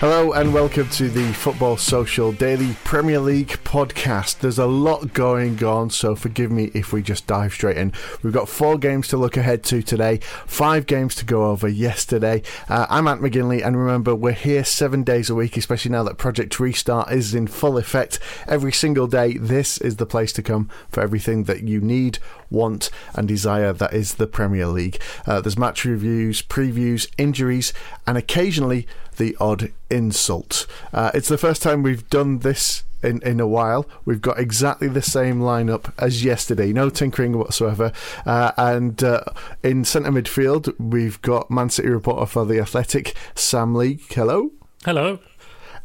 Hello 0.00 0.32
and 0.32 0.54
welcome 0.54 0.88
to 0.88 1.10
the 1.10 1.30
Football 1.34 1.76
Social 1.76 2.32
Daily 2.32 2.74
Premier 2.84 3.20
League 3.20 3.58
podcast. 3.64 4.38
There's 4.38 4.58
a 4.58 4.64
lot 4.64 5.12
going 5.12 5.62
on, 5.62 5.90
so 5.90 6.16
forgive 6.16 6.50
me 6.50 6.70
if 6.72 6.90
we 6.90 7.02
just 7.02 7.26
dive 7.26 7.52
straight 7.52 7.76
in. 7.76 7.92
We've 8.22 8.32
got 8.32 8.48
four 8.48 8.78
games 8.78 9.08
to 9.08 9.18
look 9.18 9.36
ahead 9.36 9.62
to 9.64 9.82
today, 9.82 10.20
five 10.46 10.86
games 10.86 11.14
to 11.16 11.26
go 11.26 11.50
over 11.50 11.68
yesterday. 11.68 12.42
Uh, 12.66 12.86
I'm 12.88 13.06
Ant 13.08 13.20
McGinley, 13.20 13.62
and 13.62 13.76
remember, 13.76 14.14
we're 14.14 14.32
here 14.32 14.64
seven 14.64 15.02
days 15.02 15.28
a 15.28 15.34
week, 15.34 15.58
especially 15.58 15.90
now 15.90 16.04
that 16.04 16.16
Project 16.16 16.58
Restart 16.58 17.12
is 17.12 17.34
in 17.34 17.46
full 17.46 17.76
effect. 17.76 18.18
Every 18.48 18.72
single 18.72 19.06
day, 19.06 19.36
this 19.36 19.76
is 19.76 19.96
the 19.96 20.06
place 20.06 20.32
to 20.32 20.42
come 20.42 20.70
for 20.88 21.02
everything 21.02 21.44
that 21.44 21.64
you 21.64 21.78
need, 21.78 22.20
want, 22.48 22.88
and 23.14 23.28
desire. 23.28 23.74
That 23.74 23.92
is 23.92 24.14
the 24.14 24.26
Premier 24.26 24.66
League. 24.66 24.98
Uh, 25.26 25.42
there's 25.42 25.58
match 25.58 25.84
reviews, 25.84 26.40
previews, 26.40 27.06
injuries, 27.18 27.74
and 28.06 28.16
occasionally 28.16 28.86
the 29.20 29.36
odd 29.38 29.70
insult. 29.90 30.66
Uh, 30.92 31.10
it's 31.12 31.28
the 31.28 31.38
first 31.38 31.62
time 31.62 31.82
we've 31.82 32.08
done 32.08 32.38
this 32.38 32.82
in, 33.02 33.22
in 33.22 33.38
a 33.38 33.46
while. 33.46 33.86
We've 34.06 34.20
got 34.20 34.40
exactly 34.40 34.88
the 34.88 35.02
same 35.02 35.40
lineup 35.40 35.92
as 35.98 36.24
yesterday, 36.24 36.72
no 36.72 36.88
tinkering 36.90 37.36
whatsoever. 37.38 37.92
Uh, 38.24 38.52
and 38.56 39.04
uh, 39.04 39.22
in 39.62 39.84
centre 39.84 40.10
midfield, 40.10 40.74
we've 40.80 41.20
got 41.20 41.50
Man 41.50 41.68
City 41.68 41.90
reporter 41.90 42.26
for 42.26 42.46
The 42.46 42.60
Athletic, 42.60 43.14
Sam 43.34 43.74
Lee. 43.74 44.00
Hello. 44.08 44.50
Hello. 44.84 45.18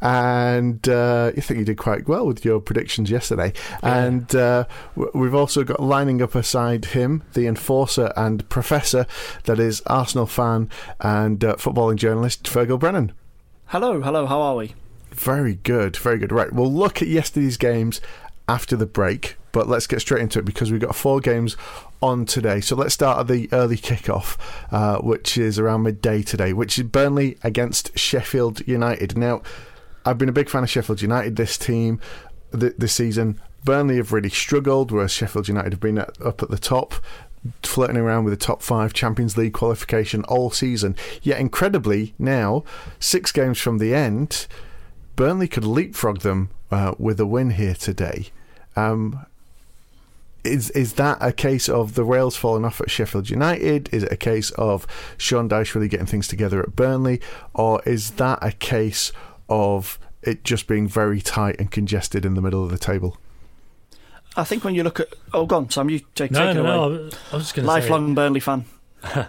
And 0.01 0.87
uh, 0.87 1.31
I 1.35 1.41
think 1.41 1.59
you 1.59 1.65
did 1.65 1.77
quite 1.77 2.07
well 2.07 2.27
with 2.27 2.45
your 2.45 2.59
predictions 2.59 3.09
yesterday. 3.09 3.53
Yeah. 3.83 4.05
And 4.05 4.35
uh, 4.35 4.65
w- 4.95 5.11
we've 5.13 5.35
also 5.35 5.63
got 5.63 5.81
lining 5.81 6.21
up 6.21 6.35
aside 6.35 6.85
him, 6.85 7.23
the 7.33 7.47
enforcer 7.47 8.13
and 8.15 8.47
professor, 8.49 9.07
that 9.43 9.59
is 9.59 9.81
Arsenal 9.87 10.25
fan 10.25 10.69
and 11.01 11.43
uh, 11.43 11.55
footballing 11.55 11.95
journalist 11.97 12.43
Fergal 12.43 12.79
Brennan. 12.79 13.13
Hello, 13.69 13.99
hello, 13.99 14.27
how 14.27 14.39
are 14.41 14.55
we? 14.55 14.75
Very 15.09 15.55
good, 15.55 15.97
very 15.97 16.19
good. 16.19 16.31
Right, 16.31 16.53
we'll 16.53 16.71
look 16.71 17.01
at 17.01 17.07
yesterday's 17.07 17.57
games 17.57 17.99
after 18.47 18.75
the 18.75 18.85
break, 18.85 19.37
but 19.51 19.67
let's 19.67 19.87
get 19.87 20.01
straight 20.01 20.21
into 20.21 20.37
it 20.37 20.45
because 20.45 20.71
we've 20.71 20.79
got 20.79 20.95
four 20.95 21.19
games 21.19 21.57
on 21.99 22.27
today. 22.27 22.61
So 22.61 22.75
let's 22.75 22.93
start 22.93 23.21
at 23.21 23.27
the 23.27 23.49
early 23.51 23.75
kickoff, 23.75 24.37
uh, 24.71 24.99
which 24.99 25.35
is 25.35 25.57
around 25.57 25.81
midday 25.81 26.21
today, 26.21 26.53
which 26.53 26.77
is 26.77 26.85
Burnley 26.85 27.39
against 27.43 27.97
Sheffield 27.97 28.65
United. 28.67 29.17
Now, 29.17 29.41
I've 30.05 30.19
been 30.19 30.29
a 30.29 30.33
big 30.33 30.47
fan 30.47 30.61
of 30.61 30.69
Sheffield 30.69 31.01
United 31.01 31.35
this 31.35 31.57
team 31.57 31.99
th- 32.57 32.75
this 32.77 32.93
season. 32.93 33.41
Burnley 33.63 33.95
have 33.95 34.13
really 34.13 34.29
struggled, 34.29 34.91
whereas 34.91 35.11
Sheffield 35.11 35.47
United 35.47 35.73
have 35.73 35.79
been 35.79 35.97
at, 35.97 36.21
up 36.21 36.43
at 36.43 36.51
the 36.51 36.59
top 36.59 36.93
flirting 37.63 37.97
around 37.97 38.23
with 38.23 38.33
the 38.33 38.45
top 38.45 38.61
five 38.61 38.93
Champions 38.93 39.37
League 39.37 39.53
qualification 39.53 40.23
all 40.25 40.51
season. 40.51 40.95
Yet, 41.21 41.39
incredibly, 41.39 42.13
now, 42.17 42.63
six 42.99 43.31
games 43.31 43.59
from 43.59 43.77
the 43.77 43.93
end, 43.93 44.47
Burnley 45.15 45.47
could 45.47 45.65
leapfrog 45.65 46.19
them 46.19 46.49
uh, 46.71 46.95
with 46.97 47.19
a 47.19 47.25
win 47.25 47.51
here 47.51 47.75
today. 47.75 48.27
Um, 48.75 49.25
is 50.43 50.69
is 50.71 50.93
that 50.93 51.17
a 51.21 51.31
case 51.31 51.67
of 51.67 51.95
the 51.95 52.03
rails 52.03 52.35
falling 52.35 52.65
off 52.65 52.79
at 52.79 52.91
Sheffield 52.91 53.29
United? 53.29 53.89
Is 53.91 54.03
it 54.03 54.11
a 54.11 54.17
case 54.17 54.51
of 54.51 54.85
Sean 55.17 55.49
Dyche 55.49 55.73
really 55.73 55.87
getting 55.87 56.05
things 56.05 56.27
together 56.27 56.61
at 56.61 56.75
Burnley? 56.75 57.19
Or 57.53 57.81
is 57.83 58.11
that 58.11 58.39
a 58.41 58.51
case 58.51 59.11
of 59.49 59.97
it 60.21 60.43
just 60.43 60.67
being 60.67 60.87
very 60.87 61.21
tight 61.21 61.59
and 61.59 61.71
congested 61.71 62.25
in 62.25 62.35
the 62.35 62.41
middle 62.41 62.63
of 62.63 62.71
the 62.71 62.77
table? 62.77 63.17
I 64.37 64.43
think 64.43 64.63
when 64.63 64.75
you 64.75 64.83
look 64.83 64.99
at. 64.99 65.07
Oh, 65.33 65.45
gone 65.45 65.63
on, 65.65 65.69
Sam, 65.69 65.89
you 65.89 65.99
take, 66.15 66.31
No, 66.31 66.39
take 66.47 66.57
it 66.57 66.63
no, 66.63 66.83
away. 66.83 66.95
no. 66.97 67.09
I 67.31 67.35
was- 67.35 67.43
just 67.43 67.55
going 67.55 67.65
to 67.67 67.71
say. 67.71 67.79
Lifelong 67.81 68.13
Burnley 68.15 68.39
fan. 68.39 68.65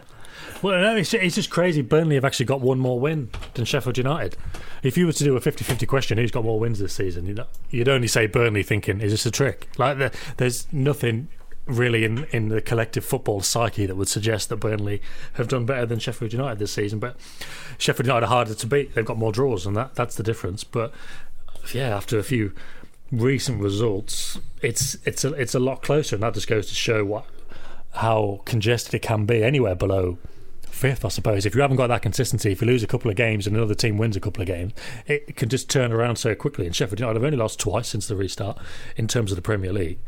Well, 0.62 0.80
no, 0.80 0.96
it's, 0.96 1.12
it's 1.12 1.34
just 1.34 1.50
crazy. 1.50 1.82
Burnley 1.82 2.14
have 2.14 2.24
actually 2.24 2.46
got 2.46 2.62
one 2.62 2.78
more 2.78 2.98
win 2.98 3.28
than 3.54 3.66
Sheffield 3.66 3.98
United. 3.98 4.38
If 4.82 4.96
you 4.96 5.04
were 5.04 5.12
to 5.12 5.22
do 5.22 5.36
a 5.36 5.40
50 5.40 5.64
50 5.64 5.84
question, 5.84 6.16
who's 6.16 6.30
got 6.30 6.44
more 6.44 6.58
wins 6.58 6.78
this 6.78 6.94
season, 6.94 7.26
you'd, 7.26 7.44
you'd 7.70 7.90
only 7.90 8.08
say 8.08 8.26
Burnley 8.26 8.62
thinking, 8.62 9.02
is 9.02 9.12
this 9.12 9.26
a 9.26 9.30
trick? 9.30 9.68
Like, 9.76 9.98
the, 9.98 10.12
there's 10.38 10.66
nothing 10.72 11.28
really 11.66 12.04
in, 12.04 12.24
in 12.30 12.48
the 12.48 12.62
collective 12.62 13.04
football 13.04 13.42
psyche 13.42 13.84
that 13.84 13.96
would 13.96 14.08
suggest 14.08 14.48
that 14.48 14.56
Burnley 14.56 15.02
have 15.34 15.46
done 15.48 15.66
better 15.66 15.84
than 15.84 15.98
Sheffield 15.98 16.32
United 16.32 16.58
this 16.58 16.72
season. 16.72 17.00
But 17.00 17.16
Sheffield 17.76 18.06
United 18.06 18.24
are 18.24 18.30
harder 18.30 18.54
to 18.54 18.66
beat. 18.66 18.94
They've 18.94 19.04
got 19.04 19.18
more 19.18 19.32
draws, 19.32 19.66
and 19.66 19.76
that, 19.76 19.94
that's 19.94 20.14
the 20.16 20.22
difference. 20.22 20.64
But 20.64 20.90
yeah, 21.74 21.94
after 21.94 22.18
a 22.18 22.22
few 22.22 22.52
recent 23.12 23.60
results, 23.60 24.38
it's 24.62 24.96
it's 25.04 25.24
a, 25.24 25.32
it's 25.34 25.54
a 25.54 25.60
lot 25.60 25.82
closer, 25.82 26.16
and 26.16 26.22
that 26.22 26.34
just 26.34 26.48
goes 26.48 26.66
to 26.68 26.74
show 26.74 27.04
what 27.04 27.26
how 27.94 28.42
congested 28.44 28.94
it 28.94 29.02
can 29.02 29.24
be 29.24 29.42
anywhere 29.42 29.74
below 29.74 30.18
fifth, 30.76 31.04
I 31.04 31.08
suppose. 31.08 31.46
If 31.46 31.54
you 31.54 31.62
haven't 31.62 31.78
got 31.78 31.86
that 31.86 32.02
consistency, 32.02 32.52
if 32.52 32.60
you 32.60 32.66
lose 32.66 32.82
a 32.82 32.86
couple 32.86 33.10
of 33.10 33.16
games 33.16 33.46
and 33.46 33.56
another 33.56 33.74
team 33.74 33.96
wins 33.96 34.14
a 34.14 34.20
couple 34.20 34.42
of 34.42 34.46
games, 34.46 34.74
it 35.06 35.34
can 35.34 35.48
just 35.48 35.70
turn 35.70 35.90
around 35.90 36.16
so 36.16 36.34
quickly. 36.34 36.66
And 36.66 36.76
Sheffield 36.76 37.00
United 37.00 37.16
have 37.16 37.24
only 37.24 37.38
lost 37.38 37.58
twice 37.58 37.88
since 37.88 38.06
the 38.06 38.14
restart 38.14 38.58
in 38.96 39.08
terms 39.08 39.32
of 39.32 39.36
the 39.36 39.42
Premier 39.42 39.72
League. 39.72 39.98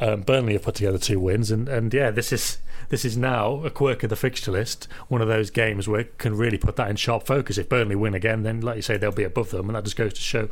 Um, 0.00 0.20
Burnley 0.20 0.52
have 0.52 0.62
put 0.62 0.76
together 0.76 0.98
two 0.98 1.18
wins, 1.18 1.50
and, 1.50 1.68
and 1.68 1.92
yeah, 1.92 2.10
this 2.10 2.32
is 2.32 2.58
this 2.90 3.04
is 3.04 3.16
now 3.16 3.64
a 3.64 3.70
quirk 3.70 4.02
of 4.02 4.10
the 4.10 4.16
fixture 4.16 4.52
list. 4.52 4.86
One 5.08 5.22
of 5.22 5.28
those 5.28 5.50
games 5.50 5.88
where 5.88 6.00
it 6.00 6.18
can 6.18 6.36
really 6.36 6.58
put 6.58 6.76
that 6.76 6.90
in 6.90 6.96
sharp 6.96 7.26
focus. 7.26 7.58
If 7.58 7.68
Burnley 7.68 7.96
win 7.96 8.14
again, 8.14 8.42
then 8.42 8.60
like 8.60 8.76
you 8.76 8.82
say, 8.82 8.96
they'll 8.96 9.10
be 9.10 9.24
above 9.24 9.50
them, 9.50 9.68
and 9.68 9.76
that 9.76 9.84
just 9.84 9.96
goes 9.96 10.12
to 10.12 10.20
show 10.20 10.48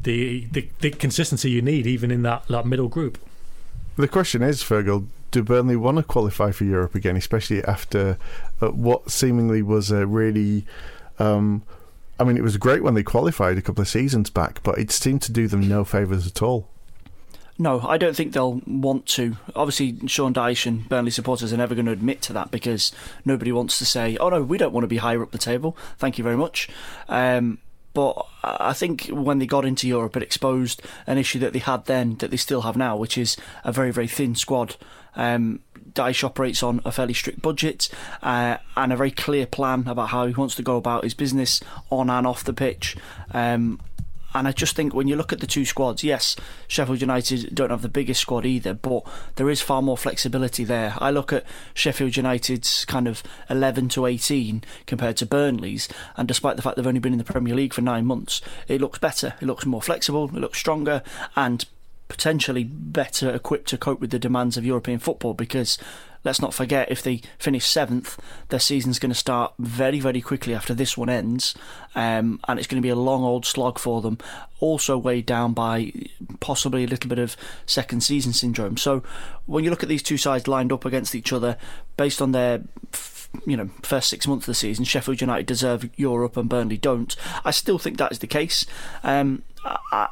the 0.00 0.46
the, 0.52 0.68
the 0.80 0.90
consistency 0.90 1.50
you 1.50 1.62
need 1.62 1.86
even 1.86 2.10
in 2.10 2.22
that, 2.22 2.46
that 2.48 2.66
middle 2.66 2.88
group. 2.88 3.18
The 3.96 4.08
question 4.08 4.42
is, 4.42 4.62
Fergal, 4.62 5.06
do 5.30 5.42
Burnley 5.42 5.76
want 5.76 5.96
to 5.98 6.02
qualify 6.02 6.52
for 6.52 6.64
Europe 6.64 6.94
again, 6.94 7.16
especially 7.16 7.62
after 7.64 8.16
uh, 8.60 8.68
what 8.68 9.10
seemingly 9.10 9.62
was 9.62 9.90
a 9.90 10.06
really. 10.06 10.64
Um, 11.18 11.62
I 12.20 12.24
mean, 12.24 12.36
it 12.36 12.42
was 12.42 12.56
great 12.56 12.82
when 12.82 12.94
they 12.94 13.04
qualified 13.04 13.58
a 13.58 13.62
couple 13.62 13.82
of 13.82 13.88
seasons 13.88 14.28
back, 14.28 14.60
but 14.64 14.78
it 14.78 14.90
seemed 14.90 15.22
to 15.22 15.32
do 15.32 15.46
them 15.46 15.68
no 15.68 15.84
favours 15.84 16.26
at 16.26 16.42
all. 16.42 16.68
No, 17.60 17.80
I 17.80 17.98
don't 17.98 18.14
think 18.14 18.32
they'll 18.32 18.62
want 18.66 19.06
to. 19.06 19.36
Obviously, 19.56 19.98
Sean 20.06 20.32
Dyche 20.32 20.66
and 20.66 20.88
Burnley 20.88 21.10
supporters 21.10 21.52
are 21.52 21.56
never 21.56 21.74
going 21.74 21.86
to 21.86 21.92
admit 21.92 22.22
to 22.22 22.32
that 22.32 22.52
because 22.52 22.92
nobody 23.24 23.50
wants 23.50 23.78
to 23.78 23.84
say, 23.84 24.16
"Oh 24.18 24.28
no, 24.28 24.42
we 24.42 24.58
don't 24.58 24.72
want 24.72 24.84
to 24.84 24.88
be 24.88 24.98
higher 24.98 25.22
up 25.22 25.32
the 25.32 25.38
table." 25.38 25.76
Thank 25.98 26.18
you 26.18 26.24
very 26.24 26.36
much. 26.36 26.68
Um, 27.08 27.58
But 27.98 28.26
I 28.44 28.74
think 28.74 29.08
when 29.08 29.40
they 29.40 29.46
got 29.46 29.64
into 29.64 29.88
Europe, 29.88 30.16
it 30.16 30.22
exposed 30.22 30.82
an 31.08 31.18
issue 31.18 31.40
that 31.40 31.52
they 31.52 31.58
had 31.58 31.86
then 31.86 32.14
that 32.18 32.30
they 32.30 32.36
still 32.36 32.60
have 32.60 32.76
now, 32.76 32.96
which 32.96 33.18
is 33.18 33.36
a 33.64 33.72
very, 33.72 33.90
very 33.90 34.06
thin 34.06 34.36
squad. 34.36 34.76
Um, 35.16 35.58
Dyche 35.94 36.22
operates 36.22 36.62
on 36.62 36.80
a 36.84 36.92
fairly 36.92 37.12
strict 37.12 37.42
budget 37.42 37.88
uh, 38.22 38.58
and 38.76 38.92
a 38.92 38.96
very 38.96 39.10
clear 39.10 39.46
plan 39.46 39.88
about 39.88 40.10
how 40.10 40.28
he 40.28 40.32
wants 40.32 40.54
to 40.54 40.62
go 40.62 40.76
about 40.76 41.02
his 41.02 41.14
business 41.14 41.60
on 41.90 42.08
and 42.08 42.24
off 42.24 42.44
the 42.44 42.52
pitch. 42.52 42.96
Um, 43.32 43.80
and 44.38 44.46
I 44.46 44.52
just 44.52 44.76
think 44.76 44.94
when 44.94 45.08
you 45.08 45.16
look 45.16 45.32
at 45.32 45.40
the 45.40 45.46
two 45.46 45.64
squads, 45.64 46.04
yes, 46.04 46.36
Sheffield 46.68 47.00
United 47.00 47.54
don't 47.54 47.70
have 47.70 47.82
the 47.82 47.88
biggest 47.88 48.20
squad 48.20 48.46
either, 48.46 48.72
but 48.72 49.02
there 49.34 49.50
is 49.50 49.60
far 49.60 49.82
more 49.82 49.96
flexibility 49.96 50.62
there. 50.62 50.94
I 50.98 51.10
look 51.10 51.32
at 51.32 51.44
Sheffield 51.74 52.16
United's 52.16 52.84
kind 52.84 53.08
of 53.08 53.22
11 53.50 53.88
to 53.90 54.06
18 54.06 54.62
compared 54.86 55.16
to 55.16 55.26
Burnley's, 55.26 55.88
and 56.16 56.28
despite 56.28 56.56
the 56.56 56.62
fact 56.62 56.76
they've 56.76 56.86
only 56.86 57.00
been 57.00 57.12
in 57.12 57.18
the 57.18 57.24
Premier 57.24 57.54
League 57.54 57.74
for 57.74 57.82
nine 57.82 58.06
months, 58.06 58.40
it 58.68 58.80
looks 58.80 59.00
better, 59.00 59.34
it 59.40 59.46
looks 59.46 59.66
more 59.66 59.82
flexible, 59.82 60.26
it 60.26 60.34
looks 60.34 60.58
stronger, 60.58 61.02
and 61.34 61.66
potentially 62.06 62.64
better 62.64 63.30
equipped 63.30 63.68
to 63.68 63.76
cope 63.76 64.00
with 64.00 64.10
the 64.10 64.18
demands 64.18 64.56
of 64.56 64.64
European 64.64 64.98
football 64.98 65.34
because 65.34 65.78
let's 66.24 66.40
not 66.40 66.54
forget 66.54 66.90
if 66.90 67.02
they 67.02 67.22
finish 67.38 67.66
seventh, 67.66 68.18
their 68.48 68.60
season's 68.60 68.98
going 68.98 69.10
to 69.10 69.18
start 69.18 69.54
very, 69.58 70.00
very 70.00 70.20
quickly 70.20 70.54
after 70.54 70.74
this 70.74 70.96
one 70.96 71.08
ends, 71.08 71.54
um, 71.94 72.40
and 72.48 72.58
it's 72.58 72.68
going 72.68 72.80
to 72.80 72.86
be 72.86 72.90
a 72.90 72.96
long 72.96 73.22
old 73.22 73.46
slog 73.46 73.78
for 73.78 74.00
them. 74.00 74.18
Also 74.60 74.98
weighed 74.98 75.26
down 75.26 75.52
by 75.52 75.92
possibly 76.40 76.84
a 76.84 76.88
little 76.88 77.08
bit 77.08 77.18
of 77.18 77.36
second 77.66 78.02
season 78.02 78.32
syndrome. 78.32 78.76
So 78.76 79.02
when 79.46 79.64
you 79.64 79.70
look 79.70 79.82
at 79.82 79.88
these 79.88 80.02
two 80.02 80.16
sides 80.16 80.48
lined 80.48 80.72
up 80.72 80.84
against 80.84 81.14
each 81.14 81.32
other, 81.32 81.56
based 81.96 82.20
on 82.20 82.32
their 82.32 82.62
you 83.46 83.56
know 83.56 83.68
first 83.82 84.08
six 84.08 84.26
months 84.26 84.44
of 84.44 84.52
the 84.52 84.54
season, 84.54 84.84
Sheffield 84.84 85.20
United 85.20 85.46
deserve 85.46 85.88
Europe 85.96 86.36
and 86.36 86.48
Burnley 86.48 86.76
don't. 86.76 87.14
I 87.44 87.50
still 87.50 87.78
think 87.78 87.98
that 87.98 88.12
is 88.12 88.18
the 88.18 88.26
case. 88.26 88.66
Um, 89.02 89.42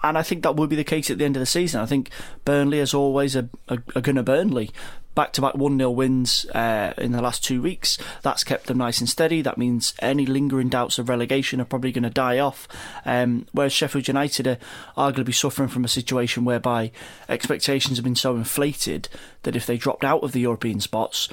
and 0.02 0.18
I 0.18 0.22
think 0.22 0.42
that 0.42 0.56
will 0.56 0.66
be 0.66 0.76
the 0.76 0.84
case 0.84 1.10
at 1.10 1.18
the 1.18 1.24
end 1.24 1.36
of 1.36 1.40
the 1.40 1.46
season. 1.46 1.80
I 1.80 1.86
think 1.86 2.10
Burnley, 2.44 2.80
as 2.80 2.94
always, 2.94 3.36
are, 3.36 3.48
are, 3.68 3.82
are 3.94 4.00
going 4.00 4.16
to 4.16 4.22
Burnley. 4.22 4.70
Back 5.14 5.32
to 5.34 5.40
back 5.40 5.54
1 5.54 5.78
0 5.78 5.90
wins 5.90 6.44
uh, 6.54 6.92
in 6.98 7.12
the 7.12 7.22
last 7.22 7.42
two 7.42 7.62
weeks. 7.62 7.96
That's 8.20 8.44
kept 8.44 8.66
them 8.66 8.76
nice 8.76 9.00
and 9.00 9.08
steady. 9.08 9.40
That 9.40 9.56
means 9.56 9.94
any 10.00 10.26
lingering 10.26 10.68
doubts 10.68 10.98
of 10.98 11.08
relegation 11.08 11.58
are 11.58 11.64
probably 11.64 11.90
going 11.90 12.02
to 12.02 12.10
die 12.10 12.38
off. 12.38 12.68
Um, 13.06 13.46
whereas 13.52 13.72
Sheffield 13.72 14.08
United 14.08 14.46
are 14.46 14.58
arguably 14.94 15.34
suffering 15.34 15.70
from 15.70 15.86
a 15.86 15.88
situation 15.88 16.44
whereby 16.44 16.92
expectations 17.30 17.96
have 17.96 18.04
been 18.04 18.14
so 18.14 18.36
inflated 18.36 19.08
that 19.44 19.56
if 19.56 19.64
they 19.64 19.78
dropped 19.78 20.04
out 20.04 20.22
of 20.22 20.32
the 20.32 20.40
European 20.40 20.80
spots, 20.80 21.30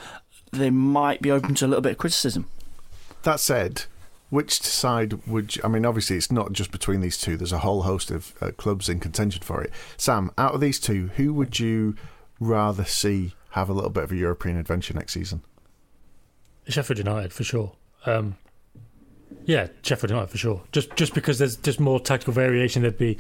they 0.54 0.70
might 0.70 1.22
be 1.22 1.32
open 1.32 1.56
to 1.56 1.66
a 1.66 1.68
little 1.68 1.82
bit 1.82 1.94
of 1.94 1.98
criticism. 1.98 2.48
That 3.24 3.42
said, 3.42 3.84
which 4.34 4.64
side 4.64 5.28
would 5.28 5.56
you, 5.56 5.62
I 5.64 5.68
mean? 5.68 5.86
Obviously, 5.86 6.18
it's 6.18 6.32
not 6.32 6.54
just 6.54 6.72
between 6.72 7.02
these 7.02 7.20
two. 7.20 7.38
There's 7.38 7.52
a 7.52 7.60
whole 7.60 7.84
host 7.84 8.10
of 8.10 8.34
uh, 8.42 8.50
clubs 8.58 8.90
in 8.90 9.00
contention 9.00 9.44
for 9.44 9.64
it. 9.64 9.72
Sam, 9.96 10.32
out 10.40 10.56
of 10.56 10.60
these 10.60 10.80
two, 10.80 11.12
who 11.18 11.36
would 11.36 11.60
you 11.60 11.96
rather 12.40 12.84
see 12.84 13.36
have 13.52 13.70
a 13.70 13.74
little 13.74 13.92
bit 13.92 14.06
of 14.06 14.12
a 14.12 14.16
European 14.16 14.58
adventure 14.58 14.96
next 14.96 15.14
season? 15.14 15.44
Sheffield 16.68 16.98
United 16.98 17.32
for 17.32 17.44
sure. 17.44 17.74
Um, 18.08 18.38
yeah, 19.46 19.68
Sheffield 19.84 20.10
United 20.10 20.32
for 20.32 20.40
sure. 20.40 20.64
Just 20.72 20.96
just 20.96 21.14
because 21.14 21.38
there's 21.38 21.58
just 21.58 21.80
more 21.80 22.00
tactical 22.00 22.34
variation. 22.34 22.82
There'd 22.82 22.98
be 22.98 23.20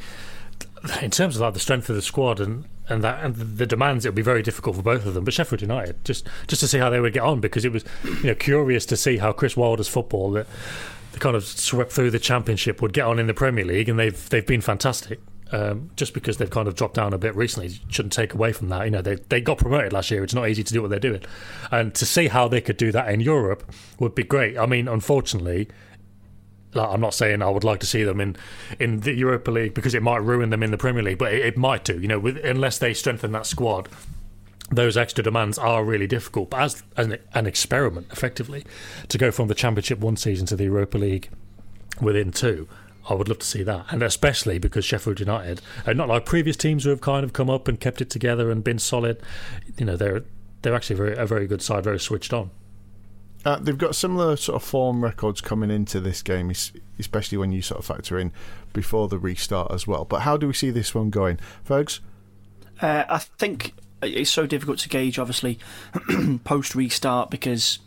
in 1.04 1.12
terms 1.12 1.36
of 1.36 1.44
like 1.44 1.54
the 1.54 1.60
strength 1.60 1.90
of 1.90 1.96
the 1.96 2.02
squad 2.02 2.40
and 2.40 2.66
and 2.90 3.04
that 3.04 3.24
and 3.24 3.36
the 3.36 3.68
demands. 3.68 4.04
It 4.04 4.10
would 4.10 4.16
be 4.16 4.24
very 4.24 4.42
difficult 4.42 4.78
for 4.78 4.82
both 4.82 5.06
of 5.06 5.14
them. 5.14 5.26
But 5.26 5.36
Sheffield 5.36 5.62
United, 5.62 6.04
just 6.06 6.28
just 6.48 6.62
to 6.62 6.68
see 6.68 6.80
how 6.80 6.90
they 6.90 7.00
would 7.00 7.14
get 7.14 7.22
on, 7.22 7.40
because 7.40 7.66
it 7.66 7.72
was 7.72 7.86
you 8.04 8.24
know 8.24 8.36
curious 8.36 8.88
to 8.88 8.98
see 8.98 9.18
how 9.18 9.32
Chris 9.32 9.56
Wilder's 9.56 9.88
football 9.88 10.32
that 10.32 10.48
kind 11.20 11.36
of 11.36 11.44
swept 11.44 11.92
through 11.92 12.12
the 12.12 12.20
Championship 12.20 12.82
would 12.82 12.94
get 12.94 13.06
on 13.06 13.20
in 13.20 13.28
the 13.28 13.34
Premier 13.34 13.66
League, 13.66 13.90
and 13.90 14.00
they've 14.00 14.30
they've 14.30 14.46
been 14.46 14.62
fantastic. 14.62 15.20
Um, 15.52 15.92
just 15.96 16.16
because 16.16 16.38
they've 16.38 16.50
kind 16.50 16.68
of 16.68 16.74
dropped 16.74 16.96
down 16.96 17.14
a 17.14 17.18
bit 17.20 17.36
recently 17.36 17.70
shouldn't 17.88 18.12
take 18.12 18.34
away 18.34 18.54
from 18.54 18.70
that. 18.70 18.86
You 18.86 18.92
know, 18.92 19.04
they 19.04 19.16
they 19.16 19.40
got 19.40 19.60
promoted 19.60 19.94
last 19.94 20.10
year. 20.10 20.24
It's 20.24 20.34
not 20.34 20.50
easy 20.50 20.64
to 20.64 20.74
do 20.74 20.82
what 20.82 20.90
they're 20.90 21.00
doing, 21.00 21.22
and 21.72 21.94
to 21.96 22.06
see 22.06 22.28
how 22.28 22.48
they 22.48 22.60
could 22.60 22.78
do 22.78 22.92
that 22.92 23.10
in 23.10 23.20
Europe 23.20 23.72
would 24.00 24.16
be 24.16 24.24
great. 24.24 24.58
I 24.58 24.66
mean, 24.66 24.88
unfortunately, 24.88 25.70
like, 26.74 26.90
I'm 26.90 27.02
not 27.02 27.14
saying 27.14 27.42
I 27.42 27.50
would 27.50 27.64
like 27.64 27.80
to 27.82 27.86
see 27.86 28.04
them 28.04 28.20
in, 28.20 28.36
in 28.80 29.02
the 29.02 29.14
Europa 29.14 29.52
League 29.52 29.74
because 29.74 29.94
it 29.94 30.02
might 30.02 30.24
ruin 30.24 30.50
them 30.50 30.64
in 30.64 30.72
the 30.72 30.78
Premier 30.78 31.04
League, 31.04 31.18
but 31.18 31.34
it, 31.34 31.46
it 31.46 31.58
might 31.58 31.84
do. 31.84 32.00
You 32.00 32.08
know, 32.08 32.20
with, 32.20 32.38
unless 32.44 32.78
they 32.78 32.94
strengthen 32.94 33.32
that 33.34 33.46
squad, 33.46 33.90
those 34.72 34.98
extra 34.98 35.24
demands 35.24 35.58
are 35.58 35.84
really 35.84 36.08
difficult. 36.08 36.50
But 36.50 36.62
as, 36.62 36.84
as 36.98 37.08
an, 37.08 37.18
an, 37.34 37.46
experiment, 37.46 38.08
effectively, 38.12 38.66
to 39.10 39.18
go 39.18 39.32
from 39.32 39.48
the 39.48 39.56
Championship 39.56 40.00
one 40.00 40.18
season 40.18 40.46
to 40.48 40.56
the 40.56 40.66
Europa 40.66 40.98
League 40.98 41.30
within 42.02 42.32
two, 42.32 42.68
I 43.10 43.14
would 43.14 43.28
love 43.28 43.40
to 43.40 43.46
see 43.46 43.64
that. 43.64 43.86
And 43.92 44.02
especially 44.02 44.58
because 44.60 44.86
Sheffield 44.86 45.20
United 45.20 45.62
are 45.86 45.94
not 45.94 46.08
like 46.08 46.26
previous 46.26 46.56
teams 46.56 46.84
who 46.84 46.90
have 46.90 47.02
kind 47.02 47.24
of 47.24 47.34
come 47.34 47.50
up 47.50 47.68
and 47.68 47.80
kept 47.80 48.02
it 48.02 48.10
together 48.10 48.50
and 48.50 48.64
been 48.64 48.80
solid. 48.80 49.22
You 49.78 49.86
know, 49.86 49.98
they're 49.98 50.24
they're 50.62 50.76
actually 50.76 50.96
very, 50.96 51.18
a 51.18 51.26
very 51.26 51.46
good 51.46 51.62
side, 51.62 51.84
very 51.84 52.00
switched 52.00 52.34
on. 52.34 52.50
Uh, 53.46 53.58
they've 53.58 53.78
got 53.78 53.94
similar 53.96 54.38
sort 54.38 54.56
of 54.56 54.64
form 54.64 55.04
records 55.04 55.42
coming 55.42 55.70
into 55.70 56.00
this 56.00 56.22
game, 56.22 56.52
especially 56.98 57.38
when 57.38 57.52
you 57.52 57.62
sort 57.62 57.80
of 57.80 57.86
factor 57.86 58.18
in 58.18 58.32
before 58.72 59.10
the 59.10 59.20
restart 59.20 59.70
as 59.72 59.86
well. 59.86 60.06
But 60.06 60.22
how 60.22 60.38
do 60.38 60.48
we 60.48 60.54
see 60.54 60.70
this 60.70 60.96
one 60.96 61.10
going, 61.10 61.40
folks? 61.66 62.00
Uh, 62.82 63.04
I 63.10 63.18
think 63.18 63.74
it's 64.04 64.30
so 64.30 64.46
difficult 64.46 64.80
to 64.80 64.90
gauge, 64.90 65.20
obviously, 65.20 65.60
post 66.44 66.76
restart 66.76 67.30
because 67.30 67.80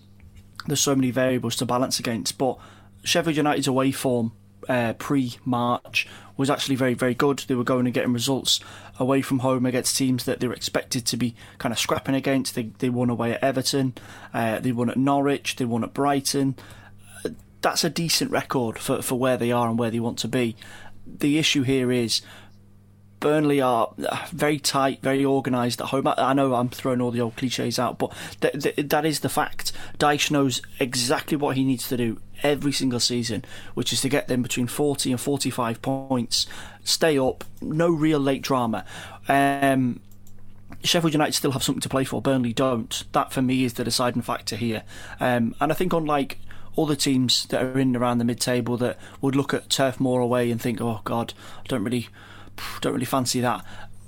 there's 0.67 0.81
so 0.81 0.95
many 0.95 1.11
variables 1.11 1.57
to 1.57 1.67
balance 1.67 1.99
against. 1.99 2.39
But 2.39 2.59
Sheffield 3.05 3.37
United's 3.37 3.67
away 3.67 3.93
form 3.93 4.33
uh, 4.69 4.95
pre 4.95 5.37
March 5.45 6.09
was 6.37 6.51
actually 6.51 6.77
very, 6.77 6.95
very 6.95 7.15
good. 7.15 7.39
They 7.41 7.55
were 7.55 7.65
going 7.65 7.87
and 7.87 7.95
getting 7.95 8.13
results 8.13 8.61
away 8.99 9.23
from 9.23 9.41
home 9.41 9.65
against 9.67 9.97
teams 9.97 10.25
that 10.25 10.41
they 10.41 10.49
were 10.49 10.55
expected 10.55 11.07
to 11.07 11.17
be 11.17 11.35
kind 11.59 11.73
of 11.73 11.79
scrapping 11.79 12.15
against. 12.15 12.55
They, 12.55 12.65
they 12.79 12.91
won 12.91 13.11
away 13.11 13.33
at 13.33 13.43
Everton, 13.43 13.95
uh, 14.35 14.61
they 14.61 14.73
won 14.73 14.91
at 14.91 14.97
Norwich, 14.97 15.57
they 15.57 15.65
won 15.65 15.85
at 15.85 15.95
Brighton. 15.95 16.57
That's 17.63 17.85
a 17.85 17.91
decent 17.91 18.31
record 18.31 18.79
for, 18.79 19.03
for 19.03 19.19
where 19.19 19.37
they 19.37 19.51
are 19.51 19.69
and 19.69 19.79
where 19.79 19.91
they 19.91 20.01
want 20.01 20.19
to 20.21 20.29
be. 20.29 20.57
The 21.07 21.39
issue 21.39 21.63
here 21.63 21.91
is 21.91 22.21
Burnley 23.21 23.61
are 23.61 23.93
very 24.31 24.59
tight, 24.59 25.01
very 25.03 25.25
organised 25.25 25.81
at 25.81 25.89
home. 25.89 26.07
I 26.07 26.33
know 26.33 26.55
I'm 26.55 26.69
throwing 26.69 27.01
all 27.01 27.11
the 27.11 27.21
old 27.21 27.37
cliches 27.37 27.79
out, 27.79 27.99
but 27.99 28.13
th- 28.41 28.63
th- 28.63 28.89
that 28.89 29.05
is 29.07 29.21
the 29.21 29.29
fact. 29.29 29.73
Dyche 29.99 30.31
knows 30.31 30.61
exactly 30.79 31.37
what 31.37 31.57
he 31.57 31.65
needs 31.65 31.89
to 31.89 31.97
do 31.97 32.21
every 32.43 32.73
single 32.73 33.01
season, 33.01 33.45
which 33.75 33.93
is 33.93 34.01
to 34.03 34.09
get 34.09 34.29
them 34.29 34.43
between 34.43 34.67
40 34.67 35.11
and 35.11 35.21
45 35.21 35.81
points, 35.83 36.47
stay 36.85 37.19
up, 37.19 37.45
no 37.61 37.89
real 37.89 38.21
late 38.21 38.43
drama. 38.43 38.85
Um, 39.29 40.01
Sheffield 40.83 41.15
United 41.15 41.33
still 41.33 41.53
have 41.53 41.63
something 41.63 41.81
to 41.81 41.89
play 41.89 42.05
for. 42.05 42.21
Burnley 42.21 42.53
don't. 42.53 43.05
That 43.13 43.33
for 43.33 43.43
me 43.43 43.65
is 43.65 43.75
the 43.75 43.85
deciding 43.85 44.23
factor 44.23 44.57
here. 44.57 44.83
Um, 45.21 45.55
and 45.61 45.73
I 45.73 45.75
think 45.75 45.93
unlike 45.93 46.39
other 46.79 46.97
teams 46.97 47.47
that 47.47 47.63
are 47.63 47.79
in 47.79 47.97
around 47.97 48.19
the 48.19 48.25
mid-table 48.25 48.77
that 48.77 48.99
would 49.21 49.35
look 49.35 49.55
at 49.55 49.71
Turf 49.71 49.99
Moor 49.99 50.21
away 50.21 50.51
and 50.51 50.61
think, 50.61 50.81
"Oh 50.81 51.01
God, 51.05 51.33
I 51.65 51.67
don't 51.69 51.85
really, 51.85 52.09
don't 52.81 52.93
really 52.93 53.05
fancy 53.05 53.41
that." 53.41 53.65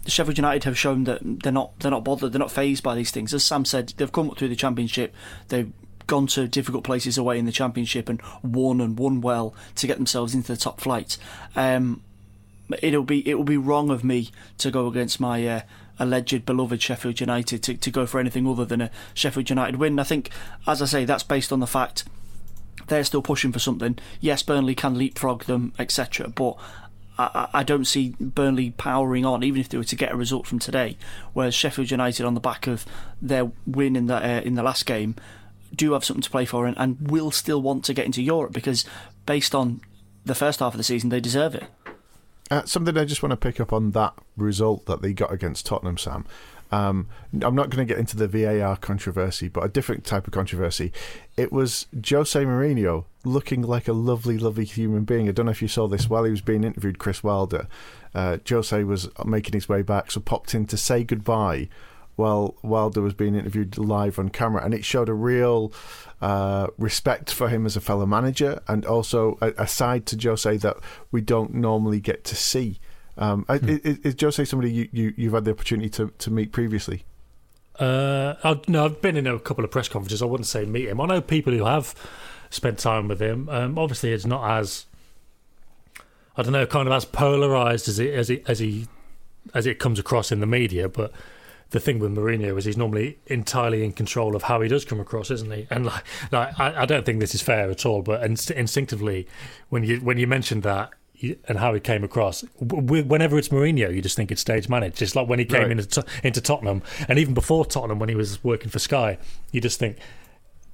Sheffield 0.07 0.39
United 0.39 0.65
have 0.65 0.79
shown 0.79 1.05
that 1.05 1.21
they're 1.23 1.53
not 1.53 1.79
they're 1.81 1.91
not 1.91 2.05
bothered, 2.05 2.33
they're 2.33 2.39
not 2.39 2.51
fazed 2.51 2.83
by 2.83 2.95
these 2.95 3.11
things. 3.11 3.35
As 3.35 3.45
Sam 3.45 3.65
said, 3.65 3.93
they've 3.97 4.11
come 4.11 4.31
up 4.31 4.39
through 4.39 4.49
the 4.49 4.57
Championship, 4.57 5.15
they've 5.49 5.73
gone 6.07 6.27
to 6.27 6.49
difficult 6.49 6.85
places 6.85 7.19
away 7.19 7.39
in 7.39 7.45
the 7.45 7.53
Championship 7.53 8.09
and 8.09 8.21
won 8.43 8.81
and 8.81 8.99
won 8.99 9.21
well 9.21 9.55
to 9.77 9.87
get 9.87 9.99
themselves 9.99 10.35
into 10.35 10.53
the 10.53 10.57
top 10.57 10.81
flight. 10.81 11.19
Um, 11.55 12.03
it'll 12.83 13.05
be 13.05 13.29
it 13.29 13.35
will 13.35 13.45
be 13.45 13.57
wrong 13.57 13.91
of 13.91 14.03
me 14.03 14.31
to 14.59 14.71
go 14.71 14.87
against 14.87 15.21
my 15.21 15.47
uh, 15.47 15.61
alleged 15.99 16.45
beloved 16.45 16.81
Sheffield 16.83 17.21
United 17.21 17.63
to, 17.65 17.77
to 17.77 17.91
go 17.91 18.07
for 18.07 18.19
anything 18.19 18.47
other 18.47 18.65
than 18.65 18.81
a 18.81 18.91
Sheffield 19.15 19.51
United 19.51 19.77
win. 19.77 19.99
I 19.99 20.05
think, 20.05 20.31
as 20.67 20.83
I 20.83 20.87
say, 20.87 21.05
that's 21.05 21.23
based 21.23 21.53
on 21.53 21.61
the 21.61 21.67
fact 21.67 22.05
they're 22.89 23.05
still 23.05 23.23
pushing 23.23 23.53
for 23.53 23.59
something. 23.59 23.99
Yes, 24.21 24.43
Burnley 24.43 24.75
can 24.75 24.97
leapfrog 24.97 25.45
them, 25.45 25.75
etc. 25.79 26.29
But 26.29 26.57
I, 27.19 27.49
I, 27.53 27.63
don't 27.65 27.85
see 27.85 28.15
Burnley 28.21 28.71
powering 28.71 29.25
on, 29.25 29.43
even 29.43 29.61
if 29.61 29.69
they 29.69 29.77
were 29.77 29.85
to 29.85 29.97
get 29.97 30.13
a 30.13 30.17
result 30.17 30.47
from 30.47 30.61
today. 30.61 30.97
Whereas 31.33 31.55
Sheffield 31.55 31.91
United, 31.91 32.25
on 32.25 32.35
the 32.35 32.41
back 32.41 32.67
of 32.67 32.87
their 33.21 33.51
win 33.67 33.97
in 33.97 34.07
the 34.07 34.17
uh, 34.17 34.41
in 34.43 34.55
the 34.55 34.63
last 34.63 34.87
game, 34.87 35.17
do 35.75 35.93
have 35.93 36.05
something 36.05 36.23
to 36.23 36.31
play 36.31 36.45
for 36.45 36.67
and, 36.67 36.79
and 36.79 37.11
will 37.11 37.31
still 37.31 37.61
want 37.61 37.85
to 37.87 37.95
get 37.95 38.07
into 38.07 38.23
Europe 38.23 38.53
because, 38.53 38.85
based 39.27 39.55
on 39.55 39.81
the 40.25 40.35
first 40.35 40.61
half 40.61 40.75
of 40.75 40.79
the 40.79 40.85
season, 40.85 41.11
they 41.11 41.21
deserve 41.21 41.55
it. 41.55 41.65
Uh, 42.51 42.65
something 42.65 42.97
I 42.97 43.05
just 43.05 43.23
want 43.23 43.33
to 43.33 43.37
pick 43.37 43.61
up 43.61 43.73
on 43.73 43.91
that 43.91 44.15
result 44.37 44.87
that 44.87 45.03
they 45.03 45.13
got 45.13 45.33
against 45.33 45.67
Tottenham, 45.67 45.99
Sam. 45.99 46.25
Um, 46.71 47.09
I'm 47.33 47.55
not 47.55 47.71
going 47.71 47.87
to 47.87 47.93
get 47.93 47.99
into 47.99 48.17
the 48.17 48.29
VAR 48.29 48.77
controversy, 48.77 49.49
but 49.49 49.65
a 49.65 49.69
different 49.69 50.05
type 50.05 50.27
of 50.27 50.33
controversy. 50.33 50.93
It 51.37 51.53
was 51.53 51.87
Jose 52.09 52.39
Mourinho 52.45 53.05
looking 53.25 53.63
like 53.63 53.89
a 53.89 53.93
lovely, 53.93 54.39
lovely 54.39 54.65
human 54.65 55.05
being. 55.05 55.29
I 55.29 55.33
don't 55.33 55.47
know 55.47 55.53
if 55.53 55.63
you 55.63 55.69
saw 55.69 55.89
this 55.89 56.09
while 56.09 56.25
he 56.25 56.31
was 56.31 56.41
being 56.41 56.65
interviewed, 56.65 56.99
Chris 56.99 57.23
Wilder. 57.23 57.69
Uh, 58.15 58.39
Jose 58.49 58.85
was 58.85 59.09
making 59.25 59.55
his 59.55 59.69
way 59.69 59.83
back, 59.83 60.11
so 60.11 60.21
popped 60.21 60.55
in 60.55 60.67
to 60.67 60.77
say 60.77 61.05
goodbye 61.05 61.69
while 62.17 62.57
Wilder 62.63 63.01
was 63.01 63.15
being 63.15 63.37
interviewed 63.37 63.79
live 63.79 64.19
on 64.19 64.29
camera, 64.29 64.65
and 64.65 64.75
it 64.75 64.85
showed 64.85 65.09
a 65.09 65.15
real 65.15 65.73
uh, 66.21 66.67
respect 66.77 67.33
for 67.33 67.49
him 67.49 67.65
as 67.65 67.77
a 67.77 67.81
fellow 67.81 68.07
manager, 68.07 68.61
and 68.67 68.85
also 68.85 69.39
a, 69.41 69.53
a 69.57 69.69
side 69.69 70.05
to 70.07 70.19
Jose 70.21 70.57
that 70.57 70.77
we 71.13 71.21
don't 71.21 71.55
normally 71.55 72.01
get 72.01 72.25
to 72.25 72.35
see. 72.35 72.81
Um, 73.19 73.45
Hmm. 73.49 73.69
is, 73.69 73.99
is 73.99 74.15
Jose 74.21 74.45
somebody 74.45 74.73
you, 74.73 74.89
you, 74.93 75.15
you've 75.17 75.33
had 75.35 75.45
the 75.45 75.51
opportunity 75.51 75.91
to, 75.91 76.13
to 76.19 76.31
meet 76.31 76.53
previously? 76.53 77.05
Uh, 77.79 78.35
I, 78.43 78.61
no, 78.69 78.85
I've 78.87 79.03
been 79.03 79.17
in 79.17 79.27
a 79.27 79.39
couple 79.39 79.65
of 79.65 79.71
press 79.71 79.89
conferences. 79.89 80.23
I 80.23 80.25
wouldn't 80.27 80.47
say 80.47 80.65
meet 80.65 80.89
him. 80.89 81.01
I 81.01 81.07
know 81.07 81.21
people 81.21 81.53
who 81.53 81.65
have 81.65 81.95
spent 82.51 82.79
time 82.79 83.09
with 83.09 83.21
him. 83.21 83.49
Um, 83.49 83.79
obviously, 83.79 84.13
it's 84.13 84.27
not 84.27 84.59
as 84.59 84.87
I 86.37 86.43
don't 86.43 86.53
know, 86.53 86.67
kind 86.67 86.87
of 86.89 86.95
as 86.95 87.05
polarized 87.05 87.89
as 87.89 87.99
it 87.99 88.15
as 88.15 88.31
it 88.31 88.45
as 88.49 88.61
he 88.61 88.87
as 89.55 89.67
it 89.67 89.79
comes 89.79 89.99
across 89.99 90.31
in 90.33 90.41
the 90.41 90.47
media. 90.47 90.89
But 90.89 91.13
the 91.71 91.81
thing 91.81 91.99
with 91.99 92.13
Mourinho 92.15 92.57
is 92.57 92.65
he's 92.65 92.77
normally 92.77 93.19
entirely 93.27 93.85
in 93.85 93.93
control 93.93 94.35
of 94.35 94.45
how 94.45 94.61
he 94.61 94.69
does 94.69 94.85
come 94.85 95.01
across, 95.01 95.31
isn't 95.31 95.53
he? 95.53 95.67
And 95.71 95.87
like, 95.87 96.05
like 96.33 96.59
I, 96.59 96.83
I 96.83 96.87
don't 96.87 97.05
think 97.05 97.21
this 97.21 97.35
is 97.35 97.43
fair 97.43 97.71
at 97.71 97.85
all. 97.85 98.03
But 98.03 98.23
inst- 98.23 98.51
instinctively, 98.51 99.27
when 99.69 99.83
you 99.85 99.99
when 99.99 100.19
you 100.19 100.27
mentioned 100.27 100.63
that. 100.65 100.91
And 101.49 101.59
how 101.59 101.75
he 101.75 101.81
came 101.81 102.05
across. 102.05 102.45
Whenever 102.61 103.39
it's 103.39 103.49
Mourinho, 103.49 103.93
you 103.95 104.01
just 104.01 104.17
think 104.17 104.31
it's 104.31 104.41
stage 104.41 104.69
managed. 104.69 104.99
Just 104.99 105.17
like 105.17 105.29
when 105.29 105.39
he 105.41 105.45
came 105.45 105.63
Right. 105.63 105.71
into 105.73 106.05
into 106.23 106.41
Tottenham, 106.41 106.83
and 107.09 107.19
even 107.19 107.35
before 107.35 107.65
Tottenham, 107.67 107.99
when 107.99 108.09
he 108.09 108.15
was 108.15 108.43
working 108.45 108.71
for 108.71 108.79
Sky, 108.79 109.19
you 109.51 109.61
just 109.61 109.79
think 109.81 109.97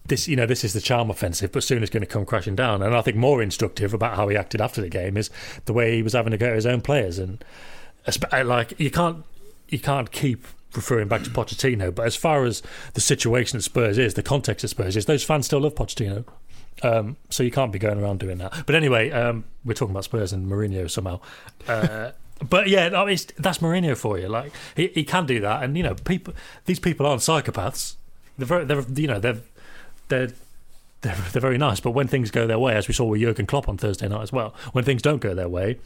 this 0.07 0.29
you 0.29 0.37
know 0.37 0.45
this 0.45 0.65
is 0.65 0.75
the 0.75 0.83
charm 0.83 1.09
offensive, 1.09 1.51
but 1.51 1.65
soon 1.65 1.83
it's 1.83 1.91
going 1.91 2.03
to 2.03 2.07
come 2.07 2.27
crashing 2.27 2.55
down. 2.55 2.83
And 2.83 2.95
I 2.95 3.01
think 3.01 3.17
more 3.17 3.43
instructive 3.43 3.95
about 3.95 4.17
how 4.17 4.29
he 4.29 4.37
acted 4.37 4.61
after 4.61 4.83
the 4.83 4.91
game 4.91 5.17
is 5.17 5.31
the 5.65 5.73
way 5.73 5.97
he 5.97 6.03
was 6.03 6.13
having 6.13 6.33
to 6.33 6.37
go 6.37 6.49
at 6.49 6.55
his 6.57 6.67
own 6.67 6.83
players. 6.83 7.19
And 7.19 7.43
like 8.33 8.79
you 8.79 8.91
can't 8.91 9.25
you 9.69 9.79
can't 9.79 10.13
keep 10.13 10.47
referring 10.77 11.09
back 11.09 11.23
to 11.23 11.31
Pochettino, 11.31 11.95
but 11.95 12.05
as 12.07 12.17
far 12.17 12.45
as 12.45 12.61
the 12.95 13.01
situation 13.01 13.57
at 13.57 13.63
Spurs 13.63 13.97
is, 13.97 14.15
the 14.15 14.23
context 14.23 14.65
at 14.65 14.71
Spurs 14.71 14.97
is, 14.97 15.07
those 15.07 15.23
fans 15.25 15.47
still 15.47 15.61
love 15.61 15.75
Pochettino. 15.75 16.25
Um, 16.83 17.17
so 17.31 17.43
you 17.43 17.51
can't 17.51 17.73
be 17.73 17.79
going 17.79 18.03
around 18.03 18.21
doing 18.21 18.39
that. 18.39 18.65
But 18.67 18.75
anyway, 18.75 19.11
um, 19.11 19.45
we're 19.65 19.75
talking 19.75 19.93
about 19.93 20.05
Spurs 20.05 20.33
and 20.33 20.51
Mourinho 20.51 20.91
somehow. 20.91 21.21
Uh, 21.69 22.11
but 22.49 22.69
yeah, 22.69 22.91
I 22.95 23.05
mean, 23.05 23.19
that's 23.39 23.59
Mourinho 23.59 23.97
for 23.97 24.19
you. 24.19 24.29
Like 24.29 24.53
he, 24.77 24.89
he 24.89 25.05
can 25.05 25.27
do 25.27 25.41
that, 25.41 25.63
and 25.63 25.77
you 25.77 25.83
know, 25.83 25.95
people. 25.95 26.35
These 26.67 26.81
people 26.81 27.07
aren't 27.07 27.23
psychopaths. 27.23 27.95
They're 28.37 28.47
very, 28.47 28.65
they're 28.65 28.85
you 28.95 29.07
know, 29.07 29.21
they're 29.21 29.39
they're 30.09 30.33
they're, 31.03 31.17
they're 31.33 31.43
very 31.43 31.59
nice. 31.59 31.81
But 31.81 31.93
when 31.93 32.09
things 32.09 32.31
go 32.31 32.47
their 32.47 32.59
way, 32.59 32.75
as 32.75 32.89
we 32.89 32.95
saw 32.95 33.05
with 33.05 33.21
Jurgen 33.21 33.47
Klopp 33.47 33.69
on 33.69 33.77
Thursday 33.77 34.09
night 34.09 34.23
as 34.23 34.33
well, 34.33 34.55
when 34.73 34.85
things 34.85 35.03
don't 35.03 35.21
go 35.21 35.35
their 35.35 35.49
way, 35.49 35.79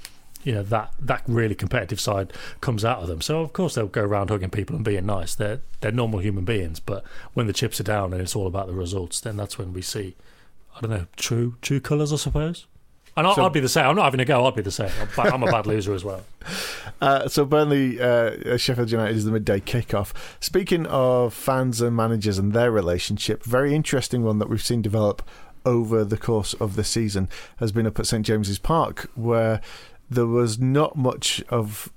you 0.45 0.55
know 0.55 0.63
that 0.63 0.93
that 1.01 1.23
really 1.27 1.55
competitive 1.55 2.01
side 2.01 2.33
comes 2.61 2.85
out 2.85 3.01
of 3.01 3.09
them. 3.09 3.21
So 3.21 3.41
of 3.41 3.53
course 3.53 3.75
they'll 3.75 3.87
go 3.87 4.03
around 4.03 4.31
hugging 4.31 4.51
people 4.51 4.77
and 4.77 4.85
being 4.85 5.07
nice. 5.07 5.35
They're 5.35 5.61
they're 5.81 5.93
normal 5.93 6.21
human 6.21 6.45
beings. 6.45 6.81
But 6.81 7.05
when 7.35 7.47
the 7.47 7.53
chips 7.53 7.81
are 7.81 7.85
down 7.85 8.13
and 8.13 8.23
it's 8.23 8.37
all 8.37 8.47
about 8.47 8.67
the 8.67 8.73
results, 8.73 9.21
then 9.21 9.37
that's 9.37 9.59
when 9.59 9.73
we 9.73 9.83
see, 9.83 10.15
I 10.77 10.81
don't 10.81 10.91
know, 10.91 11.07
true 11.17 11.57
true 11.63 11.81
colours, 11.81 12.13
I 12.13 12.17
suppose. 12.17 12.67
And 13.17 13.27
I'll, 13.27 13.35
So- 13.35 13.43
I'll 13.43 13.51
be 13.51 13.59
the 13.61 13.69
same. 13.69 13.85
I'm 13.87 13.97
not 13.97 14.05
having 14.05 14.21
a 14.21 14.25
go. 14.25 14.47
I'd 14.47 14.55
be 14.55 14.63
the 14.63 14.71
same. 14.71 14.91
I'm, 15.19 15.33
I'm 15.35 15.43
a 15.43 15.51
bad 15.51 15.67
loser 15.67 15.93
as 15.93 16.05
well. 16.05 16.23
Uh, 17.01 17.27
so 17.27 17.45
Burnley, 17.45 18.01
uh, 18.01 18.57
Sheffield 18.57 18.93
United 18.93 19.17
is 19.17 19.25
the 19.25 19.33
midday 19.33 19.59
kickoff. 19.59 20.13
Speaking 20.39 20.87
of 20.87 21.35
fans 21.35 21.81
and 21.81 21.97
managers 21.97 22.39
and 22.39 22.53
their 22.53 22.71
relationship, 22.71 23.43
very 23.43 23.75
interesting 23.75 24.23
one 24.23 24.39
that 24.39 24.49
we've 24.49 24.63
seen 24.63 24.83
develop 24.83 25.23
over 25.67 26.05
the 26.05 26.17
course 26.17 26.55
of 26.55 26.77
the 26.77 26.85
season 26.85 27.29
has 27.57 27.73
been 27.73 27.87
up 27.89 27.99
at 27.99 28.07
St 28.07 28.25
James's 28.25 28.61
Park, 28.61 29.11
where 29.17 29.61
there 30.09 30.27
was 30.27 30.61
not 30.61 30.97
much 30.97 31.43
of 31.49 31.93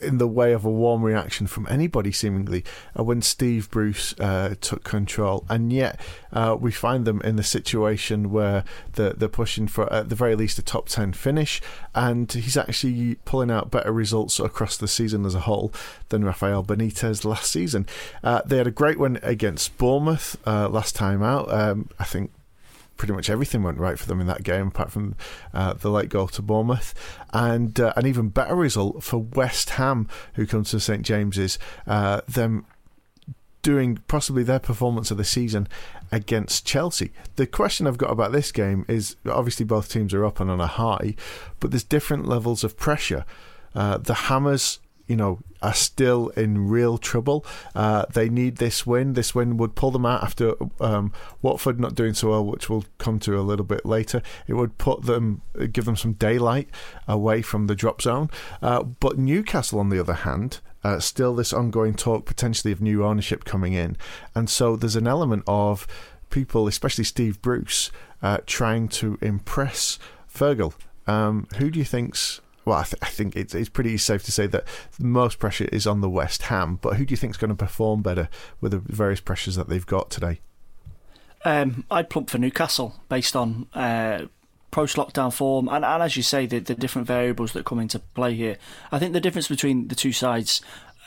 in 0.00 0.18
the 0.18 0.28
way 0.28 0.52
of 0.52 0.64
a 0.64 0.70
warm 0.70 1.02
reaction 1.02 1.46
from 1.46 1.66
anybody 1.70 2.12
seemingly 2.12 2.64
uh, 2.98 3.04
when 3.04 3.22
Steve 3.22 3.70
Bruce 3.70 4.18
uh, 4.20 4.54
took 4.60 4.84
control, 4.84 5.44
and 5.48 5.72
yet 5.72 6.00
uh, 6.32 6.56
we 6.58 6.70
find 6.70 7.04
them 7.04 7.20
in 7.22 7.36
the 7.36 7.42
situation 7.42 8.30
where 8.30 8.64
they're, 8.94 9.12
they're 9.12 9.28
pushing 9.28 9.68
for 9.68 9.92
at 9.92 10.08
the 10.08 10.14
very 10.14 10.34
least 10.34 10.58
a 10.58 10.62
top 10.62 10.88
ten 10.88 11.12
finish, 11.12 11.60
and 11.94 12.32
he's 12.32 12.56
actually 12.56 13.16
pulling 13.24 13.50
out 13.50 13.70
better 13.70 13.92
results 13.92 14.40
across 14.40 14.76
the 14.76 14.88
season 14.88 15.24
as 15.24 15.34
a 15.34 15.40
whole 15.40 15.72
than 16.08 16.24
Rafael 16.24 16.64
Benitez 16.64 17.24
last 17.24 17.50
season. 17.50 17.86
Uh, 18.22 18.42
they 18.44 18.58
had 18.58 18.66
a 18.66 18.70
great 18.72 18.98
win 18.98 19.18
against 19.22 19.76
Bournemouth 19.78 20.36
uh, 20.46 20.68
last 20.68 20.94
time 20.96 21.22
out. 21.22 21.52
Um, 21.52 21.88
I 21.98 22.04
think 22.04 22.30
pretty 23.00 23.14
much 23.14 23.30
everything 23.30 23.62
went 23.62 23.78
right 23.78 23.98
for 23.98 24.04
them 24.04 24.20
in 24.20 24.26
that 24.26 24.42
game, 24.42 24.68
apart 24.68 24.92
from 24.92 25.14
uh, 25.54 25.72
the 25.72 25.88
late 25.88 26.10
goal 26.10 26.28
to 26.28 26.42
Bournemouth, 26.42 26.92
and 27.32 27.80
uh, 27.80 27.94
an 27.96 28.06
even 28.06 28.28
better 28.28 28.54
result 28.54 29.02
for 29.02 29.16
West 29.16 29.70
Ham, 29.70 30.06
who 30.34 30.46
come 30.46 30.64
to 30.64 30.78
St 30.78 31.00
James's. 31.00 31.58
Uh, 31.86 32.20
them 32.28 32.66
doing 33.62 33.98
possibly 34.06 34.42
their 34.42 34.58
performance 34.58 35.10
of 35.10 35.16
the 35.16 35.24
season 35.24 35.66
against 36.12 36.66
Chelsea. 36.66 37.10
The 37.36 37.46
question 37.46 37.86
I've 37.86 37.96
got 37.96 38.10
about 38.10 38.32
this 38.32 38.52
game 38.52 38.84
is 38.86 39.16
obviously 39.24 39.64
both 39.64 39.90
teams 39.90 40.12
are 40.12 40.26
up 40.26 40.38
and 40.38 40.50
on 40.50 40.60
a 40.60 40.66
high, 40.66 41.14
but 41.58 41.70
there's 41.70 41.84
different 41.84 42.28
levels 42.28 42.62
of 42.64 42.76
pressure. 42.76 43.24
Uh, 43.74 43.96
the 43.96 44.14
Hammers, 44.14 44.78
you 45.10 45.16
know, 45.16 45.40
are 45.60 45.74
still 45.74 46.28
in 46.28 46.68
real 46.68 46.96
trouble. 46.96 47.44
Uh, 47.74 48.04
they 48.12 48.28
need 48.28 48.58
this 48.58 48.86
win. 48.86 49.14
This 49.14 49.34
win 49.34 49.56
would 49.56 49.74
pull 49.74 49.90
them 49.90 50.06
out 50.06 50.22
after 50.22 50.54
um, 50.80 51.12
Watford 51.42 51.80
not 51.80 51.96
doing 51.96 52.14
so 52.14 52.30
well, 52.30 52.46
which 52.46 52.70
we'll 52.70 52.84
come 52.98 53.18
to 53.20 53.36
a 53.36 53.42
little 53.42 53.64
bit 53.66 53.84
later. 53.84 54.22
It 54.46 54.54
would 54.54 54.78
put 54.78 55.02
them, 55.02 55.42
give 55.72 55.84
them 55.84 55.96
some 55.96 56.12
daylight 56.12 56.68
away 57.08 57.42
from 57.42 57.66
the 57.66 57.74
drop 57.74 58.00
zone. 58.00 58.30
Uh, 58.62 58.84
but 58.84 59.18
Newcastle, 59.18 59.80
on 59.80 59.88
the 59.88 59.98
other 59.98 60.14
hand, 60.14 60.60
uh, 60.84 61.00
still 61.00 61.34
this 61.34 61.52
ongoing 61.52 61.94
talk 61.94 62.24
potentially 62.24 62.70
of 62.70 62.80
new 62.80 63.04
ownership 63.04 63.44
coming 63.44 63.72
in, 63.72 63.96
and 64.34 64.48
so 64.48 64.76
there's 64.76 64.96
an 64.96 65.08
element 65.08 65.42
of 65.48 65.88
people, 66.30 66.68
especially 66.68 67.04
Steve 67.04 67.42
Bruce, 67.42 67.90
uh, 68.22 68.38
trying 68.46 68.86
to 68.88 69.18
impress 69.20 69.98
Fergal. 70.32 70.72
Um, 71.08 71.48
who 71.56 71.70
do 71.70 71.80
you 71.80 71.84
think's 71.84 72.40
well, 72.64 72.78
I, 72.78 72.84
th- 72.84 73.02
I 73.02 73.06
think 73.06 73.36
it's, 73.36 73.54
it's 73.54 73.68
pretty 73.68 73.96
safe 73.98 74.22
to 74.24 74.32
say 74.32 74.46
that 74.48 74.64
most 74.98 75.38
pressure 75.38 75.68
is 75.72 75.86
on 75.86 76.00
the 76.00 76.10
West 76.10 76.42
Ham. 76.42 76.78
But 76.80 76.96
who 76.96 77.04
do 77.04 77.12
you 77.12 77.16
think 77.16 77.32
is 77.32 77.36
going 77.36 77.50
to 77.50 77.54
perform 77.54 78.02
better 78.02 78.28
with 78.60 78.72
the 78.72 78.78
various 78.78 79.20
pressures 79.20 79.56
that 79.56 79.68
they've 79.68 79.86
got 79.86 80.10
today? 80.10 80.40
Um, 81.44 81.84
I'd 81.90 82.10
plump 82.10 82.28
for 82.28 82.38
Newcastle 82.38 83.00
based 83.08 83.34
on 83.34 83.66
uh, 83.72 84.26
post 84.70 84.96
lockdown 84.96 85.32
form, 85.32 85.68
and, 85.68 85.84
and 85.84 86.02
as 86.02 86.16
you 86.16 86.22
say, 86.22 86.46
the, 86.46 86.58
the 86.58 86.74
different 86.74 87.08
variables 87.08 87.52
that 87.52 87.64
come 87.64 87.80
into 87.80 87.98
play 87.98 88.34
here. 88.34 88.56
I 88.92 88.98
think 88.98 89.14
the 89.14 89.20
difference 89.20 89.48
between 89.48 89.88
the 89.88 89.94
two 89.94 90.12
sides 90.12 90.60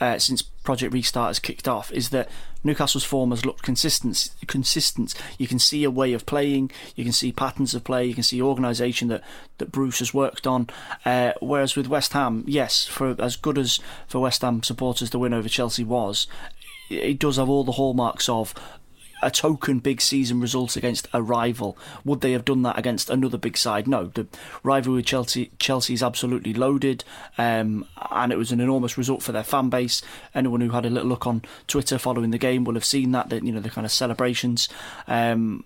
uh, 0.04 0.20
since 0.20 0.42
Project 0.42 0.94
Restart 0.94 1.30
has 1.30 1.40
kicked 1.40 1.66
off 1.66 1.90
is 1.94 2.10
that 2.10 2.28
Newcastle's 2.62 3.06
form 3.06 3.30
has 3.30 3.46
looked 3.46 3.64
consistent. 3.64 4.32
Consistent. 4.48 5.16
You 5.38 5.48
can 5.48 5.60
see 5.60 5.86
a 5.86 5.92
way 5.92 6.12
of 6.12 6.26
playing. 6.26 6.72
You 6.98 7.06
can 7.06 7.14
see 7.14 7.32
patterns 7.32 7.74
of 7.74 7.86
play. 7.86 8.06
You 8.06 8.14
can 8.14 8.24
see 8.24 8.42
organisation 8.42 9.08
that 9.08 9.24
that 9.60 9.72
Bruce 9.72 10.00
has 10.00 10.14
worked 10.14 10.46
on. 10.46 10.70
Uh, 11.06 11.32
whereas 11.40 11.78
with 11.78 11.88
West 11.88 12.12
Ham, 12.12 12.44
yes, 12.46 12.86
for 12.86 13.16
as 13.18 13.38
good 13.38 13.58
as 13.58 13.80
for 14.06 14.20
West 14.20 14.42
Ham 14.42 14.62
supporters 14.62 15.10
the 15.10 15.20
win 15.20 15.34
over 15.34 15.48
Chelsea 15.48 15.86
was, 15.86 16.28
it 16.90 17.18
does 17.18 17.38
have 17.38 17.50
all 17.50 17.64
the 17.64 17.74
hallmarks 17.74 18.28
of 18.28 18.54
a 19.24 19.32
token 19.32 19.80
big 19.80 20.02
season 20.02 20.40
result 20.40 20.76
against 20.76 21.08
a 21.14 21.22
rival. 21.22 21.78
Would 22.06 22.22
they 22.22 22.34
have 22.34 22.46
done 22.46 22.62
that 22.64 22.78
against 22.78 23.10
another 23.10 23.38
big 23.38 23.58
side? 23.58 23.88
No. 23.88 24.06
The 24.08 24.28
rivalry 24.64 24.98
with 24.98 25.06
Chelsea 25.06 25.52
Chelsea 25.60 25.94
is 25.94 26.04
absolutely 26.04 26.54
loaded, 26.54 27.04
um, 27.38 27.88
and 28.12 28.32
it 28.32 28.38
was 28.38 28.52
an 28.52 28.60
enormous 28.60 28.98
result 28.98 29.24
for 29.24 29.32
their 29.32 29.44
fan 29.44 29.70
base. 29.70 30.02
Anyone 30.36 30.62
who 30.62 30.70
had 30.70 30.86
a 30.86 30.90
little 30.90 31.10
look 31.10 31.26
on 31.26 31.44
Twitter 31.68 31.98
following 31.98 32.32
the 32.32 32.38
game 32.38 32.64
will 32.64 32.76
have 32.76 32.86
seen 32.86 33.12
that. 33.12 33.30
That 33.30 33.44
you 33.44 33.52
know 33.52 33.62
the 33.62 33.70
kind 33.70 33.86
of 33.86 33.92
celebrations. 33.92 34.70
Um, 35.08 35.64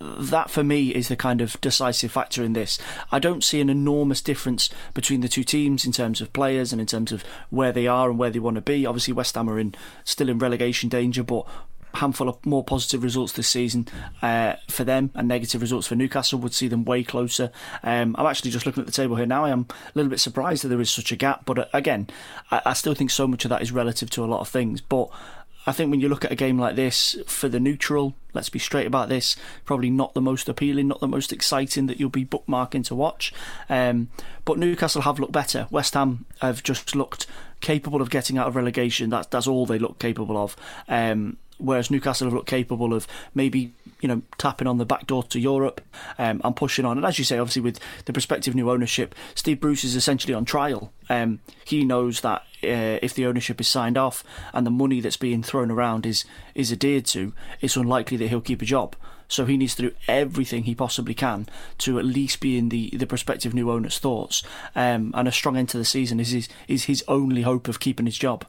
that 0.00 0.48
for 0.48 0.62
me 0.62 0.94
is 0.94 1.08
the 1.08 1.16
kind 1.16 1.40
of 1.40 1.60
decisive 1.60 2.12
factor 2.12 2.44
in 2.44 2.52
this. 2.52 2.78
I 3.10 3.18
don't 3.18 3.42
see 3.42 3.60
an 3.60 3.68
enormous 3.68 4.20
difference 4.20 4.70
between 4.94 5.22
the 5.22 5.28
two 5.28 5.42
teams 5.42 5.84
in 5.84 5.92
terms 5.92 6.20
of 6.20 6.32
players 6.32 6.72
and 6.72 6.80
in 6.80 6.86
terms 6.86 7.10
of 7.10 7.24
where 7.50 7.72
they 7.72 7.86
are 7.88 8.08
and 8.08 8.18
where 8.18 8.30
they 8.30 8.38
want 8.38 8.54
to 8.54 8.60
be. 8.60 8.86
Obviously, 8.86 9.12
West 9.12 9.34
Ham 9.34 9.50
are 9.50 9.58
in 9.58 9.74
still 10.04 10.28
in 10.28 10.38
relegation 10.38 10.88
danger, 10.88 11.24
but 11.24 11.46
handful 11.94 12.28
of 12.28 12.44
more 12.44 12.62
positive 12.64 13.02
results 13.02 13.32
this 13.32 13.48
season 13.48 13.88
uh, 14.22 14.54
for 14.68 14.84
them 14.84 15.10
and 15.14 15.26
negative 15.26 15.60
results 15.60 15.86
for 15.86 15.94
Newcastle 15.94 16.38
would 16.38 16.54
see 16.54 16.68
them 16.68 16.84
way 16.84 17.02
closer. 17.02 17.50
Um, 17.82 18.14
I'm 18.18 18.26
actually 18.26 18.50
just 18.50 18.66
looking 18.66 18.82
at 18.82 18.86
the 18.86 18.92
table 18.92 19.16
here 19.16 19.26
now. 19.26 19.44
I 19.44 19.50
am 19.50 19.66
a 19.70 19.92
little 19.94 20.10
bit 20.10 20.20
surprised 20.20 20.64
that 20.64 20.68
there 20.68 20.80
is 20.80 20.90
such 20.90 21.12
a 21.12 21.16
gap, 21.16 21.44
but 21.44 21.58
uh, 21.58 21.64
again, 21.72 22.08
I, 22.50 22.62
I 22.66 22.72
still 22.72 22.94
think 22.94 23.10
so 23.10 23.26
much 23.26 23.44
of 23.44 23.48
that 23.50 23.62
is 23.62 23.72
relative 23.72 24.10
to 24.10 24.24
a 24.24 24.26
lot 24.26 24.40
of 24.40 24.48
things. 24.48 24.80
But 24.80 25.08
I 25.66 25.72
think 25.72 25.90
when 25.90 26.00
you 26.00 26.08
look 26.08 26.24
at 26.24 26.32
a 26.32 26.36
game 26.36 26.58
like 26.58 26.76
this, 26.76 27.14
for 27.26 27.48
the 27.48 27.60
neutral, 27.60 28.14
let's 28.32 28.48
be 28.48 28.58
straight 28.58 28.86
about 28.86 29.10
this, 29.10 29.36
probably 29.66 29.90
not 29.90 30.14
the 30.14 30.20
most 30.22 30.48
appealing, 30.48 30.88
not 30.88 31.00
the 31.00 31.06
most 31.06 31.30
exciting 31.30 31.86
that 31.88 32.00
you'll 32.00 32.08
be 32.08 32.24
bookmarking 32.24 32.86
to 32.86 32.94
watch. 32.94 33.34
Um, 33.68 34.08
but 34.46 34.58
Newcastle 34.58 35.02
have 35.02 35.18
looked 35.18 35.32
better. 35.32 35.66
West 35.70 35.92
Ham 35.92 36.24
have 36.40 36.62
just 36.62 36.96
looked 36.96 37.26
capable 37.60 38.00
of 38.00 38.08
getting 38.08 38.38
out 38.38 38.46
of 38.46 38.56
relegation. 38.56 39.10
That's 39.10 39.26
that's 39.26 39.46
all 39.46 39.66
they 39.66 39.78
look 39.78 39.98
capable 39.98 40.38
of. 40.38 40.56
Um, 40.88 41.36
whereas 41.58 41.90
Newcastle 41.90 42.26
have 42.26 42.34
looked 42.34 42.48
capable 42.48 42.94
of 42.94 43.06
maybe 43.34 43.72
you 44.00 44.08
know, 44.08 44.22
tapping 44.38 44.68
on 44.68 44.78
the 44.78 44.86
back 44.86 45.06
door 45.06 45.22
to 45.24 45.40
Europe 45.40 45.80
um, 46.18 46.40
and 46.44 46.54
pushing 46.54 46.84
on. 46.84 46.96
And 46.96 47.06
as 47.06 47.18
you 47.18 47.24
say, 47.24 47.38
obviously 47.38 47.62
with 47.62 47.80
the 48.04 48.12
prospective 48.12 48.54
new 48.54 48.70
ownership, 48.70 49.14
Steve 49.34 49.60
Bruce 49.60 49.84
is 49.84 49.96
essentially 49.96 50.34
on 50.34 50.44
trial. 50.44 50.92
Um, 51.08 51.40
he 51.64 51.84
knows 51.84 52.20
that 52.20 52.42
uh, 52.62 52.98
if 53.02 53.14
the 53.14 53.26
ownership 53.26 53.60
is 53.60 53.68
signed 53.68 53.98
off 53.98 54.22
and 54.52 54.66
the 54.66 54.70
money 54.70 55.00
that's 55.00 55.16
being 55.16 55.42
thrown 55.42 55.70
around 55.70 56.06
is 56.06 56.24
is 56.54 56.72
adhered 56.72 57.06
to, 57.06 57.32
it's 57.60 57.76
unlikely 57.76 58.16
that 58.18 58.28
he'll 58.28 58.40
keep 58.40 58.62
a 58.62 58.66
job. 58.66 58.94
So 59.30 59.44
he 59.44 59.58
needs 59.58 59.74
to 59.74 59.82
do 59.82 59.94
everything 60.06 60.62
he 60.62 60.74
possibly 60.74 61.14
can 61.14 61.48
to 61.78 61.98
at 61.98 62.04
least 62.04 62.40
be 62.40 62.56
in 62.56 62.70
the, 62.70 62.90
the 62.90 63.06
prospective 63.06 63.52
new 63.52 63.70
owner's 63.70 63.98
thoughts. 63.98 64.42
Um, 64.74 65.12
and 65.14 65.28
a 65.28 65.32
strong 65.32 65.56
end 65.56 65.68
to 65.70 65.78
the 65.78 65.84
season 65.84 66.18
is 66.18 66.30
his, 66.30 66.48
is 66.66 66.84
his 66.84 67.04
only 67.08 67.42
hope 67.42 67.68
of 67.68 67.78
keeping 67.78 68.06
his 68.06 68.16
job. 68.16 68.46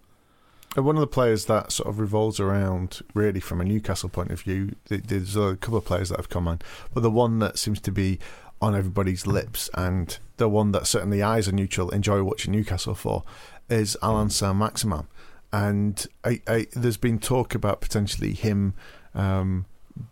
And 0.75 0.85
one 0.85 0.95
of 0.95 1.01
the 1.01 1.07
players 1.07 1.45
that 1.45 1.71
sort 1.71 1.89
of 1.89 1.99
revolves 1.99 2.39
around, 2.39 3.01
really, 3.13 3.39
from 3.39 3.59
a 3.59 3.65
Newcastle 3.65 4.09
point 4.09 4.31
of 4.31 4.41
view, 4.41 4.75
there's 4.87 5.35
a 5.35 5.57
couple 5.57 5.77
of 5.77 5.85
players 5.85 6.09
that 6.09 6.17
have 6.17 6.29
come 6.29 6.47
on, 6.47 6.59
but 6.93 7.01
the 7.01 7.11
one 7.11 7.39
that 7.39 7.57
seems 7.57 7.81
to 7.81 7.91
be 7.91 8.19
on 8.61 8.75
everybody's 8.75 9.25
lips 9.25 9.69
and 9.73 10.19
the 10.37 10.49
one 10.49 10.71
that 10.73 10.85
certainly 10.85 11.23
eyes 11.23 11.47
are 11.47 11.53
neutral 11.53 11.89
enjoy 11.89 12.21
watching 12.21 12.51
Newcastle 12.51 12.93
for 12.93 13.23
is 13.69 13.97
Allan 14.03 14.29
Saint-Maximin. 14.29 15.07
And 15.51 16.05
I, 16.23 16.41
I, 16.47 16.67
there's 16.73 16.97
been 16.97 17.19
talk 17.19 17.55
about 17.55 17.81
potentially 17.81 18.33
him 18.33 18.73
um, 19.15 19.65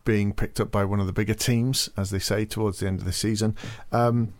being 0.06 0.34
picked 0.34 0.60
up 0.60 0.72
by 0.72 0.86
one 0.86 1.00
of 1.00 1.06
the 1.06 1.14
bigger 1.14 1.34
teams, 1.34 1.90
as 1.96 2.10
they 2.10 2.20
say, 2.20 2.46
towards 2.46 2.80
the 2.80 2.88
end 2.88 3.00
of 3.00 3.06
the 3.06 3.14
season. 3.14 3.56
Um, 3.92 4.34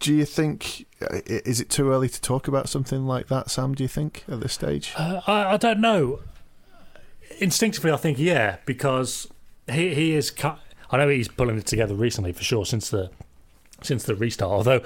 do 0.00 0.14
you 0.14 0.24
think 0.24 0.86
is 1.00 1.60
it 1.60 1.70
too 1.70 1.90
early 1.90 2.08
to 2.08 2.20
talk 2.20 2.48
about 2.48 2.68
something 2.68 3.06
like 3.06 3.28
that, 3.28 3.50
Sam? 3.50 3.74
Do 3.74 3.82
you 3.82 3.88
think 3.88 4.24
at 4.28 4.40
this 4.40 4.52
stage? 4.52 4.92
Uh, 4.96 5.20
I, 5.26 5.54
I, 5.54 5.56
don't 5.56 5.80
know. 5.80 6.20
Instinctively, 7.38 7.90
I 7.90 7.96
think 7.96 8.18
yeah, 8.18 8.56
because 8.64 9.28
he 9.70 9.94
he 9.94 10.14
is. 10.14 10.32
I 10.90 10.96
know 10.96 11.08
he's 11.08 11.28
pulling 11.28 11.58
it 11.58 11.66
together 11.66 11.94
recently 11.94 12.32
for 12.32 12.42
sure 12.42 12.64
since 12.64 12.90
the 12.90 13.10
since 13.82 14.04
the 14.04 14.14
restart. 14.14 14.50
Although, 14.50 14.82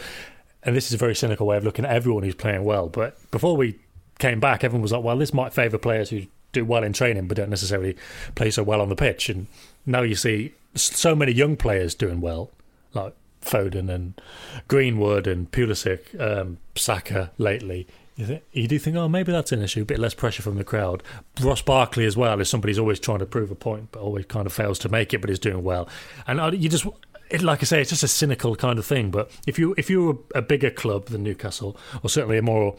and 0.62 0.74
this 0.74 0.86
is 0.86 0.94
a 0.94 0.98
very 0.98 1.14
cynical 1.14 1.46
way 1.46 1.56
of 1.56 1.64
looking 1.64 1.84
at 1.84 1.90
everyone 1.90 2.22
who's 2.22 2.34
playing 2.34 2.64
well. 2.64 2.88
But 2.88 3.16
before 3.30 3.56
we 3.56 3.78
came 4.18 4.40
back, 4.40 4.64
everyone 4.64 4.82
was 4.82 4.92
like, 4.92 5.02
"Well, 5.02 5.18
this 5.18 5.34
might 5.34 5.52
favour 5.52 5.78
players 5.78 6.10
who 6.10 6.26
do 6.52 6.64
well 6.64 6.84
in 6.84 6.92
training 6.92 7.26
but 7.26 7.36
don't 7.36 7.50
necessarily 7.50 7.96
play 8.34 8.50
so 8.50 8.62
well 8.62 8.80
on 8.80 8.88
the 8.88 8.96
pitch. 8.96 9.28
And 9.28 9.46
now 9.86 10.02
you 10.02 10.14
see 10.14 10.54
so 10.74 11.14
many 11.14 11.32
young 11.32 11.56
players 11.56 11.94
doing 11.94 12.20
well, 12.20 12.50
like 12.94 13.14
Foden 13.42 13.90
and 13.90 14.20
Greenwood 14.68 15.26
and 15.26 15.50
Pulisic, 15.50 16.18
um, 16.20 16.58
Saka 16.74 17.30
lately. 17.38 17.86
You, 18.16 18.40
you 18.52 18.68
do 18.68 18.78
think, 18.78 18.96
oh, 18.96 19.08
maybe 19.08 19.32
that's 19.32 19.52
an 19.52 19.62
issue, 19.62 19.82
a 19.82 19.84
bit 19.84 19.98
less 19.98 20.14
pressure 20.14 20.42
from 20.42 20.56
the 20.56 20.64
crowd. 20.64 21.02
Ross 21.40 21.62
Barkley 21.62 22.04
as 22.04 22.16
well 22.16 22.40
is 22.40 22.48
somebody 22.48 22.72
who's 22.72 22.78
always 22.78 23.00
trying 23.00 23.20
to 23.20 23.26
prove 23.26 23.50
a 23.50 23.54
point, 23.54 23.88
but 23.92 24.00
always 24.00 24.26
kind 24.26 24.46
of 24.46 24.52
fails 24.52 24.78
to 24.80 24.88
make 24.88 25.14
it, 25.14 25.20
but 25.20 25.30
is 25.30 25.38
doing 25.38 25.64
well. 25.64 25.88
And 26.26 26.62
you 26.62 26.68
just, 26.68 26.86
it, 27.30 27.42
like 27.42 27.62
I 27.62 27.64
say, 27.64 27.80
it's 27.80 27.90
just 27.90 28.02
a 28.02 28.08
cynical 28.08 28.54
kind 28.54 28.78
of 28.78 28.84
thing. 28.84 29.10
But 29.10 29.30
if 29.46 29.58
you 29.58 29.74
if 29.78 29.88
you 29.88 30.04
were 30.04 30.18
a 30.34 30.42
bigger 30.42 30.70
club 30.70 31.06
than 31.06 31.22
Newcastle, 31.22 31.76
or 32.02 32.10
certainly 32.10 32.36
a 32.36 32.42
more 32.42 32.76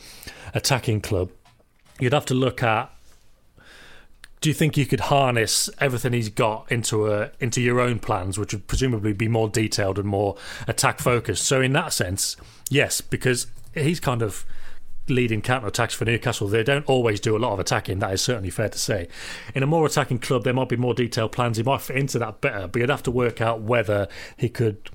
attacking 0.53 1.01
club, 1.01 1.31
you'd 1.99 2.13
have 2.13 2.27
to 2.27 2.35
look 2.35 2.61
at 2.61 2.91
do 4.43 4.49
you 4.49 4.53
think 4.53 4.75
you 4.75 4.85
could 4.85 4.99
harness 4.99 5.69
everything 5.79 6.11
he's 6.11 6.27
got 6.27 6.69
into 6.69 7.07
a 7.09 7.31
into 7.39 7.61
your 7.61 7.79
own 7.79 7.97
plans, 7.97 8.37
which 8.37 8.53
would 8.53 8.67
presumably 8.67 9.13
be 9.13 9.29
more 9.29 9.47
detailed 9.47 9.97
and 9.97 10.05
more 10.05 10.35
attack 10.67 10.99
focused? 10.99 11.45
So 11.45 11.61
in 11.61 11.71
that 11.73 11.93
sense, 11.93 12.35
yes, 12.69 12.99
because 12.99 13.47
he's 13.73 14.01
kind 14.01 14.21
of 14.21 14.45
leading 15.07 15.41
counter 15.41 15.67
attacks 15.67 15.93
for 15.93 16.03
Newcastle. 16.03 16.49
They 16.49 16.61
don't 16.61 16.85
always 16.87 17.21
do 17.21 17.37
a 17.37 17.39
lot 17.39 17.53
of 17.53 17.59
attacking. 17.59 17.99
That 17.99 18.11
is 18.11 18.21
certainly 18.21 18.49
fair 18.49 18.67
to 18.67 18.77
say. 18.77 19.07
In 19.55 19.63
a 19.63 19.65
more 19.65 19.85
attacking 19.85 20.19
club, 20.19 20.43
there 20.43 20.53
might 20.53 20.67
be 20.67 20.75
more 20.75 20.93
detailed 20.93 21.31
plans. 21.31 21.55
He 21.55 21.63
might 21.63 21.79
fit 21.79 21.95
into 21.95 22.19
that 22.19 22.41
better, 22.41 22.67
but 22.67 22.81
you'd 22.81 22.89
have 22.89 23.03
to 23.03 23.11
work 23.11 23.39
out 23.39 23.61
whether 23.61 24.09
he 24.35 24.49
could. 24.49 24.89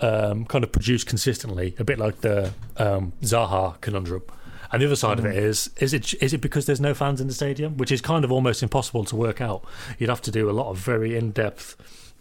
Um, 0.00 0.44
kind 0.44 0.62
of 0.62 0.70
produce 0.70 1.02
consistently, 1.02 1.74
a 1.76 1.82
bit 1.82 1.98
like 1.98 2.20
the 2.20 2.52
um, 2.76 3.14
Zaha 3.20 3.80
conundrum. 3.80 4.22
And 4.70 4.82
the 4.82 4.86
other 4.86 4.96
side 4.96 5.18
mm. 5.18 5.20
of 5.20 5.26
it 5.26 5.36
is 5.36 5.70
is 5.78 5.94
it 5.94 6.14
is 6.22 6.32
it 6.32 6.40
because 6.40 6.66
there's 6.66 6.80
no 6.80 6.94
fans 6.94 7.20
in 7.20 7.26
the 7.26 7.34
stadium, 7.34 7.76
which 7.76 7.92
is 7.92 8.00
kind 8.00 8.24
of 8.24 8.32
almost 8.32 8.62
impossible 8.62 9.04
to 9.06 9.16
work 9.16 9.40
out. 9.40 9.64
You'd 9.98 10.10
have 10.10 10.22
to 10.22 10.30
do 10.30 10.50
a 10.50 10.52
lot 10.52 10.70
of 10.70 10.78
very 10.78 11.16
in 11.16 11.30
depth 11.32 11.76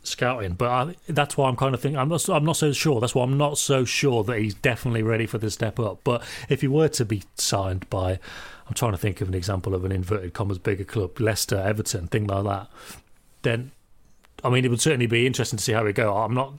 scouting. 0.08 0.54
But 0.54 0.70
I, 0.70 0.96
that's 1.08 1.38
why 1.38 1.50
I'm 1.50 1.56
kind 1.56 1.76
of 1.76 1.82
thinking 1.82 2.00
I'm 2.00 2.10
not 2.10 2.28
I'm 2.30 2.46
not 2.46 2.58
so 2.58 2.72
sure. 2.72 3.00
That's 3.00 3.14
why 3.14 3.24
I'm 3.24 3.38
not 3.38 3.58
so 3.58 3.86
sure 3.86 4.24
that 4.24 4.40
he's 4.40 4.54
definitely 4.54 5.04
ready 5.04 5.26
for 5.26 5.38
the 5.38 5.52
step 5.52 5.80
up. 5.80 6.00
But 6.04 6.24
if 6.50 6.62
he 6.62 6.68
were 6.68 6.90
to 6.90 7.06
be 7.06 7.24
signed 7.36 7.90
by, 7.90 8.20
I'm 8.68 8.74
trying 8.74 8.94
to 8.94 8.98
think 8.98 9.22
of 9.22 9.28
an 9.28 9.34
example 9.34 9.76
of 9.76 9.86
an 9.86 9.92
inverted 9.92 10.34
commas 10.34 10.58
bigger 10.58 10.84
club, 10.84 11.20
Leicester, 11.20 11.58
Everton, 11.58 12.08
thing 12.08 12.28
like 12.28 12.46
that, 12.46 12.68
then 13.44 13.72
I 14.44 14.50
mean 14.50 14.66
it 14.66 14.70
would 14.70 14.82
certainly 14.82 15.08
be 15.08 15.28
interesting 15.28 15.58
to 15.58 15.64
see 15.64 15.74
how 15.74 15.84
we 15.84 15.94
go. 15.94 16.16
I'm 16.16 16.34
not 16.34 16.54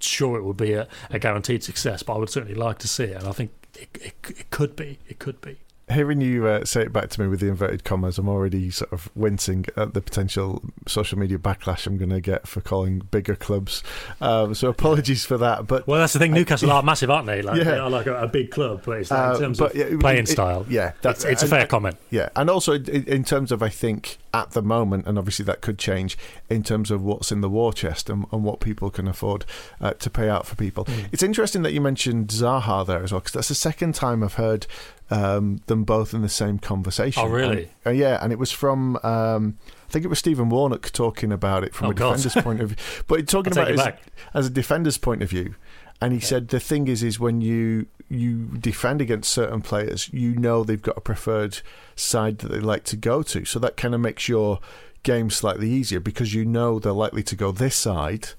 sure 0.00 0.38
it 0.38 0.44
would 0.44 0.56
be 0.56 0.72
a, 0.72 0.88
a 1.10 1.18
guaranteed 1.18 1.62
success, 1.62 2.02
but 2.02 2.14
I 2.14 2.18
would 2.18 2.30
certainly 2.30 2.54
like 2.54 2.78
to 2.78 2.88
see 2.88 3.04
it. 3.04 3.16
And 3.16 3.28
I 3.28 3.32
think 3.32 3.50
it, 3.78 3.88
it, 4.00 4.14
it 4.38 4.50
could 4.50 4.76
be. 4.76 4.98
It 5.08 5.18
could 5.18 5.40
be 5.40 5.58
hearing 5.90 6.20
you 6.20 6.46
uh, 6.46 6.64
say 6.64 6.82
it 6.82 6.92
back 6.92 7.10
to 7.10 7.20
me 7.20 7.28
with 7.28 7.40
the 7.40 7.48
inverted 7.48 7.84
commas, 7.84 8.18
I'm 8.18 8.28
already 8.28 8.70
sort 8.70 8.92
of 8.92 9.10
wincing 9.14 9.66
at 9.76 9.94
the 9.94 10.00
potential 10.00 10.62
social 10.86 11.18
media 11.18 11.38
backlash 11.38 11.86
I'm 11.86 11.96
going 11.96 12.10
to 12.10 12.20
get 12.20 12.46
for 12.46 12.60
calling 12.60 13.00
bigger 13.10 13.34
clubs. 13.34 13.82
Um, 14.20 14.54
so 14.54 14.68
apologies 14.68 15.24
for 15.24 15.38
that. 15.38 15.66
But 15.66 15.86
well, 15.86 16.00
that's 16.00 16.12
the 16.12 16.18
thing. 16.18 16.32
Newcastle 16.32 16.70
are 16.70 16.82
massive, 16.88 17.10
aren't 17.10 17.26
they? 17.26 17.42
Like, 17.42 17.58
yeah. 17.58 17.64
they 17.64 17.78
are 17.78 17.90
like 17.90 18.06
a, 18.06 18.22
a 18.22 18.28
big 18.28 18.50
club, 18.50 18.82
but 18.84 18.98
it's 18.98 19.12
uh, 19.12 19.32
in 19.34 19.40
terms 19.40 19.58
but, 19.58 19.74
of 19.74 20.00
playing 20.00 20.24
it, 20.24 20.28
style. 20.28 20.66
Yeah, 20.68 20.92
that's 21.02 21.24
it's, 21.24 21.32
it's 21.34 21.42
a 21.44 21.46
fair 21.46 21.66
comment. 21.66 21.96
Yeah, 22.10 22.28
and 22.36 22.50
also 22.50 22.74
in, 22.74 23.04
in, 23.04 23.24
terms 23.24 23.52
of 23.52 23.62
I 23.62 23.68
think 23.68 24.18
at 24.34 24.50
the 24.52 24.62
moment, 24.62 25.06
and 25.06 25.18
obviously 25.18 25.44
that 25.46 25.60
could 25.60 25.78
change 25.78 26.18
in 26.48 26.62
terms 26.62 26.90
of 26.90 27.02
what's 27.02 27.32
in 27.32 27.40
the 27.40 27.48
war 27.48 27.72
chest 27.72 28.10
and, 28.10 28.26
and 28.32 28.44
what 28.44 28.60
people 28.60 28.90
can 28.90 29.08
afford 29.08 29.44
uh, 29.80 29.92
to 29.94 30.10
pay 30.10 30.28
out 30.28 30.46
for 30.46 30.56
people. 30.56 30.84
Mm. 30.84 31.08
It's 31.12 31.22
interesting 31.22 31.62
that 31.62 31.72
you 31.72 31.80
mentioned 31.80 32.28
Zaha 32.28 32.86
there 32.86 33.02
as 33.02 33.12
well, 33.12 33.20
because 33.20 33.32
that's 33.32 33.48
the 33.48 33.54
second 33.54 33.94
time 33.94 34.22
I've 34.22 34.34
heard 34.34 34.66
um, 35.10 35.60
them 35.66 35.84
both 35.84 36.12
in 36.12 36.22
the 36.22 36.28
same 36.28 36.58
conversation. 36.58 37.22
Oh, 37.24 37.28
really? 37.28 37.70
And, 37.84 37.86
uh, 37.86 37.90
yeah, 37.90 38.18
and 38.22 38.32
it 38.32 38.38
was 38.38 38.52
from 38.52 38.96
um, 39.02 39.58
I 39.88 39.90
think 39.90 40.04
it 40.04 40.08
was 40.08 40.18
Stephen 40.18 40.50
Warnock 40.50 40.90
talking 40.92 41.32
about 41.32 41.64
it 41.64 41.74
from 41.74 41.88
oh, 41.88 41.90
a 41.90 41.94
defender's 41.94 42.34
point 42.34 42.60
of 42.60 42.70
view, 42.70 42.76
but 43.06 43.26
talking 43.26 43.52
about 43.52 43.70
it 43.70 43.78
as, 43.78 43.94
as, 44.34 44.46
a 44.46 44.50
defender's 44.50 44.98
point 44.98 45.22
of 45.22 45.30
view. 45.30 45.54
And 46.00 46.12
he 46.12 46.18
yeah. 46.18 46.26
said 46.26 46.48
the 46.48 46.60
thing 46.60 46.88
is, 46.88 47.02
is 47.02 47.18
when 47.18 47.40
you 47.40 47.86
you 48.08 48.46
defend 48.58 49.00
against 49.00 49.32
certain 49.32 49.62
players, 49.62 50.10
you 50.12 50.34
know 50.34 50.62
they've 50.62 50.80
got 50.80 50.96
a 50.96 51.00
preferred 51.00 51.60
side 51.96 52.38
that 52.38 52.48
they 52.48 52.60
like 52.60 52.84
to 52.84 52.96
go 52.96 53.22
to, 53.22 53.44
so 53.44 53.58
that 53.58 53.76
kind 53.76 53.94
of 53.94 54.00
makes 54.00 54.28
your 54.28 54.60
game 55.02 55.30
slightly 55.30 55.70
easier 55.70 56.00
because 56.00 56.34
you 56.34 56.44
know 56.44 56.78
they're 56.78 56.92
likely 56.92 57.22
to 57.22 57.36
go 57.36 57.50
this 57.50 57.76
side 57.76 58.30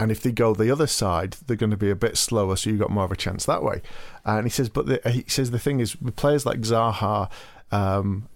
and 0.00 0.10
if 0.10 0.22
they 0.22 0.32
go 0.32 0.54
the 0.54 0.70
other 0.70 0.86
side, 0.86 1.36
they're 1.46 1.56
going 1.56 1.70
to 1.70 1.76
be 1.76 1.90
a 1.90 1.94
bit 1.94 2.16
slower, 2.16 2.56
so 2.56 2.70
you've 2.70 2.80
got 2.80 2.90
more 2.90 3.04
of 3.04 3.12
a 3.12 3.16
chance 3.16 3.44
that 3.44 3.62
way. 3.62 3.82
And 4.24 4.46
he 4.46 4.50
says, 4.50 4.70
but 4.70 4.86
the, 4.86 5.10
he 5.10 5.24
says 5.28 5.50
the 5.50 5.58
thing 5.58 5.78
is, 5.78 6.00
with 6.00 6.16
players 6.16 6.46
like 6.46 6.60
Zaha, 6.60 7.30
um, 7.70 8.26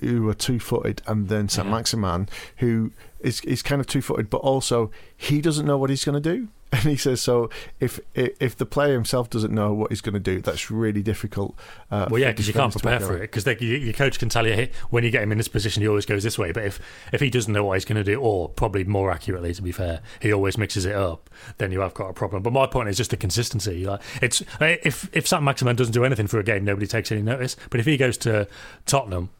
who 0.00 0.26
are 0.28 0.34
two 0.34 0.58
footed, 0.58 1.02
and 1.06 1.28
then 1.28 1.48
Saint 1.48 1.68
Maximin, 1.68 2.28
who 2.56 2.92
is 3.20 3.40
is 3.42 3.62
kind 3.62 3.80
of 3.80 3.86
two 3.86 4.00
footed, 4.00 4.30
but 4.30 4.38
also 4.38 4.90
he 5.14 5.42
doesn't 5.42 5.66
know 5.66 5.76
what 5.76 5.90
he's 5.90 6.04
going 6.04 6.20
to 6.20 6.36
do. 6.36 6.48
And 6.84 6.90
he 6.90 6.96
says, 6.96 7.22
so 7.22 7.50
if 7.78 8.00
if 8.14 8.56
the 8.56 8.66
player 8.66 8.94
himself 8.94 9.30
doesn't 9.30 9.54
know 9.54 9.72
what 9.72 9.90
he's 9.92 10.00
going 10.00 10.14
to 10.14 10.20
do, 10.20 10.40
that's 10.40 10.72
really 10.72 11.02
difficult. 11.02 11.54
Uh, 11.88 12.08
well, 12.10 12.20
yeah, 12.20 12.32
because 12.32 12.48
you 12.48 12.52
can't 12.52 12.72
prepare 12.72 12.98
for 12.98 13.16
it. 13.16 13.32
Because 13.32 13.46
your 13.62 13.92
coach 13.92 14.18
can 14.18 14.28
tell 14.28 14.44
you 14.44 14.68
when 14.90 15.04
you 15.04 15.10
get 15.10 15.22
him 15.22 15.30
in 15.30 15.38
this 15.38 15.46
position, 15.46 15.82
he 15.82 15.88
always 15.88 16.04
goes 16.04 16.24
this 16.24 16.36
way. 16.36 16.50
But 16.50 16.64
if 16.64 16.80
if 17.12 17.20
he 17.20 17.30
doesn't 17.30 17.52
know 17.52 17.64
what 17.64 17.74
he's 17.74 17.84
going 17.84 17.96
to 17.96 18.04
do, 18.04 18.20
or 18.20 18.48
probably 18.48 18.82
more 18.82 19.12
accurately, 19.12 19.54
to 19.54 19.62
be 19.62 19.70
fair, 19.70 20.00
he 20.20 20.32
always 20.32 20.58
mixes 20.58 20.84
it 20.84 20.96
up, 20.96 21.30
then 21.58 21.70
you 21.70 21.78
have 21.78 21.94
got 21.94 22.08
a 22.08 22.12
problem. 22.12 22.42
But 22.42 22.52
my 22.52 22.66
point 22.66 22.88
is 22.88 22.96
just 22.96 23.10
the 23.10 23.16
consistency. 23.16 23.86
Like 23.86 24.00
it's 24.20 24.42
if 24.60 25.08
if 25.12 25.28
Saint-Maximin 25.28 25.76
doesn't 25.76 25.94
do 25.94 26.04
anything 26.04 26.26
for 26.26 26.40
a 26.40 26.44
game, 26.44 26.64
nobody 26.64 26.88
takes 26.88 27.12
any 27.12 27.22
notice. 27.22 27.56
But 27.70 27.78
if 27.78 27.86
he 27.86 27.96
goes 27.96 28.18
to 28.18 28.48
Tottenham, 28.84 29.30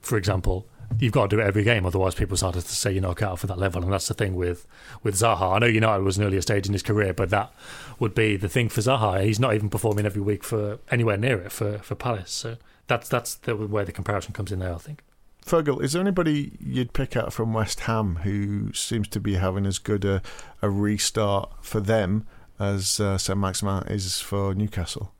for 0.00 0.16
example 0.16 0.66
you've 0.98 1.12
got 1.12 1.30
to 1.30 1.36
do 1.36 1.42
it 1.42 1.46
every 1.46 1.64
game, 1.64 1.86
otherwise 1.86 2.14
people 2.14 2.36
start 2.36 2.54
to 2.54 2.60
say 2.60 2.92
you're 2.92 3.02
not 3.02 3.16
cut 3.16 3.30
out 3.30 3.38
for 3.38 3.46
that 3.46 3.58
level. 3.58 3.82
And 3.82 3.92
that's 3.92 4.08
the 4.08 4.14
thing 4.14 4.34
with 4.34 4.66
with 5.02 5.14
Zaha. 5.14 5.56
I 5.56 5.58
know 5.58 5.66
United 5.66 6.02
was 6.02 6.18
an 6.18 6.24
earlier 6.24 6.40
stage 6.40 6.66
in 6.66 6.72
his 6.72 6.82
career, 6.82 7.12
but 7.12 7.30
that 7.30 7.52
would 7.98 8.14
be 8.14 8.36
the 8.36 8.48
thing 8.48 8.68
for 8.68 8.80
Zaha. 8.80 9.24
He's 9.24 9.40
not 9.40 9.54
even 9.54 9.68
performing 9.68 10.06
every 10.06 10.22
week 10.22 10.44
for 10.44 10.78
anywhere 10.90 11.16
near 11.16 11.40
it 11.40 11.52
for 11.52 11.78
for 11.78 11.94
Palace. 11.94 12.32
So 12.32 12.56
that's 12.86 13.08
that's 13.08 13.34
the, 13.34 13.56
where 13.56 13.84
the 13.84 13.92
comparison 13.92 14.32
comes 14.32 14.52
in 14.52 14.58
there. 14.58 14.74
I 14.74 14.78
think. 14.78 15.02
Fergal, 15.44 15.82
is 15.82 15.92
there 15.92 16.02
anybody 16.02 16.52
you'd 16.60 16.92
pick 16.92 17.16
out 17.16 17.32
from 17.32 17.54
West 17.54 17.80
Ham 17.80 18.16
who 18.16 18.70
seems 18.74 19.08
to 19.08 19.20
be 19.20 19.34
having 19.34 19.64
as 19.64 19.78
good 19.78 20.04
a, 20.04 20.20
a 20.60 20.68
restart 20.68 21.50
for 21.62 21.80
them 21.80 22.26
as 22.60 23.00
uh, 23.00 23.16
Saint-Maximin 23.16 23.84
is 23.86 24.20
for 24.20 24.54
Newcastle? 24.54 25.14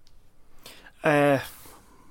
Uh, 1.02 1.38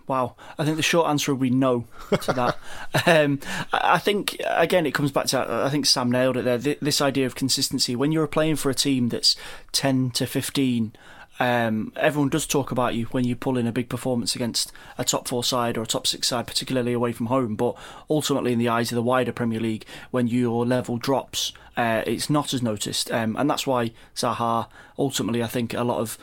Wow, 0.08 0.36
I 0.58 0.64
think 0.64 0.78
the 0.78 0.84
short 0.84 1.10
answer 1.10 1.34
would 1.34 1.42
be 1.42 1.50
no 1.50 1.86
to 2.22 2.34
that. 2.34 2.58
um, 3.06 3.40
I 3.74 3.98
think 3.98 4.38
again 4.46 4.86
it 4.86 4.94
comes 4.94 5.12
back 5.12 5.26
to 5.28 5.46
I 5.66 5.70
think 5.70 5.86
Sam 5.86 6.10
nailed 6.12 6.38
it 6.38 6.46
there. 6.46 6.58
This 6.58 7.02
idea 7.02 7.26
of 7.26 7.36
consistency 7.36 7.96
when 7.96 8.12
you're 8.12 8.28
playing 8.28 8.56
for 8.56 8.70
a 8.70 8.76
team 8.76 9.10
that's 9.10 9.36
ten 9.74 10.12
to 10.12 10.26
fifteen 10.26 10.94
um, 11.40 11.92
everyone 11.96 12.30
does 12.30 12.48
talk 12.48 12.72
about 12.72 12.96
you 12.96 13.06
when 13.06 13.24
you 13.24 13.36
pull 13.36 13.58
in 13.58 13.68
a 13.68 13.72
big 13.72 13.90
performance 13.90 14.36
against 14.36 14.72
a 14.98 15.04
top 15.04 15.28
four 15.28 15.44
side 15.44 15.78
or 15.78 15.84
a 15.84 15.88
top 15.88 16.08
six 16.08 16.28
side, 16.28 16.48
particularly 16.48 16.94
away 16.94 17.12
from 17.12 17.28
home. 17.28 17.56
But 17.56 17.76
ultimately, 18.10 18.54
in 18.54 18.60
the 18.60 18.70
eyes 18.70 18.92
of 18.92 18.96
the 18.96 19.04
wider 19.04 19.32
Premier 19.32 19.60
League, 19.60 19.86
when 20.12 20.28
your 20.28 20.66
level 20.66 20.98
drops, 20.98 21.54
uh, 21.76 22.04
it's 22.08 22.30
not 22.30 22.54
as 22.54 22.64
noticed. 22.64 23.12
Um, 23.12 23.36
and 23.38 23.50
that's 23.50 23.68
why 23.68 23.92
Zaha, 24.16 24.68
ultimately, 24.98 25.44
I 25.44 25.48
think 25.48 25.74
a 25.74 25.84
lot 25.84 26.00
of 26.00 26.18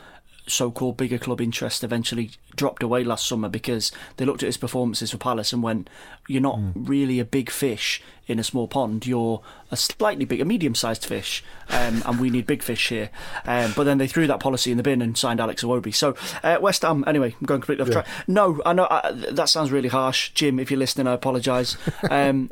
so-called 0.47 0.97
bigger 0.97 1.17
club 1.17 1.41
interest 1.41 1.83
eventually 1.83 2.31
dropped 2.55 2.83
away 2.83 3.03
last 3.03 3.27
summer 3.27 3.49
because 3.49 3.91
they 4.17 4.25
looked 4.25 4.43
at 4.43 4.47
his 4.47 4.57
performances 4.57 5.11
for 5.11 5.17
Palace 5.17 5.51
and 5.51 5.63
went, 5.63 5.89
"You're 6.27 6.41
not 6.41 6.57
mm. 6.57 6.73
really 6.75 7.19
a 7.19 7.25
big 7.25 7.49
fish 7.49 8.01
in 8.27 8.39
a 8.39 8.43
small 8.43 8.67
pond. 8.67 9.05
You're 9.05 9.41
a 9.71 9.77
slightly 9.77 10.25
big, 10.25 10.41
a 10.41 10.45
medium-sized 10.45 11.05
fish, 11.05 11.43
um, 11.69 12.03
and 12.05 12.19
we 12.19 12.29
need 12.29 12.45
big 12.45 12.63
fish 12.63 12.89
here." 12.89 13.09
Um, 13.45 13.73
but 13.75 13.83
then 13.83 13.97
they 13.97 14.07
threw 14.07 14.27
that 14.27 14.39
policy 14.39 14.71
in 14.71 14.77
the 14.77 14.83
bin 14.83 15.01
and 15.01 15.17
signed 15.17 15.39
Alex 15.39 15.63
Iwobi. 15.63 15.93
So 15.93 16.15
uh, 16.43 16.57
West 16.61 16.83
Ham, 16.83 17.03
anyway, 17.07 17.35
I'm 17.39 17.45
going 17.45 17.61
completely 17.61 17.83
off 17.83 17.89
yeah. 17.89 18.01
track. 18.01 18.07
No, 18.27 18.61
I 18.65 18.73
know 18.73 18.87
I, 18.89 19.11
that 19.31 19.49
sounds 19.49 19.71
really 19.71 19.89
harsh, 19.89 20.31
Jim. 20.33 20.59
If 20.59 20.69
you're 20.69 20.79
listening, 20.79 21.07
I 21.07 21.13
apologise. 21.13 21.77
Um, 22.11 22.51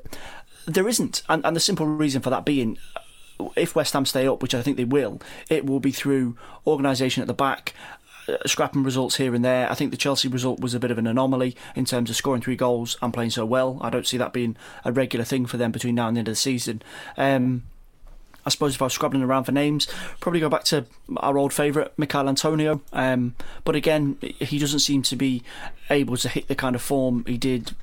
there 0.65 0.87
isn't, 0.87 1.21
and, 1.29 1.45
and 1.45 1.55
the 1.55 1.59
simple 1.59 1.85
reason 1.85 2.21
for 2.21 2.29
that 2.29 2.45
being 2.45 2.77
if 3.55 3.75
West 3.75 3.93
Ham 3.93 4.05
stay 4.05 4.27
up, 4.27 4.41
which 4.41 4.55
I 4.55 4.61
think 4.61 4.77
they 4.77 4.85
will, 4.85 5.21
it 5.49 5.65
will 5.65 5.79
be 5.79 5.91
through 5.91 6.37
organisation 6.65 7.21
at 7.21 7.27
the 7.27 7.33
back. 7.33 7.73
Uh, 8.25 8.37
scrapping 8.45 8.83
results 8.83 9.17
here 9.17 9.35
and 9.35 9.43
there. 9.43 9.69
I 9.69 9.73
think 9.73 9.91
the 9.91 9.97
Chelsea 9.97 10.29
result 10.29 10.61
was 10.61 10.73
a 10.73 10.79
bit 10.79 10.91
of 10.91 10.97
an 10.97 11.07
anomaly 11.07 11.57
in 11.75 11.83
terms 11.83 12.09
of 12.09 12.15
scoring 12.15 12.41
three 12.41 12.55
goals 12.55 12.97
and 13.01 13.13
playing 13.13 13.31
so 13.31 13.45
well. 13.45 13.77
I 13.81 13.89
don't 13.89 14.07
see 14.07 14.15
that 14.17 14.31
being 14.31 14.55
a 14.85 14.93
regular 14.93 15.25
thing 15.25 15.45
for 15.45 15.57
them 15.57 15.73
between 15.73 15.95
now 15.95 16.07
and 16.07 16.15
the 16.15 16.19
end 16.19 16.29
of 16.29 16.33
the 16.33 16.37
season. 16.37 16.81
Um, 17.17 17.63
I 18.45 18.49
suppose 18.49 18.75
if 18.75 18.81
I 18.81 18.85
was 18.85 18.93
scrabbling 18.93 19.23
around 19.23 19.45
for 19.45 19.51
names, 19.51 19.87
probably 20.19 20.39
go 20.39 20.49
back 20.49 20.63
to 20.65 20.85
our 21.17 21.37
old 21.37 21.53
favourite, 21.53 21.97
Michail 21.97 22.27
Antonio. 22.27 22.81
Um, 22.91 23.35
but 23.63 23.75
again, 23.75 24.17
he 24.21 24.59
doesn't 24.59 24.79
seem 24.79 25.01
to 25.03 25.15
be 25.15 25.43
able 25.89 26.17
to 26.17 26.29
hit 26.29 26.47
the 26.47 26.55
kind 26.55 26.75
of 26.75 26.81
form 26.81 27.23
he 27.25 27.37
did 27.37 27.73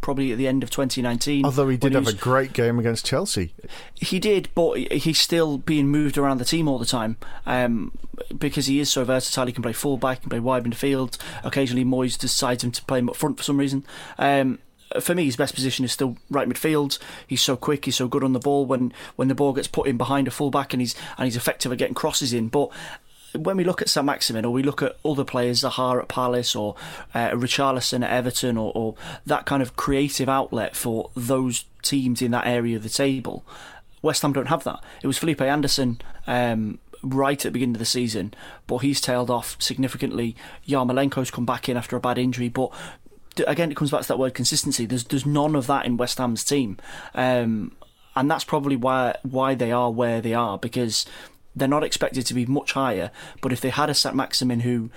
probably 0.00 0.32
at 0.32 0.38
the 0.38 0.48
end 0.48 0.62
of 0.62 0.70
2019. 0.70 1.44
Although 1.44 1.68
he 1.68 1.76
did 1.76 1.92
he 1.92 1.94
have 1.94 2.06
was, 2.06 2.14
a 2.14 2.18
great 2.18 2.52
game 2.52 2.78
against 2.78 3.04
Chelsea. 3.04 3.54
He 3.94 4.18
did, 4.18 4.48
but 4.54 4.78
he's 4.78 5.20
still 5.20 5.58
being 5.58 5.88
moved 5.88 6.18
around 6.18 6.38
the 6.38 6.44
team 6.44 6.68
all 6.68 6.78
the 6.78 6.86
time 6.86 7.16
um, 7.46 7.92
because 8.36 8.66
he 8.66 8.80
is 8.80 8.90
so 8.90 9.04
versatile. 9.04 9.46
He 9.46 9.52
can 9.52 9.62
play 9.62 9.72
fullback, 9.72 10.18
he 10.18 10.20
can 10.22 10.30
play 10.30 10.40
wide 10.40 10.64
in 10.64 10.70
the 10.70 10.76
field. 10.76 11.18
Occasionally, 11.44 11.84
Moyes 11.84 12.18
decides 12.18 12.64
him 12.64 12.72
to 12.72 12.84
play 12.84 12.98
him 12.98 13.08
up 13.08 13.16
front 13.16 13.36
for 13.36 13.42
some 13.42 13.58
reason. 13.58 13.84
Um, 14.18 14.58
for 15.00 15.14
me, 15.14 15.24
his 15.24 15.36
best 15.36 15.54
position 15.54 15.84
is 15.84 15.92
still 15.92 16.16
right 16.30 16.48
midfield. 16.48 16.98
He's 17.26 17.42
so 17.42 17.56
quick. 17.56 17.84
He's 17.84 17.96
so 17.96 18.08
good 18.08 18.24
on 18.24 18.32
the 18.32 18.40
ball 18.40 18.66
when, 18.66 18.92
when 19.14 19.28
the 19.28 19.36
ball 19.36 19.52
gets 19.52 19.68
put 19.68 19.86
in 19.86 19.96
behind 19.96 20.26
a 20.26 20.32
fullback, 20.32 20.72
and 20.72 20.80
he's 20.80 20.96
and 21.16 21.26
he's 21.26 21.36
effective 21.36 21.70
at 21.70 21.78
getting 21.78 21.94
crosses 21.94 22.32
in. 22.32 22.48
But 22.48 22.70
when 23.34 23.56
we 23.56 23.64
look 23.64 23.80
at 23.80 23.88
St 23.88 24.04
Maximin 24.04 24.44
or 24.44 24.52
we 24.52 24.62
look 24.62 24.82
at 24.82 24.96
other 25.04 25.24
players, 25.24 25.62
Zaha 25.62 26.00
at 26.00 26.08
Palace 26.08 26.54
or 26.54 26.74
uh, 27.14 27.30
Richarlison 27.30 28.04
at 28.04 28.10
Everton 28.10 28.56
or, 28.56 28.72
or, 28.74 28.94
that 29.26 29.46
kind 29.46 29.62
of 29.62 29.76
creative 29.76 30.28
outlet 30.28 30.74
for 30.74 31.10
those 31.14 31.64
teams 31.82 32.22
in 32.22 32.30
that 32.32 32.46
area 32.46 32.76
of 32.76 32.82
the 32.82 32.88
table, 32.88 33.44
West 34.02 34.22
Ham 34.22 34.32
don't 34.32 34.46
have 34.46 34.64
that. 34.64 34.82
It 35.02 35.06
was 35.06 35.18
Felipe 35.18 35.40
Anderson 35.40 36.00
um, 36.26 36.78
right 37.02 37.38
at 37.38 37.48
the 37.48 37.50
beginning 37.50 37.76
of 37.76 37.80
the 37.80 37.84
season, 37.84 38.34
but 38.66 38.78
he's 38.78 39.00
tailed 39.00 39.30
off 39.30 39.56
significantly. 39.60 40.34
Yarmolenko's 40.66 41.30
come 41.30 41.46
back 41.46 41.68
in 41.68 41.76
after 41.76 41.96
a 41.96 42.00
bad 42.00 42.18
injury, 42.18 42.48
but 42.48 42.72
again, 43.46 43.70
it 43.70 43.76
comes 43.76 43.90
back 43.90 44.02
to 44.02 44.08
that 44.08 44.18
word 44.18 44.34
consistency. 44.34 44.86
There's 44.86 45.04
there's 45.04 45.26
none 45.26 45.54
of 45.54 45.66
that 45.66 45.86
in 45.86 45.96
West 45.96 46.18
Ham's 46.18 46.44
team. 46.44 46.78
Um, 47.14 47.72
and 48.16 48.30
that's 48.30 48.44
probably 48.44 48.76
why 48.76 49.16
why 49.22 49.54
they 49.54 49.72
are 49.72 49.90
where 49.90 50.20
they 50.20 50.34
are 50.34 50.58
because 50.58 51.06
they're 51.60 51.68
not 51.68 51.84
expected 51.84 52.26
to 52.26 52.34
be 52.34 52.46
much 52.46 52.72
higher, 52.72 53.12
but 53.40 53.52
if 53.52 53.60
they 53.60 53.70
had 53.70 53.88
a 53.88 53.94
St 53.94 54.16
Maximin 54.16 54.60
who 54.60 54.90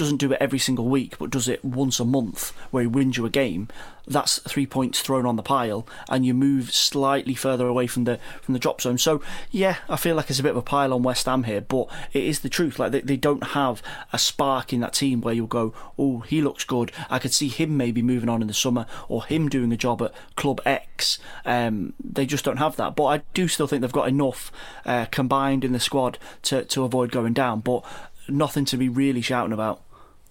doesn't 0.00 0.16
do 0.16 0.32
it 0.32 0.38
every 0.40 0.58
single 0.58 0.88
week, 0.88 1.18
but 1.18 1.28
does 1.28 1.46
it 1.46 1.62
once 1.62 2.00
a 2.00 2.06
month, 2.06 2.56
where 2.70 2.80
he 2.80 2.86
wins 2.86 3.18
you 3.18 3.26
a 3.26 3.30
game, 3.30 3.68
that's 4.06 4.38
three 4.38 4.66
points 4.66 5.00
thrown 5.00 5.26
on 5.26 5.36
the 5.36 5.42
pile, 5.42 5.86
and 6.08 6.24
you 6.24 6.32
move 6.32 6.72
slightly 6.72 7.34
further 7.34 7.68
away 7.68 7.86
from 7.86 8.04
the 8.04 8.18
from 8.40 8.54
the 8.54 8.58
drop 8.58 8.80
zone. 8.80 8.96
So 8.96 9.20
yeah, 9.50 9.76
I 9.90 9.96
feel 9.96 10.16
like 10.16 10.30
it's 10.30 10.38
a 10.38 10.42
bit 10.42 10.52
of 10.52 10.56
a 10.56 10.62
pile 10.62 10.94
on 10.94 11.02
West 11.02 11.26
Ham 11.26 11.44
here, 11.44 11.60
but 11.60 11.86
it 12.14 12.24
is 12.24 12.40
the 12.40 12.48
truth. 12.48 12.78
Like 12.78 12.92
they, 12.92 13.02
they 13.02 13.18
don't 13.18 13.48
have 13.48 13.82
a 14.10 14.18
spark 14.18 14.72
in 14.72 14.80
that 14.80 14.94
team 14.94 15.20
where 15.20 15.34
you'll 15.34 15.46
go, 15.46 15.74
oh, 15.98 16.20
he 16.20 16.40
looks 16.40 16.64
good. 16.64 16.92
I 17.10 17.18
could 17.18 17.34
see 17.34 17.48
him 17.48 17.76
maybe 17.76 18.00
moving 18.00 18.30
on 18.30 18.40
in 18.40 18.48
the 18.48 18.54
summer, 18.54 18.86
or 19.06 19.26
him 19.26 19.50
doing 19.50 19.70
a 19.70 19.76
job 19.76 20.00
at 20.00 20.14
Club 20.34 20.62
X. 20.64 21.18
Um, 21.44 21.92
they 22.02 22.24
just 22.24 22.46
don't 22.46 22.56
have 22.56 22.76
that. 22.76 22.96
But 22.96 23.04
I 23.04 23.22
do 23.34 23.48
still 23.48 23.66
think 23.66 23.82
they've 23.82 23.92
got 23.92 24.08
enough 24.08 24.50
uh, 24.86 25.04
combined 25.10 25.62
in 25.62 25.72
the 25.72 25.78
squad 25.78 26.18
to 26.44 26.64
to 26.64 26.84
avoid 26.84 27.12
going 27.12 27.34
down. 27.34 27.60
But 27.60 27.84
nothing 28.30 28.64
to 28.64 28.78
be 28.78 28.88
really 28.88 29.20
shouting 29.20 29.52
about. 29.52 29.82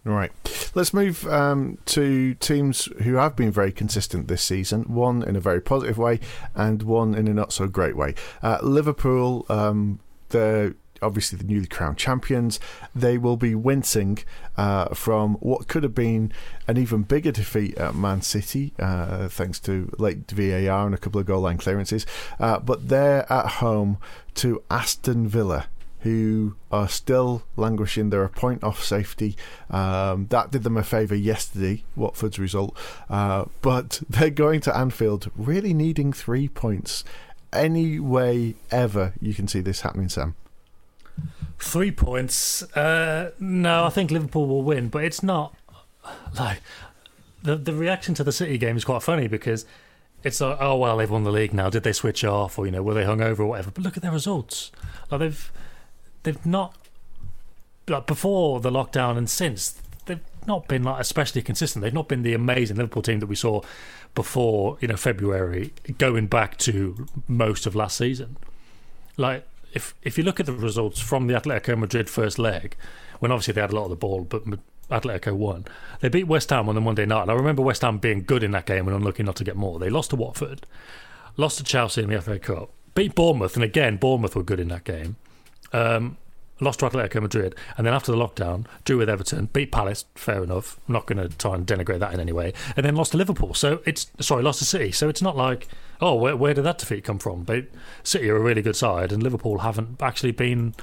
Right. 0.10 0.32
Let's 0.74 0.92
move 0.92 1.28
um, 1.28 1.78
to 1.86 2.34
teams 2.36 2.86
who 3.04 3.16
have 3.16 3.36
been 3.36 3.52
very 3.52 3.72
consistent 3.72 4.28
this 4.28 4.44
season. 4.44 4.84
One 4.84 5.22
in 5.22 5.36
a 5.36 5.40
very 5.40 5.62
positive 5.62 6.00
way, 6.00 6.20
and 6.56 6.82
one 6.82 7.14
in 7.14 7.28
a 7.28 7.34
not 7.34 7.54
so 7.54 7.68
great 7.68 7.96
way. 7.96 8.16
Uh, 8.42 8.58
Liverpool, 8.64 9.46
um, 9.50 10.00
they're 10.30 10.74
obviously 11.04 11.38
the 11.38 11.44
newly 11.44 11.68
crowned 11.68 12.00
champions. 12.00 12.60
They 12.96 13.20
will 13.20 13.38
be 13.38 13.54
wincing 13.54 14.20
uh, 14.58 14.96
from 14.96 15.36
what 15.36 15.68
could 15.68 15.84
have 15.84 15.94
been 15.94 16.34
an 16.68 16.78
even 16.78 17.04
bigger 17.04 17.32
defeat 17.32 17.78
at 17.78 17.94
Man 17.94 18.24
City, 18.24 18.74
uh, 18.80 19.28
thanks 19.28 19.60
to 19.62 19.94
late 20.00 20.30
VAR 20.32 20.88
and 20.88 20.96
a 20.96 20.98
couple 20.98 21.22
of 21.22 21.28
goal 21.28 21.42
line 21.42 21.60
clearances. 21.60 22.08
Uh, 22.40 22.58
but 22.60 22.90
they're 22.90 23.32
at 23.32 23.46
home 23.46 24.00
to 24.36 24.64
Aston 24.72 25.28
Villa 25.28 25.68
who 26.02 26.56
are 26.72 26.88
still 26.88 27.44
languishing. 27.56 28.10
They're 28.10 28.24
a 28.24 28.30
point 28.30 28.64
off 28.64 28.84
safety. 28.84 29.36
Um, 29.70 30.28
that 30.28 30.52
did 30.52 30.64
them 30.64 30.78
a 30.78 30.84
favour 30.84 31.16
yesterday, 31.16 31.84
Watford's 31.96 32.40
result. 32.40 32.78
Uh, 33.10 33.46
but 33.62 34.02
they're 34.10 34.30
going 34.30 34.62
to 34.62 34.76
Anfield 34.76 35.32
really 35.36 35.74
needing 35.74 36.14
three 36.14 36.48
points. 36.48 37.04
Any 37.52 38.00
way 38.00 38.56
ever 38.72 39.14
you 39.20 39.34
can 39.34 39.48
see 39.48 39.60
this 39.62 39.82
happening, 39.82 40.10
Sam? 40.10 40.36
Three 41.58 41.92
points. 41.92 42.64
Uh, 42.76 43.32
no, 43.40 43.86
I 43.86 43.90
think 43.90 44.12
Liverpool 44.12 44.48
will 44.48 44.64
win, 44.64 44.88
but 44.88 45.04
it's 45.04 45.24
not 45.24 45.54
like 46.38 46.62
the 47.44 47.56
the 47.56 47.74
reaction 47.74 48.14
to 48.16 48.24
the 48.24 48.32
City 48.32 48.58
game 48.58 48.78
is 48.78 48.86
quite 48.86 49.04
funny 49.04 49.28
because 49.28 49.66
it's 50.24 50.40
like, 50.40 50.58
oh 50.60 50.78
well, 50.78 50.98
they've 50.98 51.10
won 51.10 51.24
the 51.24 51.32
league 51.32 51.54
now. 51.54 51.70
Did 51.70 51.84
they 51.84 51.92
switch 51.92 52.24
off, 52.24 52.58
or 52.58 52.66
you 52.66 52.72
know, 52.72 52.84
were 52.84 52.94
they 52.94 53.04
hungover 53.04 53.40
or 53.40 53.48
whatever? 53.48 53.72
But 53.72 53.84
look 53.84 53.98
at 53.98 54.04
their 54.04 54.12
results. 54.12 54.72
Like 55.10 55.20
they've 55.20 55.52
they've 56.24 56.46
not 56.46 56.76
like 57.88 58.06
before 58.06 58.60
the 58.60 58.70
lockdown 58.70 59.18
and 59.18 59.30
since 59.30 59.82
they've 60.06 60.20
not 60.46 60.68
been 60.68 60.84
like 60.84 61.00
especially 61.00 61.42
consistent. 61.42 61.84
They've 61.84 61.94
not 61.94 62.08
been 62.08 62.24
the 62.24 62.34
amazing 62.34 62.78
Liverpool 62.78 63.02
team 63.02 63.20
that 63.20 63.28
we 63.28 63.36
saw 63.36 63.62
before 64.16 64.78
you 64.82 64.88
know 64.88 64.98
February, 64.98 65.74
going 65.98 66.28
back 66.28 66.58
to 66.58 67.08
most 67.28 67.66
of 67.66 67.76
last 67.76 67.98
season. 67.98 68.38
Like 69.18 69.48
if 69.74 69.96
if 70.02 70.18
you 70.18 70.24
look 70.24 70.40
at 70.40 70.46
the 70.46 70.54
results 70.54 71.00
from 71.00 71.28
the 71.28 71.34
Atletico 71.34 71.78
Madrid 71.78 72.10
first 72.10 72.40
leg, 72.40 72.76
when 73.20 73.32
obviously 73.32 73.54
they 73.54 73.62
had 73.62 73.72
a 73.72 73.76
lot 73.76 73.86
of 73.86 73.90
the 73.90 73.96
ball, 73.96 74.24
but 74.24 74.44
Atletico 74.90 75.34
won. 75.34 75.66
They 76.02 76.10
beat 76.10 76.28
West 76.28 76.50
Ham 76.50 76.68
on 76.68 76.76
the 76.76 76.82
Monday 76.82 77.06
night. 77.06 77.24
And 77.24 77.32
I 77.32 77.36
remember 77.36 77.62
West 77.62 77.84
Ham 77.84 78.00
being 78.00 78.24
good 78.24 78.44
in 78.44 78.52
that 78.52 78.66
game 78.66 78.88
and 78.88 78.96
unlucky 78.96 79.24
not 79.24 79.36
to 79.38 79.44
get 79.44 79.56
more. 79.56 79.78
They 79.80 79.90
lost 79.90 80.10
to 80.10 80.16
Watford, 80.16 80.66
lost 81.38 81.60
to 81.60 81.64
Chelsea 81.64 82.02
in 82.02 82.10
the 82.10 82.22
FA 82.22 82.40
Cup, 82.40 82.72
beat 82.96 83.16
Bournemouth, 83.16 83.56
and 83.56 83.64
again 83.64 83.98
Bournemouth 83.98 84.36
were 84.36 84.44
good 84.44 84.60
in 84.60 84.70
that 84.70 84.84
game. 84.84 85.18
Um, 85.74 86.18
lost 86.62 86.80
to 86.80 86.90
Atletico 86.90 87.22
Madrid, 87.22 87.56
and 87.78 87.88
then 87.88 87.94
after 87.94 88.12
the 88.12 88.18
lockdown, 88.18 88.66
drew 88.84 88.98
with 88.98 89.10
Everton, 89.10 89.46
beat 89.54 89.72
Palace, 89.72 90.06
fair 90.16 90.44
enough. 90.44 90.80
I'm 90.88 90.94
not 90.94 91.06
going 91.06 91.18
to 91.18 91.36
try 91.38 91.56
and 91.56 91.66
denigrate 91.66 92.00
that 92.00 92.14
in 92.14 92.20
any 92.20 92.34
way, 92.34 92.54
and 92.76 92.86
then 92.86 92.96
lost 92.96 93.12
to 93.12 93.18
Liverpool. 93.18 93.54
So 93.54 93.82
it's 93.86 94.12
sorry, 94.20 94.44
lost 94.44 94.60
to 94.60 94.66
City. 94.66 94.92
So 94.92 95.08
it's 95.10 95.22
not 95.22 95.38
like 95.38 95.68
oh, 96.02 96.16
where, 96.16 96.36
where 96.36 96.54
did 96.54 96.64
that 96.64 96.78
defeat 96.78 97.04
come 97.04 97.20
from? 97.20 97.44
But 97.44 97.66
City 98.04 98.30
are 98.30 98.38
a 98.38 98.42
really 98.42 98.62
good 98.62 98.76
side, 98.76 99.12
and 99.12 99.22
Liverpool 99.22 99.60
haven't 99.60 100.02
actually 100.02 100.32
been 100.32 100.76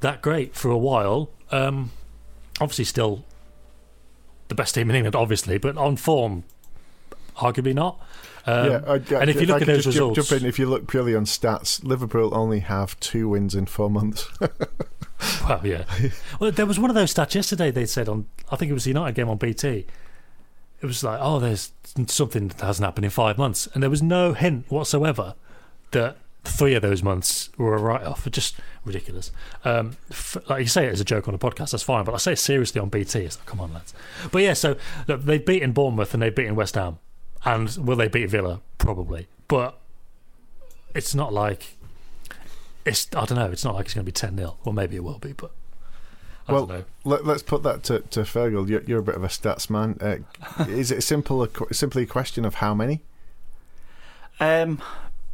that 0.00 0.22
great 0.22 0.54
for 0.54 0.70
a 0.70 0.78
while. 0.78 1.30
Um, 1.50 1.90
obviously, 2.60 2.84
still 2.84 3.24
the 4.48 4.54
best 4.54 4.74
team 4.74 4.90
in 4.90 4.96
England, 4.96 5.16
obviously, 5.16 5.58
but 5.58 5.76
on 5.76 5.96
form, 5.96 6.44
arguably 7.36 7.74
not. 7.74 8.00
Um, 8.46 8.70
yeah, 8.70 8.80
I, 8.86 8.92
I, 8.92 9.20
and 9.20 9.30
if 9.30 9.40
you 9.40 9.46
look 9.46 9.60
at 9.60 9.66
those 9.66 9.84
just 9.84 9.98
results, 9.98 10.28
jump 10.28 10.40
in. 10.40 10.48
If 10.48 10.58
you 10.58 10.66
look 10.66 10.86
purely 10.86 11.16
on 11.16 11.24
stats, 11.24 11.82
Liverpool 11.82 12.32
only 12.32 12.60
have 12.60 12.98
two 13.00 13.28
wins 13.28 13.54
in 13.54 13.66
four 13.66 13.90
months. 13.90 14.28
well, 15.48 15.60
yeah. 15.64 15.84
Well, 16.38 16.52
there 16.52 16.66
was 16.66 16.78
one 16.78 16.88
of 16.88 16.94
those 16.94 17.12
stats 17.12 17.34
yesterday. 17.34 17.72
They 17.72 17.86
said 17.86 18.08
on, 18.08 18.26
I 18.50 18.56
think 18.56 18.70
it 18.70 18.74
was 18.74 18.84
the 18.84 18.90
United 18.90 19.16
game 19.16 19.28
on 19.28 19.36
BT. 19.36 19.86
It 20.80 20.86
was 20.86 21.02
like, 21.02 21.18
oh, 21.20 21.40
there's 21.40 21.72
something 22.06 22.48
that 22.48 22.60
hasn't 22.60 22.84
happened 22.84 23.04
in 23.04 23.10
five 23.10 23.36
months, 23.36 23.66
and 23.74 23.82
there 23.82 23.90
was 23.90 24.02
no 24.02 24.32
hint 24.32 24.66
whatsoever 24.70 25.34
that 25.90 26.16
three 26.44 26.74
of 26.74 26.82
those 26.82 27.02
months 27.02 27.50
were 27.58 27.74
a 27.74 27.80
write-off. 27.80 28.30
Just 28.30 28.56
ridiculous. 28.84 29.32
Um, 29.64 29.96
f- 30.10 30.36
like 30.48 30.60
you 30.60 30.68
say 30.68 30.86
it 30.86 30.92
as 30.92 31.00
a 31.00 31.04
joke 31.04 31.26
on 31.26 31.34
a 31.34 31.38
podcast, 31.38 31.72
that's 31.72 31.82
fine. 31.82 32.04
But 32.04 32.14
I 32.14 32.18
say 32.18 32.32
it 32.32 32.38
seriously 32.38 32.80
on 32.80 32.88
BT. 32.90 33.20
It's 33.20 33.38
like, 33.38 33.46
come 33.46 33.60
on, 33.60 33.72
lads. 33.72 33.92
But 34.30 34.42
yeah, 34.42 34.52
so 34.52 34.76
look, 35.08 35.24
they've 35.24 35.44
beaten 35.44 35.72
Bournemouth 35.72 36.14
and 36.14 36.22
they've 36.22 36.34
beaten 36.34 36.54
West 36.54 36.76
Ham. 36.76 36.98
And 37.46 37.74
will 37.78 37.96
they 37.96 38.08
beat 38.08 38.28
Villa? 38.28 38.60
Probably. 38.76 39.28
But 39.48 39.78
it's 40.94 41.14
not 41.14 41.32
like 41.32 41.76
it's 42.84 43.08
I 43.14 43.24
don't 43.24 43.38
know. 43.38 43.50
It's 43.50 43.64
not 43.64 43.74
like 43.74 43.86
it's 43.86 43.94
going 43.94 44.04
to 44.04 44.08
be 44.08 44.12
ten 44.12 44.36
0 44.36 44.56
Well, 44.64 44.72
maybe 44.72 44.96
it 44.96 45.04
will 45.04 45.18
be, 45.18 45.32
but 45.32 45.52
I 46.48 46.52
well, 46.52 46.66
don't. 46.66 46.86
Let, 47.04 47.26
us 47.26 47.42
put 47.42 47.62
that 47.64 47.82
to, 47.84 48.00
to 48.00 48.20
Fergal. 48.20 48.68
You're, 48.68 48.82
you're, 48.82 49.00
a 49.00 49.02
bit 49.02 49.16
of 49.16 49.24
a 49.24 49.28
stats 49.28 49.68
man. 49.68 49.96
Uh, 50.00 50.64
is 50.68 50.90
it 50.92 51.02
simple, 51.02 51.42
a, 51.42 51.48
simply 51.74 52.04
a 52.04 52.06
question 52.06 52.44
of 52.44 52.56
how 52.56 52.72
many? 52.72 53.02
Um, 54.38 54.80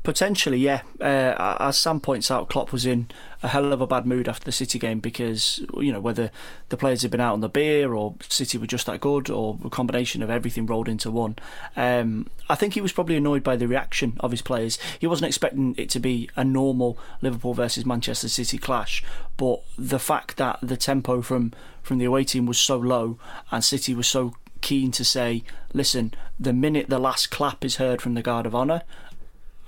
Potentially, 0.02 0.58
yeah. 0.58 0.82
Uh, 1.00 1.56
as 1.60 1.78
Sam 1.78 2.00
points 2.00 2.28
out, 2.30 2.48
Klopp 2.48 2.72
was 2.72 2.84
in 2.84 3.08
a 3.40 3.48
hell 3.48 3.72
of 3.72 3.80
a 3.80 3.86
bad 3.86 4.04
mood 4.04 4.28
after 4.28 4.44
the 4.44 4.52
City 4.52 4.78
game 4.78 4.98
because 4.98 5.64
you 5.78 5.92
know 5.92 6.00
whether 6.00 6.30
the 6.70 6.76
players 6.76 7.02
had 7.02 7.10
been 7.12 7.20
out 7.20 7.34
on 7.34 7.40
the 7.40 7.48
beer 7.48 7.94
or 7.94 8.14
City 8.28 8.58
were 8.58 8.66
just 8.66 8.86
that 8.86 9.00
good 9.00 9.30
or 9.30 9.58
a 9.64 9.70
combination 9.70 10.20
of 10.20 10.28
everything 10.30 10.66
rolled 10.66 10.88
into 10.88 11.10
one. 11.10 11.36
Um, 11.76 12.28
I 12.48 12.56
think 12.56 12.74
he 12.74 12.80
was 12.80 12.92
probably 12.92 13.16
annoyed 13.16 13.44
by 13.44 13.54
the 13.54 13.68
reaction 13.68 14.16
of 14.18 14.32
his 14.32 14.42
players. 14.42 14.76
He 14.98 15.06
wasn't 15.06 15.28
expecting 15.28 15.76
it 15.78 15.88
to 15.90 16.00
be 16.00 16.28
a 16.34 16.42
normal 16.42 16.98
Liverpool 17.20 17.54
versus 17.54 17.86
Manchester 17.86 18.28
City 18.28 18.58
clash, 18.58 19.04
but 19.36 19.62
the 19.78 20.00
fact 20.00 20.36
that 20.36 20.58
the 20.60 20.76
tempo 20.76 21.22
from 21.22 21.52
from 21.80 21.98
the 21.98 22.04
away 22.06 22.24
team 22.24 22.46
was 22.46 22.58
so 22.58 22.76
low 22.76 23.18
and 23.50 23.62
City 23.62 23.94
was 23.94 24.08
so 24.08 24.34
keen 24.62 24.90
to 24.92 25.04
say, 25.04 25.44
listen, 25.74 26.14
the 26.40 26.52
minute 26.52 26.88
the 26.88 26.98
last 26.98 27.30
clap 27.30 27.64
is 27.64 27.76
heard 27.76 28.00
from 28.00 28.14
the 28.14 28.22
guard 28.22 28.46
of 28.46 28.54
honour, 28.54 28.82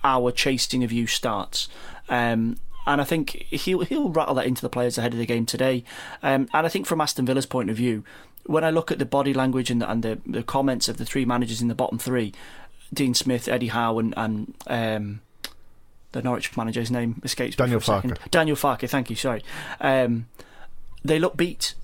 our 0.04 0.30
chasing 0.30 0.84
of 0.84 0.92
you 0.92 1.06
starts. 1.06 1.68
Um, 2.08 2.58
and 2.86 3.00
I 3.00 3.04
think 3.04 3.46
he'll 3.50 3.80
he'll 3.80 4.10
rattle 4.10 4.34
that 4.34 4.46
into 4.46 4.62
the 4.62 4.68
players 4.68 4.98
ahead 4.98 5.12
of 5.12 5.18
the 5.18 5.26
game 5.26 5.46
today. 5.46 5.84
Um, 6.22 6.48
and 6.52 6.66
I 6.66 6.68
think 6.68 6.86
from 6.86 7.00
Aston 7.00 7.24
Villa's 7.24 7.46
point 7.46 7.70
of 7.70 7.76
view, 7.76 8.04
when 8.44 8.62
I 8.62 8.70
look 8.70 8.90
at 8.92 8.98
the 8.98 9.06
body 9.06 9.32
language 9.32 9.70
and 9.70 9.80
the, 9.80 9.90
and 9.90 10.02
the, 10.02 10.18
the 10.26 10.42
comments 10.42 10.88
of 10.88 10.98
the 10.98 11.04
three 11.04 11.24
managers 11.24 11.62
in 11.62 11.68
the 11.68 11.74
bottom 11.74 11.98
three, 11.98 12.34
Dean 12.92 13.14
Smith, 13.14 13.48
Eddie 13.48 13.68
Howe, 13.68 13.98
and, 13.98 14.12
and 14.16 14.54
um, 14.66 15.20
the 16.12 16.22
Norwich 16.22 16.54
manager's 16.56 16.90
name 16.90 17.22
escapes 17.24 17.56
Daniel 17.56 17.78
me 17.78 17.84
for 17.84 17.92
a 17.92 17.96
second. 17.96 18.18
Daniel 18.30 18.56
Farke, 18.56 18.88
thank 18.88 19.08
you. 19.08 19.16
Sorry, 19.16 19.42
um, 19.80 20.26
they 21.02 21.18
look 21.18 21.36
beat 21.36 21.74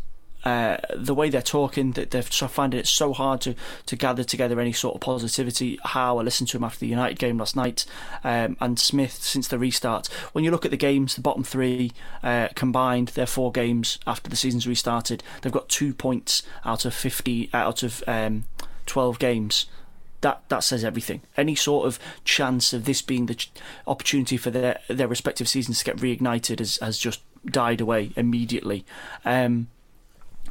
uh, 0.45 0.79
the 0.95 1.15
way 1.15 1.29
they're 1.29 1.43
talking, 1.43 1.93
that 1.93 2.11
they're 2.11 2.23
finding 2.23 2.81
it 2.81 2.87
so 2.87 3.13
hard 3.13 3.41
to, 3.43 3.55
to 3.87 3.97
gather 3.97 4.25
together 4.25 4.61
any 4.61 4.73
sort 4.73 4.95
of 4.95 5.01
positivity. 5.01 5.79
Howe 5.85 6.19
I 6.19 6.23
listened 6.23 6.49
to 6.51 6.57
him 6.57 6.65
after 6.65 6.81
the 6.81 6.89
United 6.89 7.19
game 7.19 7.39
last 7.39 7.57
night, 7.57 7.85
um, 8.25 8.57
and 8.61 8.79
Smith 8.79 9.23
since 9.23 9.49
the 9.49 9.59
restart. 9.59 10.07
When 10.33 10.45
you 10.45 10.51
look 10.51 10.65
at 10.65 10.71
the 10.71 10.77
games, 10.77 11.15
the 11.15 11.21
bottom 11.21 11.45
three 11.45 11.93
uh, 12.23 12.49
combined, 12.55 13.09
their 13.09 13.27
four 13.27 13.53
games 13.53 13.99
after 14.07 14.31
the 14.31 14.37
season's 14.37 14.67
restarted, 14.67 15.23
they've 15.43 15.53
got 15.53 15.69
two 15.69 15.95
points 15.95 16.43
out 16.65 16.85
of 16.85 16.95
fifty 16.95 17.51
out 17.53 17.83
of 17.83 18.03
um, 18.07 18.45
twelve 18.87 19.19
games 19.19 19.67
that 20.21 20.43
that 20.49 20.63
says 20.63 20.85
everything. 20.85 21.23
Any 21.37 21.55
sort 21.55 21.87
of 21.87 21.99
chance 22.25 22.73
of 22.73 22.85
this 22.85 23.03
being 23.03 23.27
the 23.27 23.35
ch- 23.35 23.51
opportunity 23.87 24.37
for 24.37 24.51
their 24.51 24.81
their 24.89 25.09
respective 25.09 25.49
seasons 25.49 25.79
to 25.79 25.85
get 25.85 25.97
reignited 25.97 26.59
has 26.59 26.77
has 26.79 26.99
just 26.99 27.21
died 27.47 27.81
away 27.81 28.13
immediately. 28.17 28.85
Um, 29.25 29.69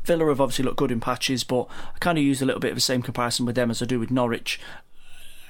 Villa 0.04 0.28
have 0.28 0.42
obviously 0.42 0.66
looked 0.66 0.78
good 0.78 0.92
in 0.92 1.00
patches, 1.00 1.44
but 1.44 1.68
I 1.96 2.00
kind 2.00 2.18
of 2.18 2.24
use 2.24 2.42
a 2.42 2.46
little 2.46 2.60
bit 2.60 2.72
of 2.72 2.78
the 2.78 2.82
same 2.82 3.02
comparison 3.02 3.46
with 3.46 3.56
them 3.56 3.72
as 3.72 3.82
I 3.82 3.86
do 3.86 4.00
with 4.00 4.12
Norwich. 4.12 4.60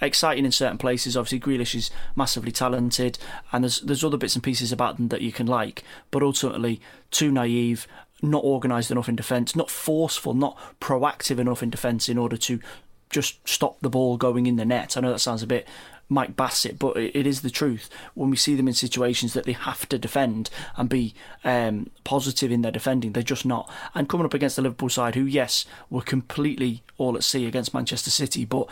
Exciting 0.02 0.46
in 0.46 0.52
certain 0.52 0.78
places. 0.78 1.18
Obviously, 1.18 1.40
Grealish 1.40 1.76
is 1.76 1.92
massively 2.16 2.52
talented, 2.52 3.20
and 3.52 3.64
there's 3.64 3.82
there's 3.82 4.04
other 4.04 4.18
bits 4.18 4.36
and 4.36 4.44
pieces 4.44 4.72
about 4.72 4.96
them 4.96 5.10
that 5.10 5.22
you 5.22 5.32
can 5.32 5.46
like. 5.46 5.84
But 6.10 6.24
ultimately, 6.24 6.80
too 7.12 7.32
naive, 7.32 7.86
not 8.22 8.44
organised 8.44 8.92
enough 8.92 9.10
in 9.10 9.16
defence, 9.16 9.56
not 9.56 9.70
forceful, 9.70 10.34
not 10.34 10.58
proactive 10.80 11.38
enough 11.38 11.62
in 11.62 11.70
defence 11.70 12.08
in 12.08 12.18
order 12.18 12.38
to 12.38 12.60
just 13.10 13.46
stop 13.48 13.80
the 13.82 13.90
ball 13.90 14.18
going 14.18 14.46
in 14.46 14.56
the 14.56 14.66
net. 14.66 14.96
I 14.96 15.02
know 15.02 15.12
that 15.12 15.20
sounds 15.20 15.44
a 15.44 15.48
bit 15.48 15.68
Mike 16.10 16.36
Bassett, 16.36 16.80
but 16.80 16.98
it 16.98 17.28
is 17.28 17.41
the 17.41 17.52
truth. 17.52 17.89
When 18.15 18.30
we 18.30 18.36
see 18.36 18.56
them 18.56 18.67
in 18.67 18.74
situations 18.74 19.34
that 19.34 19.45
they 19.45 19.54
have 19.54 19.88
to 19.89 19.98
defend 19.98 20.50
and 20.76 20.89
be 20.89 21.13
um, 21.43 21.91
positive 22.04 22.52
in 22.52 22.63
their 22.63 22.72
defending, 22.72 23.13
they're 23.13 23.24
just 23.24 23.45
not. 23.45 23.72
And 23.93 24.10
coming 24.10 24.26
up 24.26 24.34
against 24.34 24.56
the 24.56 24.63
Liverpool 24.63 24.89
side, 24.89 25.15
who, 25.15 25.24
yes, 25.24 25.65
were 25.89 26.02
completely 26.02 26.84
all 26.98 27.15
at 27.15 27.24
sea 27.24 27.45
against 27.45 27.74
Manchester 27.74 28.10
City, 28.10 28.43
but 28.43 28.67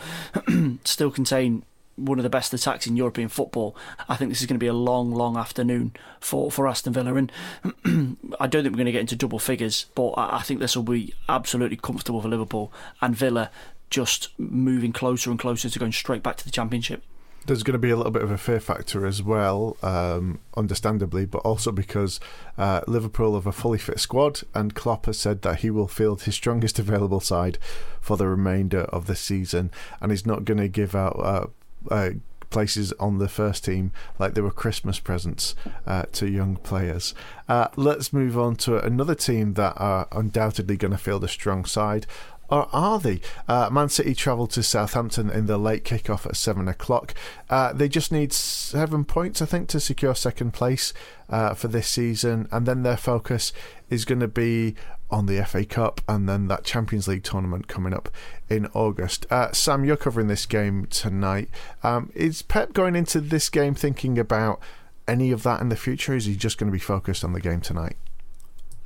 still 0.84 1.10
contain 1.10 1.62
one 1.98 2.18
of 2.18 2.22
the 2.22 2.30
best 2.30 2.54
attacks 2.54 2.86
in 2.86 2.96
European 2.96 3.28
football. 3.28 3.76
I 4.08 4.16
think 4.16 4.30
this 4.30 4.40
is 4.40 4.46
going 4.46 4.58
to 4.58 4.64
be 4.64 4.68
a 4.68 4.72
long, 4.72 5.12
long 5.12 5.36
afternoon 5.36 5.92
for, 6.20 6.50
for 6.50 6.68
Aston 6.68 6.92
Villa. 6.92 7.14
And 7.14 7.32
I 8.40 8.46
don't 8.46 8.62
think 8.62 8.72
we're 8.72 8.78
going 8.78 8.86
to 8.86 8.92
get 8.92 9.00
into 9.00 9.16
double 9.16 9.38
figures, 9.38 9.86
but 9.94 10.10
I, 10.10 10.38
I 10.38 10.42
think 10.42 10.60
this 10.60 10.76
will 10.76 10.84
be 10.84 11.14
absolutely 11.28 11.76
comfortable 11.76 12.22
for 12.22 12.28
Liverpool 12.28 12.72
and 13.00 13.16
Villa 13.16 13.50
just 13.90 14.28
moving 14.38 14.92
closer 14.92 15.30
and 15.30 15.38
closer 15.38 15.68
to 15.68 15.78
going 15.78 15.92
straight 15.92 16.22
back 16.22 16.36
to 16.36 16.44
the 16.44 16.50
Championship. 16.50 17.02
There's 17.48 17.62
going 17.62 17.72
to 17.72 17.78
be 17.78 17.88
a 17.88 17.96
little 17.96 18.12
bit 18.12 18.20
of 18.22 18.30
a 18.30 18.36
fear 18.36 18.60
factor 18.60 19.06
as 19.06 19.22
well, 19.22 19.78
um, 19.82 20.38
understandably, 20.54 21.24
but 21.24 21.38
also 21.38 21.72
because 21.72 22.20
uh, 22.58 22.82
Liverpool 22.86 23.36
have 23.36 23.46
a 23.46 23.52
fully 23.52 23.78
fit 23.78 23.98
squad, 23.98 24.42
and 24.54 24.74
Klopp 24.74 25.06
has 25.06 25.18
said 25.18 25.40
that 25.42 25.60
he 25.60 25.70
will 25.70 25.88
field 25.88 26.24
his 26.24 26.34
strongest 26.34 26.78
available 26.78 27.20
side 27.20 27.56
for 28.02 28.18
the 28.18 28.28
remainder 28.28 28.82
of 28.82 29.06
the 29.06 29.16
season, 29.16 29.70
and 29.98 30.12
he's 30.12 30.26
not 30.26 30.44
going 30.44 30.58
to 30.58 30.68
give 30.68 30.94
out. 30.94 31.18
Uh, 31.18 31.46
uh, 31.90 32.10
places 32.50 32.92
on 32.94 33.18
the 33.18 33.28
first 33.28 33.64
team 33.64 33.92
like 34.18 34.34
they 34.34 34.40
were 34.40 34.50
Christmas 34.50 34.98
presents 34.98 35.54
uh, 35.86 36.04
to 36.12 36.28
young 36.28 36.56
players. 36.56 37.14
Uh, 37.48 37.68
let's 37.76 38.12
move 38.12 38.38
on 38.38 38.56
to 38.56 38.78
another 38.78 39.14
team 39.14 39.54
that 39.54 39.74
are 39.76 40.08
undoubtedly 40.12 40.76
going 40.76 40.92
to 40.92 40.98
field 40.98 41.24
a 41.24 41.28
strong 41.28 41.64
side 41.64 42.06
or 42.48 42.68
are 42.72 42.98
they? 42.98 43.20
Uh, 43.46 43.68
Man 43.70 43.88
City 43.88 44.14
travel 44.14 44.46
to 44.48 44.62
Southampton 44.62 45.30
in 45.30 45.46
the 45.46 45.58
late 45.58 45.84
kickoff 45.84 46.26
at 46.26 46.36
seven 46.36 46.68
o'clock. 46.68 47.14
Uh, 47.50 47.72
they 47.72 47.88
just 47.88 48.10
need 48.10 48.32
seven 48.32 49.04
points, 49.04 49.42
I 49.42 49.46
think, 49.46 49.68
to 49.68 49.80
secure 49.80 50.14
second 50.14 50.52
place 50.52 50.92
uh, 51.28 51.54
for 51.54 51.68
this 51.68 51.88
season, 51.88 52.48
and 52.50 52.66
then 52.66 52.82
their 52.82 52.96
focus 52.96 53.52
is 53.90 54.04
going 54.04 54.20
to 54.20 54.28
be 54.28 54.74
on 55.10 55.26
the 55.26 55.42
FA 55.44 55.64
Cup 55.64 56.00
and 56.06 56.28
then 56.28 56.48
that 56.48 56.64
Champions 56.64 57.08
League 57.08 57.22
tournament 57.22 57.66
coming 57.66 57.94
up 57.94 58.10
in 58.48 58.66
August. 58.74 59.26
Uh, 59.30 59.50
Sam, 59.52 59.84
you're 59.84 59.96
covering 59.96 60.28
this 60.28 60.44
game 60.44 60.86
tonight. 60.86 61.48
Um, 61.82 62.12
is 62.14 62.42
Pep 62.42 62.72
going 62.74 62.94
into 62.94 63.20
this 63.20 63.48
game 63.48 63.74
thinking 63.74 64.18
about 64.18 64.60
any 65.06 65.30
of 65.30 65.42
that 65.44 65.60
in 65.60 65.70
the 65.70 65.76
future? 65.76 66.14
Is 66.14 66.26
he 66.26 66.36
just 66.36 66.58
going 66.58 66.70
to 66.70 66.72
be 66.72 66.78
focused 66.78 67.24
on 67.24 67.32
the 67.32 67.40
game 67.40 67.60
tonight? 67.60 67.96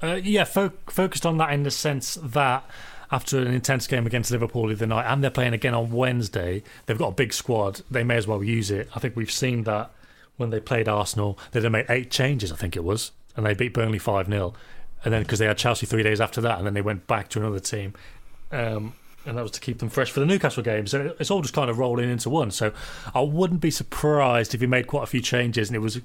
Uh, 0.00 0.20
yeah, 0.22 0.44
fo- 0.44 0.72
focused 0.88 1.26
on 1.26 1.38
that 1.38 1.52
in 1.52 1.64
the 1.64 1.70
sense 1.70 2.14
that 2.22 2.64
after 3.12 3.38
an 3.38 3.52
intense 3.52 3.86
game 3.86 4.06
against 4.06 4.30
Liverpool 4.30 4.66
the 4.66 4.74
other 4.74 4.86
night, 4.86 5.04
and 5.06 5.22
they're 5.22 5.30
playing 5.30 5.52
again 5.52 5.74
on 5.74 5.92
Wednesday. 5.92 6.62
They've 6.86 6.98
got 6.98 7.08
a 7.08 7.14
big 7.14 7.34
squad. 7.34 7.82
They 7.90 8.02
may 8.02 8.16
as 8.16 8.26
well 8.26 8.42
use 8.42 8.70
it. 8.70 8.88
I 8.94 9.00
think 9.00 9.14
we've 9.14 9.30
seen 9.30 9.64
that 9.64 9.90
when 10.38 10.50
they 10.50 10.60
played 10.60 10.88
Arsenal. 10.88 11.38
They 11.52 11.68
made 11.68 11.86
eight 11.90 12.10
changes, 12.10 12.50
I 12.50 12.56
think 12.56 12.74
it 12.74 12.82
was, 12.82 13.12
and 13.36 13.44
they 13.44 13.52
beat 13.52 13.74
Burnley 13.74 13.98
5 13.98 14.26
0. 14.26 14.54
And 15.04 15.12
then 15.12 15.22
because 15.22 15.38
they 15.38 15.46
had 15.46 15.58
Chelsea 15.58 15.84
three 15.84 16.02
days 16.02 16.20
after 16.20 16.40
that, 16.40 16.56
and 16.56 16.66
then 16.66 16.74
they 16.74 16.80
went 16.80 17.06
back 17.06 17.28
to 17.30 17.40
another 17.40 17.60
team. 17.60 17.92
Um, 18.50 18.94
and 19.26 19.38
that 19.38 19.42
was 19.42 19.52
to 19.52 19.60
keep 19.60 19.78
them 19.78 19.88
fresh 19.88 20.10
for 20.10 20.20
the 20.20 20.26
Newcastle 20.26 20.62
game. 20.62 20.86
So 20.86 21.14
it's 21.20 21.30
all 21.30 21.42
just 21.42 21.54
kind 21.54 21.70
of 21.70 21.78
rolling 21.78 22.10
into 22.10 22.28
one. 22.28 22.50
So 22.50 22.72
I 23.14 23.20
wouldn't 23.20 23.60
be 23.60 23.70
surprised 23.70 24.54
if 24.54 24.60
he 24.60 24.66
made 24.66 24.86
quite 24.86 25.04
a 25.04 25.06
few 25.06 25.20
changes 25.20 25.68
and 25.68 25.76
it 25.76 25.80
was 25.80 26.00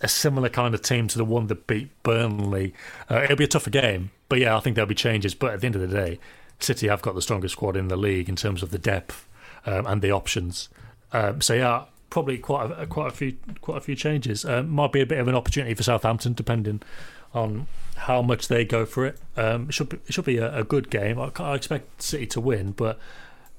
a 0.00 0.08
similar 0.08 0.48
kind 0.48 0.74
of 0.74 0.82
team 0.82 1.08
to 1.08 1.18
the 1.18 1.24
one 1.24 1.46
that 1.46 1.66
beat 1.66 1.90
Burnley. 2.02 2.74
Uh, 3.10 3.22
it'll 3.22 3.36
be 3.36 3.44
a 3.44 3.48
tougher 3.48 3.70
game, 3.70 4.10
but 4.28 4.38
yeah, 4.38 4.56
I 4.56 4.60
think 4.60 4.76
there'll 4.76 4.88
be 4.88 4.94
changes. 4.94 5.34
But 5.34 5.54
at 5.54 5.60
the 5.60 5.66
end 5.66 5.76
of 5.76 5.80
the 5.80 5.88
day, 5.88 6.18
City 6.60 6.88
have 6.88 7.02
got 7.02 7.14
the 7.14 7.22
strongest 7.22 7.52
squad 7.52 7.76
in 7.76 7.88
the 7.88 7.96
league 7.96 8.28
in 8.28 8.36
terms 8.36 8.62
of 8.62 8.70
the 8.70 8.78
depth 8.78 9.26
um, 9.66 9.86
and 9.86 10.02
the 10.02 10.10
options. 10.10 10.68
Um, 11.12 11.40
so 11.40 11.54
yeah, 11.54 11.84
probably 12.10 12.38
quite 12.38 12.70
a, 12.70 12.86
quite 12.86 13.08
a 13.08 13.14
few 13.14 13.36
quite 13.60 13.78
a 13.78 13.80
few 13.80 13.96
changes. 13.96 14.44
Um, 14.44 14.68
might 14.68 14.92
be 14.92 15.00
a 15.00 15.06
bit 15.06 15.18
of 15.18 15.28
an 15.28 15.34
opportunity 15.34 15.74
for 15.74 15.82
Southampton, 15.82 16.34
depending 16.34 16.82
on 17.32 17.66
how 17.96 18.22
much 18.22 18.48
they 18.48 18.64
go 18.64 18.84
for 18.84 19.06
it. 19.06 19.18
Um, 19.36 19.68
it 19.68 19.72
should 19.72 19.88
be, 19.88 19.98
it 20.06 20.12
should 20.12 20.24
be 20.24 20.38
a, 20.38 20.58
a 20.58 20.64
good 20.64 20.90
game. 20.90 21.18
I, 21.18 21.30
I, 21.36 21.54
expect 21.54 22.02
City 22.02 22.26
to 22.28 22.40
win, 22.40 22.72
but 22.72 22.98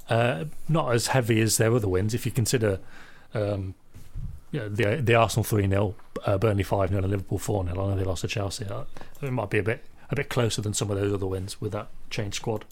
uh, 0.10 0.46
not 0.68 0.94
as 0.94 1.08
heavy 1.08 1.40
as 1.42 1.58
their 1.58 1.74
other 1.74 1.88
wins. 1.88 2.14
If 2.14 2.26
you 2.26 2.32
consider 2.32 2.80
um, 3.34 3.74
the 4.52 5.00
the 5.02 5.16
Arsenal 5.16 5.44
three 5.44 5.68
0 5.68 5.96
uh, 6.26 6.38
Burnley 6.38 6.64
five 6.64 6.90
0 6.90 7.02
and 7.02 7.12
Liverpool 7.12 7.40
four 7.40 7.64
0 7.64 7.74
I 7.74 7.90
know 7.90 7.96
they 7.96 8.04
lost 8.04 8.22
to 8.22 8.28
Chelsea. 8.28 8.66
It 9.22 9.32
might 9.32 9.50
be 9.50 9.60
a 9.60 9.64
bit 9.64 9.86
a 10.10 10.16
bit 10.16 10.30
closer 10.30 10.62
than 10.62 10.74
some 10.74 10.92
of 10.92 11.00
those 11.00 11.14
other 11.14 11.26
wins 11.26 11.62
with 11.62 11.72
that 11.72 11.88
changed 12.10 12.36
squad. 12.36 12.66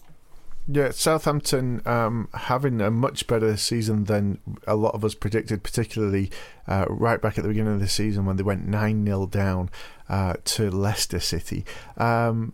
Yeah, 0.71 0.91
Southampton 0.91 1.81
um, 1.87 2.29
having 2.31 2.79
a 2.79 2.91
much 2.91 3.25
better 3.25 3.57
season 3.57 4.03
than 4.03 4.37
a 4.67 4.75
lot 4.75 4.93
of 4.93 5.03
us 5.03 5.15
predicted, 5.15 5.63
particularly 5.63 6.29
uh, 6.67 6.85
right 6.87 7.19
back 7.19 7.39
at 7.39 7.41
the 7.41 7.47
beginning 7.47 7.73
of 7.73 7.79
the 7.79 7.87
season 7.87 8.25
when 8.25 8.35
they 8.35 8.43
went 8.43 8.67
9 8.67 9.03
0 9.03 9.25
down 9.25 9.71
uh, 10.09 10.35
to 10.45 10.69
Leicester 10.69 11.19
City. 11.19 11.65
Um, 11.97 12.53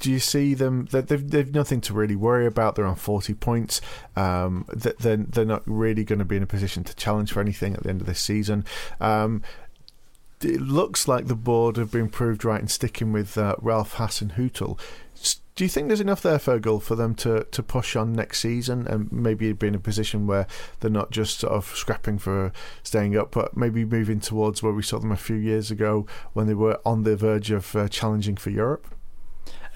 do 0.00 0.10
you 0.10 0.18
see 0.18 0.54
them? 0.54 0.88
They've, 0.90 1.30
they've 1.30 1.54
nothing 1.54 1.80
to 1.82 1.94
really 1.94 2.16
worry 2.16 2.46
about. 2.46 2.74
They're 2.74 2.84
on 2.84 2.96
40 2.96 3.34
points. 3.34 3.80
Um, 4.16 4.64
they're, 4.72 5.18
they're 5.18 5.44
not 5.44 5.62
really 5.66 6.02
going 6.02 6.18
to 6.18 6.24
be 6.24 6.36
in 6.36 6.42
a 6.42 6.46
position 6.46 6.82
to 6.82 6.96
challenge 6.96 7.30
for 7.30 7.40
anything 7.40 7.74
at 7.74 7.84
the 7.84 7.90
end 7.90 8.00
of 8.00 8.08
this 8.08 8.18
season. 8.18 8.64
Um, 9.00 9.42
it 10.42 10.60
looks 10.60 11.06
like 11.06 11.26
the 11.26 11.36
board 11.36 11.76
have 11.76 11.92
been 11.92 12.08
proved 12.08 12.44
right 12.44 12.60
in 12.60 12.68
sticking 12.68 13.12
with 13.12 13.36
uh, 13.36 13.56
Ralph 13.60 13.96
Hasenhüttl 13.96 14.78
do 15.60 15.64
you 15.64 15.68
think 15.68 15.88
there's 15.88 16.00
enough 16.00 16.22
there, 16.22 16.38
Fergal, 16.38 16.80
for 16.80 16.94
them 16.94 17.14
to, 17.16 17.44
to 17.44 17.62
push 17.62 17.94
on 17.94 18.14
next 18.14 18.40
season 18.40 18.86
and 18.86 19.12
maybe 19.12 19.52
be 19.52 19.66
in 19.66 19.74
a 19.74 19.78
position 19.78 20.26
where 20.26 20.46
they're 20.80 20.90
not 20.90 21.10
just 21.10 21.40
sort 21.40 21.52
of 21.52 21.66
scrapping 21.76 22.18
for 22.18 22.52
staying 22.82 23.16
up, 23.16 23.32
but 23.32 23.56
maybe 23.56 23.84
moving 23.84 24.20
towards 24.20 24.62
where 24.62 24.72
we 24.72 24.82
saw 24.82 24.98
them 24.98 25.12
a 25.12 25.16
few 25.16 25.36
years 25.36 25.70
ago 25.70 26.06
when 26.32 26.46
they 26.46 26.54
were 26.54 26.80
on 26.86 27.02
the 27.02 27.14
verge 27.14 27.50
of 27.50 27.76
uh, 27.76 27.88
challenging 27.88 28.36
for 28.36 28.48
Europe? 28.48 28.86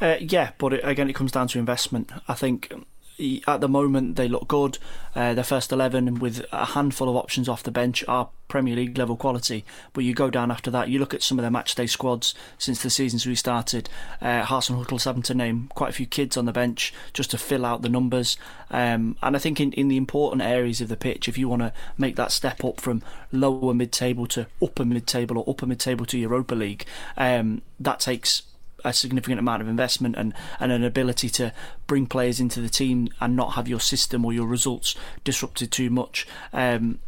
Uh, 0.00 0.16
yeah, 0.20 0.52
but 0.56 0.72
it, 0.72 0.80
again, 0.82 1.10
it 1.10 1.14
comes 1.14 1.32
down 1.32 1.48
to 1.48 1.58
investment. 1.58 2.10
I 2.28 2.34
think 2.34 2.72
at 3.46 3.60
the 3.60 3.68
moment 3.68 4.16
they 4.16 4.28
look 4.28 4.48
good. 4.48 4.78
Uh, 5.14 5.34
their 5.34 5.44
first 5.44 5.70
11 5.70 6.18
with 6.18 6.44
a 6.50 6.66
handful 6.66 7.08
of 7.08 7.16
options 7.16 7.48
off 7.48 7.62
the 7.62 7.70
bench 7.70 8.04
are 8.08 8.30
Premier 8.48 8.74
League 8.74 8.98
level 8.98 9.16
quality. 9.16 9.64
But 9.92 10.04
you 10.04 10.14
go 10.14 10.30
down 10.30 10.50
after 10.50 10.70
that, 10.72 10.88
you 10.88 10.98
look 10.98 11.14
at 11.14 11.22
some 11.22 11.38
of 11.38 11.42
their 11.42 11.50
matchday 11.50 11.88
squads 11.88 12.34
since 12.58 12.82
the 12.82 12.90
season's 12.90 13.26
restarted. 13.26 13.88
Uh, 14.20 14.42
Hasenhüttl's 14.42 15.04
having 15.04 15.22
to 15.22 15.34
name 15.34 15.70
quite 15.74 15.90
a 15.90 15.94
few 15.94 16.06
kids 16.06 16.36
on 16.36 16.44
the 16.44 16.52
bench 16.52 16.92
just 17.12 17.30
to 17.30 17.38
fill 17.38 17.64
out 17.64 17.82
the 17.82 17.88
numbers. 17.88 18.36
Um, 18.70 19.16
and 19.22 19.36
I 19.36 19.38
think 19.38 19.60
in, 19.60 19.72
in 19.72 19.88
the 19.88 19.96
important 19.96 20.42
areas 20.42 20.80
of 20.80 20.88
the 20.88 20.96
pitch, 20.96 21.28
if 21.28 21.38
you 21.38 21.48
want 21.48 21.62
to 21.62 21.72
make 21.96 22.16
that 22.16 22.32
step 22.32 22.64
up 22.64 22.80
from 22.80 23.02
lower 23.30 23.74
mid 23.74 23.92
table 23.92 24.26
to 24.28 24.46
upper 24.62 24.84
mid 24.84 25.06
table 25.06 25.38
or 25.38 25.44
upper 25.48 25.66
mid 25.66 25.78
table 25.78 26.06
to 26.06 26.18
Europa 26.18 26.54
League, 26.54 26.84
um, 27.16 27.62
that 27.78 28.00
takes 28.00 28.42
a 28.84 28.92
significant 28.92 29.38
amount 29.38 29.62
of 29.62 29.68
investment 29.68 30.14
and, 30.16 30.34
and 30.60 30.70
an 30.70 30.84
ability 30.84 31.28
to 31.30 31.52
bring 31.86 32.06
players 32.06 32.40
into 32.40 32.60
the 32.60 32.68
team 32.68 33.08
and 33.20 33.34
not 33.34 33.54
have 33.54 33.66
your 33.66 33.80
system 33.80 34.24
or 34.24 34.32
your 34.32 34.46
results 34.46 34.94
disrupted 35.24 35.70
too 35.70 35.90
much. 35.90 36.26
Um, 36.52 37.00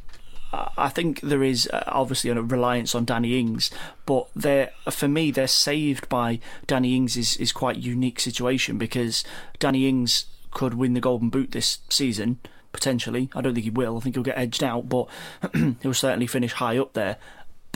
I 0.53 0.89
think 0.89 1.21
there 1.21 1.43
is 1.43 1.69
uh, 1.73 1.85
obviously 1.89 2.31
a 2.31 2.41
reliance 2.41 2.95
on 2.95 3.05
Danny 3.05 3.39
Ings, 3.39 3.71
but 4.07 4.29
they 4.35 4.71
for 4.91 5.09
me 5.09 5.31
they're 5.31 5.47
saved 5.47 6.09
by 6.09 6.41
Danny 6.67 6.97
Ings 6.97 7.17
is, 7.17 7.37
is 7.37 7.53
quite 7.53 7.77
unique 7.77 8.21
situation 8.21 8.79
because 8.79 9.25
Danny 9.59 9.89
Ings 9.89 10.27
could 10.53 10.75
win 10.75 10.95
the 10.95 11.01
Golden 11.01 11.29
Boot 11.29 11.53
this 11.53 11.79
season 11.91 12.39
potentially. 12.73 13.31
I 13.35 13.41
don't 13.41 13.55
think 13.55 13.65
he 13.65 13.71
will. 13.71 13.97
I 13.97 14.01
think 14.01 14.15
he'll 14.15 14.23
get 14.23 14.39
edged 14.39 14.63
out, 14.63 14.89
but 14.89 15.09
he'll 15.83 15.95
certainly 15.95 16.27
finish 16.27 16.53
high 16.53 16.79
up 16.79 16.93
there. 16.93 17.17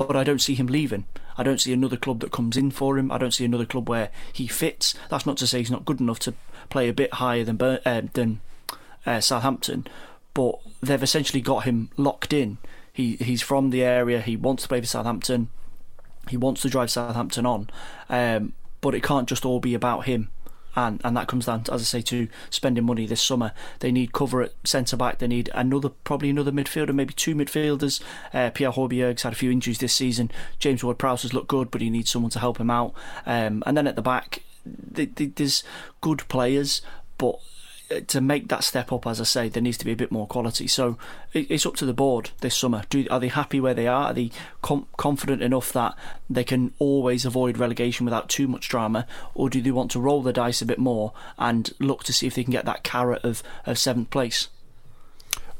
But 0.07 0.17
I 0.17 0.25
don't 0.25 0.41
see 0.41 0.55
him 0.55 0.67
leaving. 0.67 1.05
I 1.37 1.43
don't 1.43 1.61
see 1.61 1.75
another 1.75 1.99
club 1.99 2.21
that 2.21 2.33
comes 2.33 2.57
in 2.57 2.71
for 2.71 2.99
him. 2.99 3.13
I 3.13 3.19
don't 3.19 3.35
see 3.35 3.45
another 3.45 3.67
club 3.67 3.89
where 3.89 4.11
he 4.33 4.47
fits. 4.47 4.95
That's 5.11 5.27
not 5.27 5.37
to 5.39 5.47
say 5.47 5.59
he's 5.59 5.71
not 5.71 5.85
good 5.85 6.01
enough 6.01 6.19
to 6.21 6.35
play 6.71 6.89
a 6.89 6.95
bit 6.95 7.15
higher 7.15 7.45
than 7.45 7.61
uh, 7.61 8.03
than 8.15 8.41
uh, 9.05 9.21
Southampton, 9.21 9.87
but 10.33 10.59
they've 10.83 11.03
essentially 11.03 11.43
got 11.43 11.65
him 11.65 11.91
locked 11.99 12.33
in. 12.33 12.57
He 12.93 13.17
he's 13.17 13.43
from 13.43 13.71
the 13.71 13.83
area. 13.83 14.23
He 14.23 14.37
wants 14.37 14.63
to 14.63 14.69
play 14.71 14.81
for 14.81 14.87
Southampton. 14.87 15.51
He 16.29 16.37
wants 16.37 16.63
to 16.63 16.71
drive 16.71 16.91
Southampton 16.91 17.45
on, 17.45 17.69
um, 18.09 18.55
but 18.81 18.95
it 18.95 19.03
can't 19.03 19.29
just 19.29 19.45
all 19.45 19.61
be 19.61 19.75
about 19.75 20.07
him 20.07 20.31
and 20.77 21.01
and 21.05 21.17
that 21.17 21.29
comes 21.29 21.47
down, 21.47 21.65
to, 21.65 21.73
as 21.73 21.83
I 21.83 21.85
say, 21.85 22.03
to 22.03 22.29
spending 22.51 22.85
money 22.85 23.07
this 23.07 23.23
summer. 23.23 23.53
They 23.81 23.93
need 23.93 24.13
cover 24.13 24.43
at 24.43 24.53
centre 24.65 24.97
back. 24.97 25.19
They 25.19 25.27
need 25.27 25.51
another, 25.55 25.89
probably 25.89 26.31
another 26.31 26.53
midfielder, 26.53 26.95
maybe 26.95 27.15
two 27.15 27.35
midfielders. 27.35 28.01
Uh, 28.33 28.51
Pierre 28.51 28.73
Højbjerg's 28.73 29.23
had 29.23 29.33
a 29.33 29.37
few 29.37 29.51
injuries 29.51 29.79
this 29.79 29.95
season. 29.95 30.31
James 30.59 30.85
Ward-Prowse 30.85 31.23
has 31.23 31.35
looked 31.35 31.49
good, 31.49 31.71
but 31.71 31.81
he 31.81 31.91
needs 31.91 32.11
someone 32.11 32.31
to 32.31 32.39
help 32.39 32.59
him 32.59 32.71
out. 32.71 32.95
Um, 33.27 33.63
and 33.67 33.77
then 33.77 33.87
at 33.87 33.97
the 33.97 34.03
back, 34.03 34.43
there's 34.65 35.65
good 36.01 36.29
players, 36.29 36.83
but 37.19 37.41
to 38.07 38.21
make 38.21 38.49
that 38.49 38.65
step 38.65 38.93
up, 38.93 39.07
as 39.07 39.21
I 39.21 39.25
say, 39.25 39.49
there 39.49 39.63
needs 39.63 39.79
to 39.79 39.85
be 39.85 39.93
a 39.93 39.97
bit 39.97 40.13
more 40.13 40.27
quality. 40.27 40.67
So 40.67 40.97
it's 41.33 41.67
up 41.67 41.77
to 41.77 41.87
the 41.87 41.93
board 41.93 42.31
this 42.41 42.57
summer. 42.57 42.85
Do, 42.89 43.07
are 43.11 43.21
they 43.21 43.29
happy 43.29 43.61
where 43.61 43.75
they 43.75 43.87
are? 43.87 44.07
Are 44.07 44.15
they 44.15 44.31
com- 44.63 44.87
confident 44.97 45.43
enough 45.43 45.73
that 45.73 45.95
they 46.29 46.45
can 46.45 46.73
always 46.79 47.25
avoid 47.25 47.59
relegation 47.59 48.05
without 48.05 48.29
too 48.29 48.47
much 48.47 48.69
drama, 48.69 49.07
or 49.35 49.51
do 49.51 49.61
they 49.61 49.71
want 49.71 49.91
to 49.93 50.01
roll 50.01 50.23
the 50.23 50.33
dice 50.33 50.63
a 50.63 50.67
bit 50.67 50.79
more 50.79 51.13
and 51.39 51.73
look 51.79 52.05
to 52.05 52.13
see 52.13 52.27
if 52.27 52.35
they 52.35 52.45
can 52.45 52.53
get 52.53 52.65
that 52.65 52.85
carrot 52.85 53.25
of, 53.25 53.43
of 53.67 53.79
seventh 53.79 54.11
place? 54.11 54.49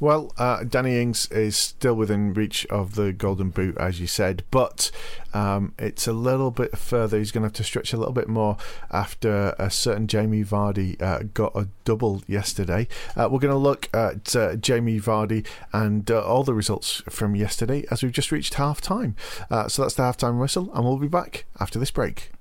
Well, 0.01 0.33
uh, 0.39 0.63
Danny 0.63 0.99
Ings 0.99 1.27
is 1.27 1.55
still 1.55 1.93
within 1.93 2.33
reach 2.33 2.65
of 2.71 2.95
the 2.95 3.13
Golden 3.13 3.51
Boot, 3.51 3.77
as 3.77 4.01
you 4.01 4.07
said, 4.07 4.43
but 4.49 4.89
um, 5.31 5.75
it's 5.77 6.07
a 6.07 6.11
little 6.11 6.49
bit 6.49 6.75
further. 6.75 7.19
He's 7.19 7.31
going 7.31 7.43
to 7.43 7.45
have 7.45 7.53
to 7.53 7.63
stretch 7.63 7.93
a 7.93 7.97
little 7.97 8.11
bit 8.11 8.27
more 8.27 8.57
after 8.89 9.53
a 9.59 9.69
certain 9.69 10.07
Jamie 10.07 10.43
Vardy 10.43 10.99
uh, 10.99 11.25
got 11.35 11.55
a 11.55 11.67
double 11.85 12.23
yesterday. 12.25 12.87
Uh, 13.15 13.29
we're 13.31 13.37
going 13.37 13.53
to 13.53 13.55
look 13.55 13.89
at 13.93 14.35
uh, 14.35 14.55
Jamie 14.55 14.99
Vardy 14.99 15.45
and 15.71 16.09
uh, 16.09 16.23
all 16.23 16.43
the 16.43 16.55
results 16.55 17.03
from 17.07 17.35
yesterday 17.35 17.85
as 17.91 18.01
we've 18.01 18.11
just 18.11 18.31
reached 18.31 18.55
half 18.55 18.81
time. 18.81 19.15
Uh, 19.51 19.67
so 19.67 19.83
that's 19.83 19.93
the 19.93 20.01
half 20.01 20.17
time 20.17 20.39
whistle, 20.39 20.71
and 20.73 20.83
we'll 20.83 20.97
be 20.97 21.07
back 21.07 21.45
after 21.59 21.77
this 21.77 21.91
break. 21.91 22.31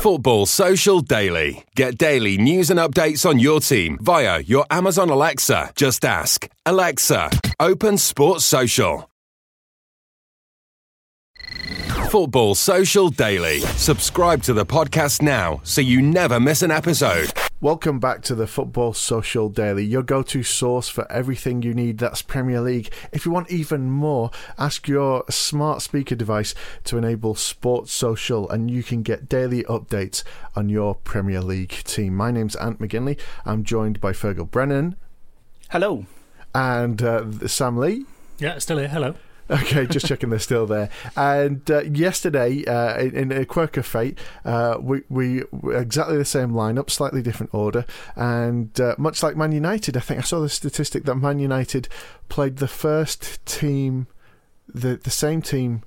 Football 0.00 0.46
Social 0.46 1.00
Daily. 1.00 1.64
Get 1.76 1.96
daily 1.96 2.36
news 2.36 2.70
and 2.70 2.80
updates 2.80 3.24
on 3.24 3.38
your 3.38 3.60
team 3.60 3.98
via 4.00 4.40
your 4.40 4.66
Amazon 4.70 5.10
Alexa. 5.10 5.72
Just 5.76 6.04
ask 6.04 6.48
Alexa, 6.66 7.30
open 7.60 7.98
Sports 7.98 8.44
Social. 8.44 9.08
Football 12.10 12.54
Social 12.54 13.08
Daily. 13.08 13.60
Subscribe 13.60 14.42
to 14.42 14.52
the 14.52 14.66
podcast 14.66 15.22
now 15.22 15.60
so 15.64 15.80
you 15.80 16.02
never 16.02 16.38
miss 16.38 16.62
an 16.62 16.70
episode. 16.70 17.32
Welcome 17.62 18.00
back 18.00 18.22
to 18.22 18.34
the 18.34 18.48
Football 18.48 18.92
Social 18.92 19.48
Daily, 19.48 19.84
your 19.84 20.02
go 20.02 20.24
to 20.24 20.42
source 20.42 20.88
for 20.88 21.06
everything 21.12 21.62
you 21.62 21.74
need. 21.74 21.98
That's 21.98 22.20
Premier 22.20 22.60
League. 22.60 22.92
If 23.12 23.24
you 23.24 23.30
want 23.30 23.52
even 23.52 23.88
more, 23.88 24.32
ask 24.58 24.88
your 24.88 25.22
smart 25.30 25.80
speaker 25.80 26.16
device 26.16 26.56
to 26.82 26.98
enable 26.98 27.36
Sports 27.36 27.92
Social 27.92 28.50
and 28.50 28.68
you 28.68 28.82
can 28.82 29.02
get 29.04 29.28
daily 29.28 29.62
updates 29.62 30.24
on 30.56 30.70
your 30.70 30.96
Premier 30.96 31.40
League 31.40 31.84
team. 31.84 32.16
My 32.16 32.32
name's 32.32 32.56
Ant 32.56 32.80
McGinley. 32.80 33.16
I'm 33.44 33.62
joined 33.62 34.00
by 34.00 34.10
Fergal 34.10 34.50
Brennan. 34.50 34.96
Hello. 35.70 36.06
And 36.52 37.00
uh, 37.00 37.46
Sam 37.46 37.76
Lee. 37.76 38.06
Yeah, 38.38 38.58
still 38.58 38.78
here. 38.78 38.88
Hello. 38.88 39.14
Okay, 39.50 39.86
just 39.86 40.06
checking 40.06 40.30
they're 40.30 40.38
still 40.38 40.66
there. 40.66 40.88
And 41.16 41.68
uh, 41.70 41.82
yesterday, 41.82 42.64
uh, 42.64 42.98
in, 42.98 43.14
in, 43.14 43.32
a 43.32 43.44
quirk 43.44 43.76
of 43.76 43.84
fate, 43.84 44.18
uh, 44.44 44.78
we, 44.80 45.02
we 45.08 45.42
exactly 45.74 46.16
the 46.16 46.24
same 46.24 46.52
lineup, 46.52 46.90
slightly 46.90 47.22
different 47.22 47.52
order, 47.52 47.84
and 48.16 48.80
uh, 48.80 48.94
much 48.98 49.22
like 49.22 49.36
Man 49.36 49.52
United, 49.52 49.96
I 49.96 50.00
think 50.00 50.20
I 50.20 50.22
saw 50.22 50.40
the 50.40 50.48
statistic 50.48 51.04
that 51.04 51.16
Man 51.16 51.38
United 51.38 51.88
played 52.28 52.58
the 52.58 52.68
first 52.68 53.44
team, 53.44 54.06
the 54.66 54.96
the 54.96 55.10
same 55.10 55.42
team, 55.42 55.82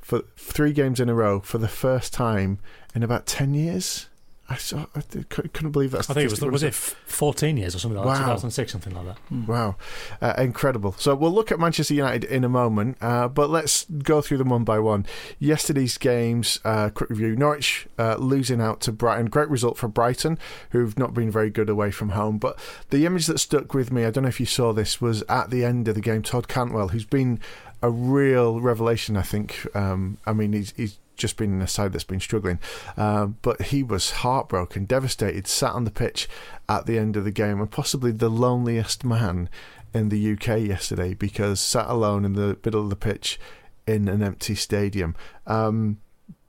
for 0.00 0.22
three 0.36 0.72
games 0.72 1.00
in 1.00 1.08
a 1.08 1.14
row 1.14 1.40
for 1.40 1.58
the 1.58 1.68
first 1.68 2.12
time 2.12 2.58
in 2.94 3.02
about 3.02 3.26
ten 3.26 3.54
years. 3.54 4.08
I, 4.50 4.56
saw, 4.56 4.86
I 4.94 5.02
couldn't 5.02 5.72
believe 5.72 5.90
that. 5.90 6.08
I 6.08 6.14
think 6.14 6.24
it 6.24 6.30
was 6.30 6.40
was 6.40 6.62
it 6.62 6.72
14 6.72 7.58
years 7.58 7.74
or 7.74 7.78
something 7.78 7.98
like 7.98 8.06
wow. 8.06 8.14
that, 8.14 8.20
2006, 8.20 8.72
something 8.72 8.94
like 8.94 9.04
that. 9.04 9.18
Mm. 9.30 9.46
Wow, 9.46 9.76
uh, 10.22 10.34
incredible. 10.38 10.92
So 10.92 11.14
we'll 11.14 11.32
look 11.32 11.52
at 11.52 11.60
Manchester 11.60 11.92
United 11.92 12.24
in 12.24 12.44
a 12.44 12.48
moment, 12.48 12.96
uh, 13.02 13.28
but 13.28 13.50
let's 13.50 13.84
go 13.84 14.22
through 14.22 14.38
them 14.38 14.48
one 14.48 14.64
by 14.64 14.78
one. 14.78 15.04
Yesterday's 15.38 15.98
games, 15.98 16.60
uh, 16.64 16.88
quick 16.88 17.10
review: 17.10 17.36
Norwich 17.36 17.88
uh, 17.98 18.16
losing 18.16 18.60
out 18.62 18.80
to 18.82 18.92
Brighton. 18.92 19.26
Great 19.26 19.50
result 19.50 19.76
for 19.76 19.86
Brighton, 19.86 20.38
who've 20.70 20.98
not 20.98 21.12
been 21.12 21.30
very 21.30 21.50
good 21.50 21.68
away 21.68 21.90
from 21.90 22.10
home. 22.10 22.38
But 22.38 22.58
the 22.88 23.04
image 23.04 23.26
that 23.26 23.40
stuck 23.40 23.74
with 23.74 23.92
me, 23.92 24.06
I 24.06 24.10
don't 24.10 24.22
know 24.22 24.28
if 24.28 24.40
you 24.40 24.46
saw 24.46 24.72
this, 24.72 24.98
was 24.98 25.22
at 25.28 25.50
the 25.50 25.62
end 25.62 25.88
of 25.88 25.94
the 25.94 26.00
game. 26.00 26.22
Todd 26.22 26.48
Cantwell, 26.48 26.88
who's 26.88 27.04
been 27.04 27.38
a 27.82 27.90
real 27.90 28.60
revelation, 28.60 29.16
I 29.16 29.22
think. 29.22 29.66
Um, 29.74 30.18
I 30.26 30.32
mean, 30.32 30.52
he's, 30.52 30.72
he's 30.76 30.98
just 31.16 31.36
been 31.36 31.52
in 31.52 31.62
a 31.62 31.66
side 31.66 31.92
that's 31.92 32.04
been 32.04 32.20
struggling. 32.20 32.58
Um, 32.96 33.36
but 33.42 33.62
he 33.62 33.82
was 33.82 34.10
heartbroken, 34.10 34.84
devastated, 34.86 35.46
sat 35.46 35.72
on 35.72 35.84
the 35.84 35.90
pitch 35.90 36.28
at 36.68 36.86
the 36.86 36.98
end 36.98 37.16
of 37.16 37.24
the 37.24 37.30
game, 37.30 37.60
and 37.60 37.70
possibly 37.70 38.12
the 38.12 38.30
loneliest 38.30 39.04
man 39.04 39.48
in 39.94 40.08
the 40.08 40.32
UK 40.32 40.60
yesterday 40.60 41.14
because 41.14 41.60
sat 41.60 41.88
alone 41.88 42.24
in 42.24 42.34
the 42.34 42.58
middle 42.64 42.82
of 42.82 42.90
the 42.90 42.96
pitch 42.96 43.38
in 43.86 44.08
an 44.08 44.22
empty 44.22 44.54
stadium. 44.54 45.14
Um, 45.46 45.98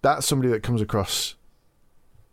that's 0.01 0.25
somebody 0.25 0.49
that 0.51 0.63
comes 0.63 0.81
across 0.81 1.35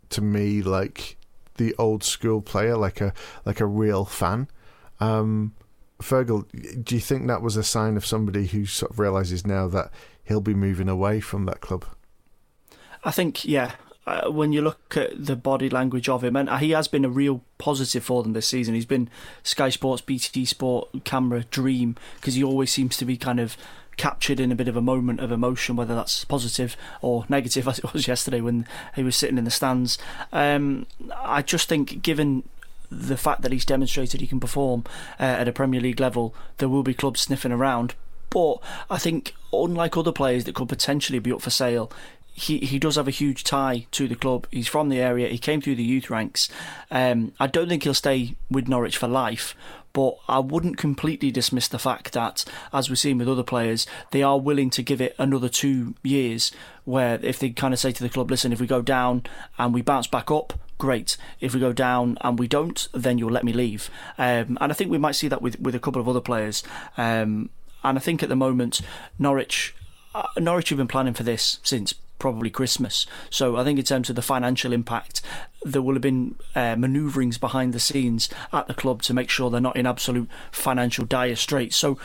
to 0.09 0.21
me 0.21 0.61
like 0.61 1.17
the 1.55 1.73
old 1.77 2.03
school 2.03 2.41
player, 2.41 2.77
like 2.77 3.01
a 3.01 3.13
like 3.45 3.59
a 3.59 3.65
real 3.65 4.05
fan. 4.05 4.47
Um, 4.99 5.53
Fergal, 6.01 6.45
do 6.83 6.95
you 6.95 7.01
think 7.01 7.27
that 7.27 7.41
was 7.41 7.57
a 7.57 7.63
sign 7.63 7.97
of 7.97 8.05
somebody 8.05 8.47
who 8.47 8.65
sort 8.65 8.91
of 8.91 8.99
realizes 8.99 9.45
now 9.45 9.67
that 9.67 9.91
he'll 10.23 10.41
be 10.41 10.53
moving 10.53 10.89
away 10.89 11.19
from 11.19 11.45
that 11.45 11.61
club? 11.61 11.85
I 13.03 13.11
think, 13.11 13.45
yeah, 13.45 13.73
uh, 14.07 14.31
when 14.31 14.53
you 14.53 14.61
look 14.61 14.95
at 14.95 15.25
the 15.25 15.35
body 15.35 15.69
language 15.69 16.07
of 16.07 16.23
him, 16.23 16.35
and 16.35 16.49
he 16.59 16.71
has 16.71 16.87
been 16.87 17.03
a 17.03 17.09
real 17.09 17.41
positive 17.57 18.03
for 18.03 18.23
them 18.23 18.33
this 18.33 18.47
season. 18.47 18.73
He's 18.73 18.85
been 18.85 19.09
Sky 19.43 19.69
Sports, 19.69 20.01
BT 20.01 20.45
Sport, 20.45 20.89
camera 21.03 21.43
dream 21.43 21.95
because 22.15 22.35
he 22.35 22.43
always 22.43 22.71
seems 22.71 22.95
to 22.97 23.05
be 23.05 23.17
kind 23.17 23.39
of 23.39 23.57
captured 23.97 24.39
in 24.39 24.51
a 24.51 24.55
bit 24.55 24.67
of 24.67 24.77
a 24.77 24.81
moment 24.81 25.19
of 25.19 25.31
emotion, 25.31 25.75
whether 25.75 25.93
that's 25.93 26.23
positive 26.23 26.77
or 27.01 27.25
negative, 27.27 27.67
as 27.67 27.79
it 27.79 27.93
was 27.93 28.07
yesterday 28.07 28.39
when 28.39 28.65
he 28.95 29.03
was 29.03 29.15
sitting 29.15 29.37
in 29.37 29.43
the 29.43 29.51
stands. 29.51 29.97
Um, 30.31 30.85
I 31.15 31.41
just 31.41 31.67
think, 31.67 32.01
given 32.01 32.43
the 32.89 33.17
fact 33.17 33.41
that 33.41 33.51
he's 33.51 33.65
demonstrated 33.65 34.21
he 34.21 34.27
can 34.27 34.39
perform 34.39 34.83
uh, 35.19 35.23
at 35.23 35.47
a 35.47 35.53
Premier 35.53 35.81
League 35.81 35.99
level, 35.99 36.33
there 36.57 36.69
will 36.69 36.83
be 36.83 36.93
clubs 36.93 37.21
sniffing 37.21 37.51
around. 37.51 37.95
But 38.29 38.57
I 38.89 38.97
think, 38.97 39.33
unlike 39.53 39.97
other 39.97 40.11
players 40.11 40.43
that 40.45 40.55
could 40.55 40.69
potentially 40.69 41.19
be 41.19 41.31
up 41.31 41.41
for 41.41 41.49
sale, 41.49 41.91
he, 42.33 42.59
he 42.59 42.77
does 42.77 42.97
have 42.97 43.07
a 43.07 43.11
huge 43.11 43.43
tie 43.43 43.87
to 43.91 44.07
the 44.07 44.15
club. 44.15 44.47
He's 44.51 44.67
from 44.67 44.89
the 44.89 44.99
area. 44.99 45.27
He 45.27 45.39
came 45.39 45.59
through 45.59 45.75
the 45.75 45.83
youth 45.83 46.09
ranks. 46.09 46.49
Um, 46.91 47.33
I 47.39 47.47
don't 47.47 47.67
think 47.67 47.83
he'll 47.83 47.95
stay 47.95 48.35
with 48.51 48.67
Norwich 48.67 48.97
for 48.97 49.07
life, 49.07 49.55
but 49.91 50.17
I 50.27 50.37
wouldn't 50.37 50.77
completely 50.77 51.31
dismiss 51.31 51.67
the 51.67 51.79
fact 51.79 52.13
that, 52.13 52.45
as 52.71 52.89
we've 52.89 52.99
seen 52.99 53.17
with 53.17 53.27
other 53.27 53.41
players, 53.41 53.87
they 54.11 54.21
are 54.21 54.39
willing 54.39 54.69
to 54.71 54.83
give 54.83 55.01
it 55.01 55.15
another 55.17 55.49
two 55.49 55.95
years. 56.03 56.51
Where 56.85 57.19
if 57.23 57.39
they 57.39 57.49
kind 57.49 57.73
of 57.73 57.79
say 57.79 57.91
to 57.91 58.03
the 58.03 58.09
club, 58.09 58.29
listen, 58.29 58.53
if 58.53 58.61
we 58.61 58.67
go 58.67 58.83
down 58.83 59.23
and 59.57 59.73
we 59.73 59.81
bounce 59.81 60.05
back 60.05 60.29
up, 60.29 60.53
great. 60.77 61.17
If 61.39 61.53
we 61.53 61.59
go 61.59 61.73
down 61.73 62.17
and 62.21 62.37
we 62.39 62.47
don't, 62.47 62.87
then 62.93 63.17
you'll 63.17 63.31
let 63.31 63.43
me 63.43 63.53
leave. 63.53 63.89
Um, 64.17 64.57
and 64.61 64.71
I 64.71 64.73
think 64.73 64.91
we 64.91 64.97
might 64.97 65.15
see 65.15 65.27
that 65.27 65.41
with, 65.41 65.59
with 65.59 65.75
a 65.75 65.79
couple 65.79 66.01
of 66.01 66.07
other 66.07 66.21
players. 66.21 66.63
Um, 66.97 67.49
and 67.83 67.97
I 67.97 68.01
think 68.01 68.23
at 68.23 68.29
the 68.29 68.35
moment, 68.35 68.81
Norwich, 69.17 69.75
uh, 70.13 70.23
Norwich 70.37 70.69
have 70.69 70.77
been 70.77 70.87
planning 70.87 71.13
for 71.13 71.23
this 71.23 71.59
since 71.63 71.93
probably 72.19 72.49
Christmas. 72.49 73.05
So 73.29 73.57
I 73.57 73.63
think 73.63 73.77
in 73.79 73.85
terms 73.85 74.09
of 74.09 74.15
the 74.15 74.21
financial 74.21 74.73
impact, 74.73 75.21
there 75.63 75.81
will 75.81 75.93
have 75.93 76.01
been 76.01 76.35
uh, 76.55 76.75
manoeuvrings 76.75 77.39
behind 77.39 77.73
the 77.73 77.79
scenes 77.79 78.29
at 78.51 78.67
the 78.67 78.73
club 78.73 79.01
to 79.03 79.13
make 79.13 79.29
sure 79.29 79.49
they're 79.49 79.61
not 79.61 79.75
in 79.75 79.85
absolute 79.85 80.29
financial 80.51 81.05
dire 81.05 81.35
straits. 81.35 81.75
So 81.75 81.97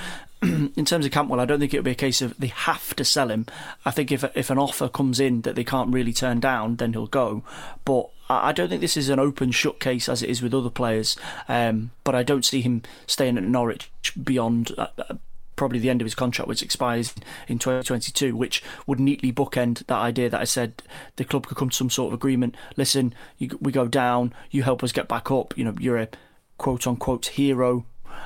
in 0.76 0.84
terms 0.84 1.06
of 1.06 1.12
Cantwell, 1.12 1.40
I 1.40 1.44
don't 1.44 1.60
think 1.60 1.72
it'll 1.72 1.84
be 1.84 1.92
a 1.92 1.94
case 1.94 2.20
of 2.20 2.36
they 2.38 2.48
have 2.48 2.96
to 2.96 3.04
sell 3.04 3.30
him. 3.30 3.46
I 3.84 3.92
think 3.92 4.10
if 4.10 4.24
if 4.34 4.50
an 4.50 4.58
offer 4.58 4.88
comes 4.88 5.20
in 5.20 5.42
that 5.42 5.54
they 5.54 5.64
can't 5.64 5.92
really 5.92 6.12
turn 6.12 6.40
down, 6.40 6.76
then 6.76 6.92
he'll 6.92 7.06
go. 7.06 7.44
But 7.84 8.10
I 8.28 8.52
don't 8.52 8.68
think 8.68 8.80
this 8.80 8.96
is 8.96 9.08
an 9.08 9.20
open 9.20 9.52
shut 9.52 9.78
case 9.78 10.08
as 10.08 10.22
it 10.22 10.30
is 10.30 10.42
with 10.42 10.54
other 10.54 10.70
players. 10.70 11.16
Um, 11.48 11.92
but 12.02 12.14
I 12.14 12.24
don't 12.24 12.44
see 12.44 12.60
him 12.60 12.82
staying 13.06 13.36
at 13.36 13.44
Norwich 13.44 13.90
beyond. 14.22 14.72
Uh, 14.76 14.88
uh 14.98 15.14
probably 15.54 15.78
the 15.78 15.90
end 15.90 16.00
of 16.00 16.06
his 16.06 16.14
contract, 16.14 16.48
which 16.48 16.62
expires 16.62 17.14
in 17.46 17.58
2022, 17.58 18.34
which 18.34 18.64
would 18.86 18.98
neatly 18.98 19.30
bookend 19.30 19.86
that 19.86 19.98
idea 19.98 20.28
that 20.30 20.40
I 20.40 20.44
said 20.44 20.82
the 21.16 21.24
club 21.24 21.46
could 21.46 21.58
come 21.58 21.68
to 21.68 21.76
some 21.76 21.90
sort 21.90 22.08
of 22.08 22.14
agreement. 22.14 22.56
Listen, 22.76 23.14
you, 23.38 23.58
we 23.60 23.70
go 23.70 23.86
down, 23.86 24.32
you 24.50 24.62
help 24.62 24.82
us 24.82 24.92
get 24.92 25.08
back 25.08 25.30
up. 25.30 25.56
You 25.56 25.64
know, 25.64 25.74
you're 25.78 25.98
a 25.98 26.08
quote 26.56 26.86
unquote 26.86 27.26
hero. 27.26 27.84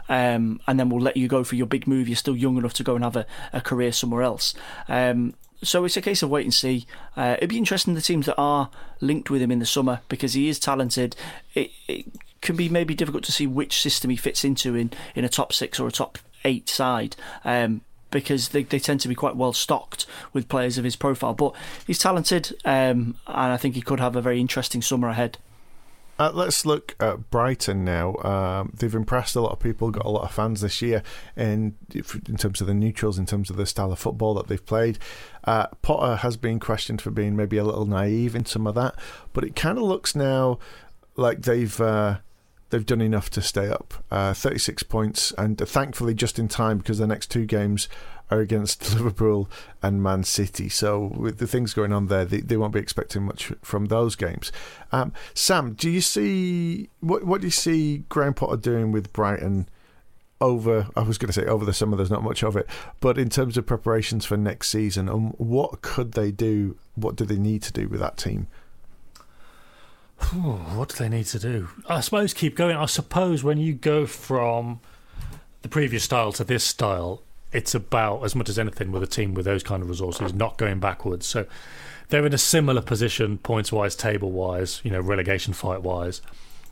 Um, 0.09 0.61
and 0.66 0.78
then 0.78 0.89
we'll 0.89 1.03
let 1.03 1.16
you 1.16 1.28
go 1.28 1.45
for 1.45 1.57
your 1.57 1.66
big 1.66 1.87
move. 1.87 2.09
You're 2.09 2.16
still 2.16 2.37
young 2.37 2.57
enough 2.57 2.74
to 2.74 2.84
go 2.84 2.95
and 2.95 3.05
have 3.05 3.16
a, 3.16 3.26
a 3.53 3.61
career 3.61 3.93
somewhere 3.93 4.22
else. 4.22 4.55
Um, 4.89 5.34
so 5.62 5.84
it's 5.84 5.97
a 5.97 6.03
case 6.03 6.22
of 6.22 6.30
wait 6.30 6.45
and 6.45 6.55
see. 6.55 6.87
Uh, 7.16 7.34
it'd 7.39 7.51
be 7.51 7.59
interesting 7.59 7.95
the 7.95 8.01
teams 8.01 8.26
that 8.26 8.37
are 8.37 8.70
linked 9.01 9.30
with 9.30 9.43
him 9.43 9.51
in 9.51 9.59
the 9.59 9.66
summer 9.66 10.01
because 10.09 10.34
he 10.34 10.49
is 10.49 10.59
talented. 10.59 11.16
It, 11.55 11.70
it 11.89 12.07
can 12.41 12.57
be 12.57 12.68
maybe 12.68 12.95
difficult 12.95 13.24
to 13.24 13.32
see 13.32 13.47
which 13.47 13.80
system 13.80 14.11
he 14.11 14.16
fits 14.16 14.45
into 14.45 14.74
in, 14.74 14.93
in 15.14 15.24
a 15.24 15.28
top 15.28 15.53
six 15.53 15.80
or 15.80 15.89
a 15.89 15.93
top 15.93 16.18
eight 16.45 16.68
side. 16.68 17.16
Um, 17.45 17.82
because 18.11 18.51
they, 18.51 18.62
they 18.62 18.78
tend 18.78 19.01
to 19.01 19.09
be 19.09 19.14
quite 19.14 19.37
well 19.37 19.53
stocked 19.53 20.07
with 20.32 20.49
players 20.49 20.78
of 20.78 20.84
his 20.84 20.97
profile. 20.97 21.34
But 21.34 21.55
he's 21.87 21.99
talented, 21.99 22.57
um, 22.64 23.16
and 23.26 23.53
I 23.53 23.57
think 23.57 23.74
he 23.74 23.82
could 23.82 24.01
have 24.01 24.16
a 24.16 24.22
very 24.22 24.41
interesting 24.41 24.80
summer 24.80 25.09
ahead. 25.09 25.39
Uh, 26.19 26.31
let's 26.33 26.64
look 26.64 26.97
at 26.99 27.31
Brighton 27.31 27.85
now. 27.85 28.17
Um, 28.17 28.73
they've 28.75 28.95
impressed 28.95 29.37
a 29.37 29.41
lot 29.41 29.53
of 29.53 29.61
people, 29.61 29.91
got 29.91 30.07
a 30.07 30.11
lot 30.11 30.25
of 30.25 30.33
fans 30.33 30.62
this 30.62 30.81
year 30.81 31.03
in 31.37 31.75
in 31.95 32.37
terms 32.37 32.61
of 32.61 32.67
the 32.67 32.75
neutrals, 32.75 33.19
in 33.19 33.27
terms 33.27 33.51
of 33.51 33.57
the 33.57 33.67
style 33.67 33.93
of 33.93 33.99
football 33.99 34.35
that 34.35 34.49
they've 34.49 34.64
played. 34.64 34.99
Uh, 35.45 35.67
Potter 35.83 36.17
has 36.17 36.37
been 36.37 36.59
questioned 36.59 37.03
for 37.03 37.11
being 37.11 37.37
maybe 37.37 37.59
a 37.59 37.64
little 37.64 37.87
naive 37.87 38.35
in 38.35 38.47
some 38.47 38.67
of 38.67 38.75
that, 38.75 38.95
but 39.33 39.45
it 39.45 39.55
kind 39.55 39.79
of 39.79 39.85
looks 39.85 40.17
now 40.17 40.59
like 41.17 41.43
they've 41.43 41.81
uh, 41.81 42.19
they've 42.71 42.87
done 42.87 43.01
enough 43.01 43.31
to 43.31 43.43
stay 43.43 43.69
up. 43.69 43.95
Uh, 44.11 44.33
36 44.33 44.83
points, 44.85 45.33
and 45.37 45.59
thankfully 45.59 46.14
just 46.14 46.39
in 46.39 46.49
time 46.49 46.79
because 46.79 46.99
the 46.99 47.07
next 47.07 47.31
two 47.31 47.45
games 47.45 47.89
are 48.31 48.41
against 48.41 48.95
Liverpool 48.95 49.49
and 49.83 50.03
Man 50.03 50.24
City. 50.24 50.68
So 50.68 51.12
with 51.16 51.39
the 51.39 51.47
things 51.47 51.74
going 51.74 51.93
on 51.93 52.07
there, 52.07 52.24
they, 52.24 52.41
they 52.41 52.57
won't 52.57 52.72
be 52.72 52.81
expecting 52.81 53.24
much 53.24 53.53
from 53.62 53.87
those 53.87 54.16
games. 54.16 54.53
Um, 54.93 55.12
Sam, 55.35 55.74
do 55.74 55.91
you 55.91 56.01
see 56.01 56.91
what 57.01 57.24
what 57.24 57.41
do 57.41 57.47
you 57.47 57.53
see 57.53 58.05
Graham 58.09 58.35
Potter 58.35 58.57
doing 58.57 58.93
with 58.93 59.12
Brighton? 59.12 59.68
Over, 60.39 60.89
I 60.95 61.01
was 61.01 61.16
going 61.16 61.29
to 61.29 61.33
say 61.33 61.47
over 61.47 61.64
the 61.64 61.72
summer. 61.72 61.97
There's 61.97 62.11
not 62.11 62.22
much 62.22 62.45
of 62.45 62.57
it, 62.57 62.66
but 63.01 63.16
in 63.16 63.31
terms 63.31 63.57
of 63.57 63.64
preparations 63.64 64.27
for 64.27 64.37
next 64.37 64.68
season, 64.68 65.09
and 65.09 65.29
um, 65.29 65.35
what 65.39 65.81
could 65.81 66.12
they 66.12 66.31
do? 66.31 66.77
What 66.95 67.16
do 67.16 67.24
they 67.24 67.39
need 67.39 67.62
to 67.62 67.72
do 67.72 67.89
with 67.89 68.01
that 68.01 68.18
team 68.18 68.47
what 70.33 70.89
do 70.89 70.97
they 70.97 71.09
need 71.09 71.27
to 71.27 71.39
do? 71.39 71.68
I 71.89 72.01
suppose 72.01 72.33
keep 72.35 72.57
going. 72.57 72.77
I 72.77 72.87
suppose 72.87 73.45
when 73.45 73.59
you 73.59 73.74
go 73.74 74.07
from 74.07 74.81
the 75.62 75.68
previous 75.68 76.05
style 76.05 76.33
to 76.33 76.45
this 76.45 76.64
style, 76.64 77.22
it's 77.53 77.74
about 77.74 78.24
as 78.24 78.34
much 78.34 78.49
as 78.49 78.59
anything 78.59 78.92
with 78.92 79.03
a 79.03 79.07
team 79.07 79.34
with 79.34 79.44
those 79.44 79.62
kind 79.62 79.82
of 79.82 79.88
resources, 79.88 80.34
not 80.34 80.59
going 80.59 80.80
backwards. 80.80 81.26
So 81.26 81.47
they're 82.09 82.26
in 82.26 82.34
a 82.34 82.38
similar 82.38 82.82
position, 82.82 83.38
points 83.38 83.72
wise, 83.72 83.97
table 83.97 84.30
wise, 84.30 84.80
you 84.84 84.90
know, 84.90 85.01
relegation 85.01 85.53
fight 85.53 85.82
wise. 85.82 86.22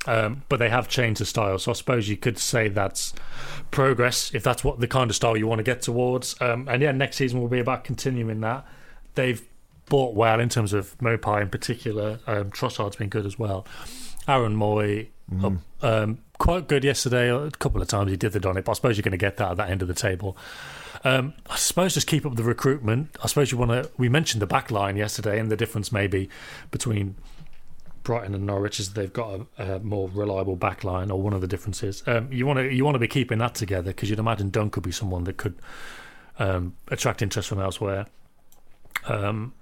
Um, 0.07 0.43
but 0.51 0.59
they 0.59 0.68
have 0.68 0.89
changed 0.89 1.20
the 1.20 1.25
style, 1.25 1.59
so 1.59 1.70
I 1.70 1.75
suppose 1.75 2.11
you 2.11 2.18
could 2.18 2.39
say 2.39 2.68
that's 2.68 3.14
progress 3.70 4.35
if 4.35 4.43
that's 4.43 4.62
what 4.62 4.79
the 4.79 4.87
kind 4.87 5.09
of 5.09 5.16
style 5.16 5.35
you 5.35 5.47
want 5.47 5.61
to 5.61 5.62
get 5.62 5.81
towards. 5.81 6.39
Um, 6.43 6.68
and 6.68 6.83
yeah, 6.83 6.93
next 6.93 7.16
season 7.16 7.41
will 7.41 7.49
be 7.49 7.59
about 7.59 7.85
continuing 7.85 8.41
that. 8.43 8.66
They've 9.14 9.43
bought 9.87 10.14
well 10.14 10.41
in 10.41 10.51
terms 10.51 10.72
of 10.72 10.97
Maupay 10.99 11.43
in 11.43 11.49
particular. 11.49 12.18
Um, 12.27 12.51
Trossard's 12.51 12.97
been 12.97 13.09
good 13.09 13.25
as 13.25 13.39
well. 13.39 13.66
Aaron 14.29 14.57
Mooy, 14.57 15.09
mm. 15.33 15.59
um, 15.83 16.18
quite 16.39 16.68
good 16.68 16.85
yesterday. 16.85 17.30
A 17.30 17.51
couple 17.51 17.80
of 17.80 17.89
times 17.89 18.11
he 18.11 18.16
did 18.16 18.32
the 18.32 18.49
on 18.49 18.57
it, 18.57 18.64
but 18.64 18.72
I 18.72 18.74
suppose 18.74 18.97
you're 18.97 19.03
going 19.03 19.12
to 19.12 19.18
get 19.18 19.37
that 19.39 19.53
at 19.53 19.57
that 19.57 19.70
end 19.70 19.82
of 19.82 19.89
the 19.89 19.95
table. 19.95 20.37
Um, 21.05 21.35
I 21.51 21.57
suppose 21.57 21.95
just 21.95 22.07
keep 22.07 22.24
up 22.24 22.37
the 22.37 22.43
recruitment. 22.43 23.16
I 23.22 23.26
suppose 23.26 23.53
you 23.53 23.59
want 23.59 23.70
to. 23.70 23.91
We 23.99 24.09
mentioned 24.09 24.41
the 24.41 24.47
back 24.47 24.70
line 24.70 24.97
yesterday, 24.97 25.39
and 25.39 25.51
the 25.51 25.57
difference 25.57 25.93
maybe 25.93 26.30
between 26.70 27.16
Brighton 28.05 28.35
and 28.35 28.47
Norwich 28.47 28.80
is 28.80 28.95
they've 28.95 29.12
got 29.12 29.41
a, 29.59 29.76
a 29.76 29.80
more 29.80 30.09
reliable 30.09 30.57
back 30.57 30.82
line, 30.82 31.11
or 31.11 31.20
one 31.20 31.32
of 31.32 31.41
the 31.41 31.47
differences. 31.47 32.03
Um, 32.07 32.32
you 32.32 32.47
want 32.47 32.59
to 32.59 32.72
you 32.72 32.85
want 32.85 32.95
to 32.95 33.01
be 33.01 33.09
keeping 33.09 33.39
that 33.39 33.55
together 33.55 33.91
because 33.91 34.09
you'd 34.09 34.18
imagine 34.18 34.51
Dunk 34.51 34.72
could 34.72 34.82
be 34.82 34.93
someone 34.93 35.24
that 35.24 35.37
could 35.37 35.57
um, 36.39 36.74
attract 36.89 37.20
interest 37.22 37.49
from 37.49 37.61
elsewhere. 37.61 38.07
Um, 39.07 39.53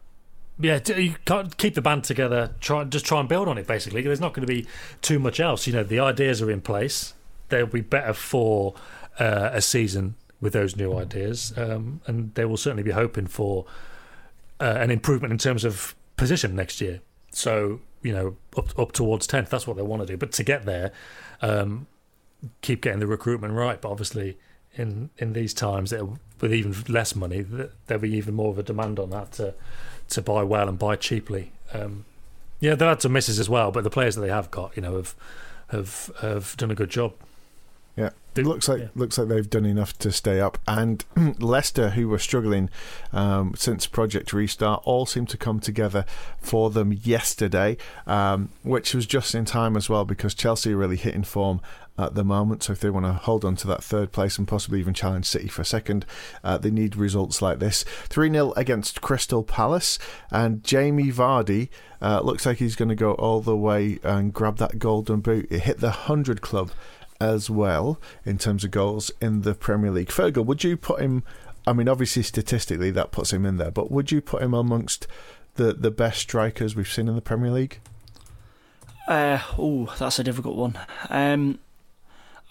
yeah, 0.62 0.78
you 0.96 1.16
can't 1.24 1.56
keep 1.56 1.74
the 1.74 1.82
band 1.82 2.04
together. 2.04 2.54
Try 2.60 2.84
just 2.84 3.04
try 3.04 3.20
and 3.20 3.28
build 3.28 3.48
on 3.48 3.58
it. 3.58 3.66
Basically, 3.66 4.02
there's 4.02 4.20
not 4.20 4.32
going 4.32 4.46
to 4.46 4.52
be 4.52 4.66
too 5.00 5.18
much 5.18 5.40
else. 5.40 5.66
You 5.66 5.72
know, 5.72 5.82
the 5.82 5.98
ideas 5.98 6.40
are 6.40 6.50
in 6.50 6.60
place. 6.60 7.14
They'll 7.48 7.66
be 7.66 7.80
better 7.80 8.12
for 8.12 8.74
uh, 9.18 9.50
a 9.52 9.60
season 9.60 10.14
with 10.40 10.52
those 10.52 10.76
new 10.76 10.96
ideas, 10.96 11.52
um, 11.56 12.00
and 12.06 12.34
they 12.34 12.44
will 12.44 12.56
certainly 12.56 12.82
be 12.82 12.92
hoping 12.92 13.26
for 13.26 13.66
uh, 14.60 14.76
an 14.78 14.90
improvement 14.90 15.32
in 15.32 15.38
terms 15.38 15.64
of 15.64 15.94
position 16.16 16.54
next 16.54 16.80
year. 16.80 17.00
So 17.32 17.80
you 18.02 18.12
know, 18.12 18.36
up 18.56 18.78
up 18.78 18.92
towards 18.92 19.26
tenth. 19.26 19.50
That's 19.50 19.66
what 19.66 19.76
they 19.76 19.82
want 19.82 20.02
to 20.02 20.06
do. 20.06 20.16
But 20.16 20.32
to 20.32 20.44
get 20.44 20.64
there, 20.64 20.92
um, 21.40 21.86
keep 22.60 22.82
getting 22.82 23.00
the 23.00 23.06
recruitment 23.06 23.54
right. 23.54 23.80
But 23.80 23.90
obviously, 23.90 24.38
in 24.74 25.10
in 25.18 25.32
these 25.32 25.54
times, 25.54 25.92
with 26.40 26.54
even 26.54 26.74
less 26.88 27.16
money, 27.16 27.44
there'll 27.86 28.00
be 28.00 28.12
even 28.12 28.34
more 28.34 28.50
of 28.50 28.58
a 28.58 28.62
demand 28.62 28.98
on 28.98 29.10
that 29.10 29.32
to 29.32 29.54
to 30.12 30.22
buy 30.22 30.42
well 30.42 30.68
and 30.68 30.78
buy 30.78 30.96
cheaply. 30.96 31.52
Um, 31.72 32.04
yeah, 32.60 32.74
they've 32.74 32.88
had 32.88 33.02
some 33.02 33.12
misses 33.12 33.38
as 33.40 33.48
well, 33.48 33.72
but 33.72 33.84
the 33.84 33.90
players 33.90 34.14
that 34.14 34.20
they 34.20 34.28
have 34.28 34.50
got, 34.50 34.76
you 34.76 34.82
know, 34.82 34.96
have 34.96 35.14
have 35.68 36.10
have 36.20 36.56
done 36.56 36.70
a 36.70 36.74
good 36.74 36.90
job. 36.90 37.14
Yeah, 37.96 38.10
it 38.34 38.46
looks 38.46 38.68
like 38.68 38.80
yeah. 38.80 38.88
looks 38.94 39.18
like 39.18 39.28
they've 39.28 39.50
done 39.50 39.66
enough 39.66 39.98
to 39.98 40.12
stay 40.12 40.40
up. 40.40 40.58
And 40.66 41.04
Leicester, 41.40 41.90
who 41.90 42.08
were 42.08 42.18
struggling 42.18 42.70
um, 43.12 43.52
since 43.56 43.86
Project 43.86 44.32
Restart, 44.32 44.82
all 44.84 45.04
seemed 45.04 45.28
to 45.30 45.36
come 45.36 45.60
together 45.60 46.06
for 46.40 46.70
them 46.70 46.92
yesterday, 46.92 47.76
um, 48.06 48.48
which 48.62 48.94
was 48.94 49.06
just 49.06 49.34
in 49.34 49.44
time 49.44 49.76
as 49.76 49.90
well 49.90 50.04
because 50.04 50.34
Chelsea 50.34 50.72
are 50.72 50.76
really 50.76 50.96
hitting 50.96 51.24
form 51.24 51.60
at 51.98 52.14
the 52.14 52.24
moment. 52.24 52.62
So 52.62 52.72
if 52.72 52.80
they 52.80 52.90
want 52.90 53.06
to 53.06 53.12
hold 53.12 53.44
on 53.44 53.56
to 53.56 53.66
that 53.68 53.84
third 53.84 54.12
place 54.12 54.38
and 54.38 54.48
possibly 54.48 54.80
even 54.80 54.94
challenge 54.94 55.26
City 55.26 55.48
for 55.48 55.64
second, 55.64 56.06
uh, 56.42 56.58
they 56.58 56.70
need 56.70 56.96
results 56.96 57.42
like 57.42 57.58
this. 57.58 57.84
3 58.08 58.30
0 58.30 58.52
against 58.56 59.00
Crystal 59.00 59.42
Palace, 59.42 59.98
and 60.30 60.64
Jamie 60.64 61.12
Vardy 61.12 61.68
uh, 62.00 62.20
looks 62.22 62.46
like 62.46 62.58
he's 62.58 62.76
going 62.76 62.88
to 62.88 62.94
go 62.94 63.12
all 63.14 63.40
the 63.40 63.56
way 63.56 63.98
and 64.02 64.32
grab 64.32 64.56
that 64.58 64.78
golden 64.78 65.20
boot. 65.20 65.46
It 65.50 65.60
hit 65.60 65.80
the 65.80 65.88
100 65.88 66.40
club 66.40 66.70
as 67.20 67.48
well 67.48 68.00
in 68.24 68.36
terms 68.36 68.64
of 68.64 68.72
goals 68.72 69.10
in 69.20 69.42
the 69.42 69.54
Premier 69.54 69.92
League. 69.92 70.08
Fergal, 70.08 70.44
would 70.44 70.64
you 70.64 70.76
put 70.76 71.00
him? 71.00 71.22
I 71.66 71.72
mean, 71.72 71.88
obviously, 71.88 72.24
statistically, 72.24 72.90
that 72.90 73.12
puts 73.12 73.32
him 73.32 73.46
in 73.46 73.58
there, 73.58 73.70
but 73.70 73.92
would 73.92 74.10
you 74.10 74.20
put 74.20 74.42
him 74.42 74.52
amongst 74.52 75.06
the, 75.54 75.72
the 75.72 75.92
best 75.92 76.18
strikers 76.20 76.74
we've 76.74 76.90
seen 76.90 77.06
in 77.06 77.14
the 77.14 77.20
Premier 77.20 77.52
League? 77.52 77.78
Uh, 79.06 79.40
oh, 79.58 79.94
that's 79.98 80.18
a 80.18 80.24
difficult 80.24 80.56
one. 80.56 80.78
Um, 81.08 81.60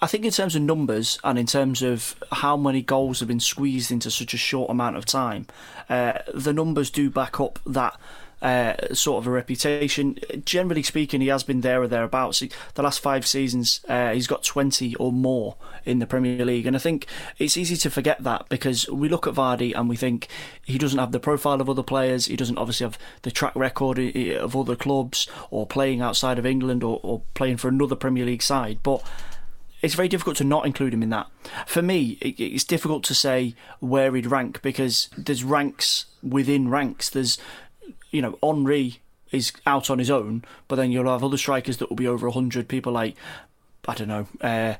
I 0.04 0.08
think 0.08 0.26
in 0.26 0.32
terms 0.32 0.56
of 0.56 0.64
numbers 0.64 1.20
and 1.24 1.38
in 1.38 1.46
terms 1.46 1.84
of 1.84 2.16
how 2.32 2.58
many 2.58 2.82
goals 2.82 3.20
have 3.20 3.28
been 3.28 3.40
squeezed 3.40 3.92
into 3.92 4.10
such 4.10 4.34
a 4.34 4.38
short 4.38 4.72
amount 4.72 4.98
of 4.98 5.06
time, 5.06 5.46
uh, 5.90 6.14
the 6.34 6.54
numbers 6.54 6.90
do 6.90 7.12
back 7.12 7.40
up 7.40 7.60
that 7.68 8.00
uh, 8.42 8.74
sort 8.96 9.22
of 9.22 9.28
a 9.28 9.30
reputation. 9.30 10.18
Generally 10.44 10.82
speaking, 10.82 11.22
he 11.22 11.28
has 11.28 11.44
been 11.44 11.62
there 11.62 11.84
or 11.84 11.88
thereabouts. 11.88 12.42
The 12.74 12.82
last 12.82 13.00
five 13.00 13.28
seasons, 13.28 13.82
uh, 13.88 14.14
he's 14.14 14.26
got 14.26 14.44
20 14.44 14.96
or 14.96 15.12
more 15.12 15.56
in 15.86 16.00
the 16.00 16.08
Premier 16.08 16.44
League. 16.44 16.66
And 16.66 16.76
I 16.76 16.80
think 16.80 17.06
it's 17.38 17.56
easy 17.56 17.78
to 17.78 17.92
forget 17.92 18.24
that 18.24 18.50
because 18.50 18.90
we 18.90 19.08
look 19.08 19.28
at 19.28 19.36
Vardy 19.36 19.74
and 19.76 19.88
we 19.88 19.96
think 19.96 20.28
he 20.66 20.80
doesn't 20.80 20.98
have 20.98 21.12
the 21.12 21.20
profile 21.20 21.62
of 21.62 21.70
other 21.70 21.84
players. 21.84 22.26
He 22.26 22.36
doesn't 22.36 22.58
obviously 22.58 22.86
have 22.86 22.98
the 23.22 23.30
track 23.30 23.56
record 23.56 24.00
of 24.00 24.56
other 24.56 24.76
clubs 24.76 25.28
or 25.52 25.68
playing 25.68 26.02
outside 26.02 26.40
of 26.40 26.46
England 26.48 26.84
or, 26.84 27.00
or 27.04 27.22
playing 27.36 27.58
for 27.58 27.68
another 27.68 27.96
Premier 27.96 28.26
League 28.26 28.42
side. 28.42 28.80
But 28.82 29.04
it's 29.82 29.96
very 29.96 30.08
difficult 30.08 30.38
to 30.38 30.44
not 30.44 30.66
include 30.66 30.94
him 30.94 31.04
in 31.04 31.10
that. 31.10 31.28
For 31.66 31.82
me, 31.82 32.18
it's 32.22 32.64
difficult 32.64 33.04
to 33.06 33.16
say 33.16 33.56
where 33.80 34.14
he'd 34.16 34.28
rank 34.28 34.62
because 34.62 35.10
there's 35.18 35.44
ranks 35.44 36.06
within 36.22 36.70
ranks. 36.70 37.10
There's, 37.10 37.38
you 38.12 38.22
know, 38.22 38.38
Henry 38.44 39.00
is 39.32 39.52
out 39.66 39.90
on 39.90 40.00
his 40.00 40.12
own, 40.12 40.44
but 40.68 40.76
then 40.76 40.92
you'll 40.92 41.12
have 41.12 41.24
other 41.24 41.38
strikers 41.38 41.78
that 41.78 41.90
will 41.90 41.96
be 41.96 42.08
over 42.08 42.28
100. 42.28 42.68
People 42.68 42.94
like, 42.94 43.16
I 43.88 43.96
don't 43.96 44.08
know, 44.08 44.28
uh, 44.42 44.76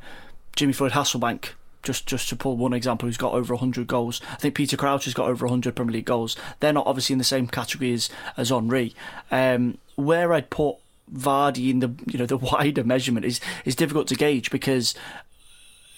Jimmy 0.56 0.74
Floyd 0.74 0.92
Hasselbaink, 0.92 1.52
just 1.82 2.06
just 2.06 2.30
to 2.30 2.36
pull 2.36 2.58
one 2.58 2.74
example, 2.74 3.08
who's 3.08 3.18
got 3.18 3.34
over 3.34 3.56
100 3.56 3.88
goals. 3.88 4.22
I 4.32 4.36
think 4.36 4.56
Peter 4.56 4.78
Crouch 4.78 5.06
has 5.06 5.14
got 5.14 5.30
over 5.30 5.46
100 5.46 5.76
Premier 5.76 5.94
League 5.94 6.06
goals. 6.06 6.36
They're 6.60 6.74
not 6.74 6.86
obviously 6.86 7.14
in 7.14 7.18
the 7.18 7.24
same 7.24 7.48
category 7.48 7.94
as, 7.94 8.10
as 8.38 8.50
Henry. 8.50 8.94
Um, 9.32 9.78
where 9.96 10.34
I'd 10.34 10.50
put 10.50 10.78
Vardy 11.14 11.70
in 11.70 11.80
the 11.80 11.94
you 12.08 12.18
know 12.20 12.26
the 12.26 12.38
wider 12.54 12.84
measurement 12.84 13.26
is 13.26 13.40
is 13.66 13.76
difficult 13.76 14.08
to 14.08 14.16
gauge 14.16 14.52
because 14.52 14.96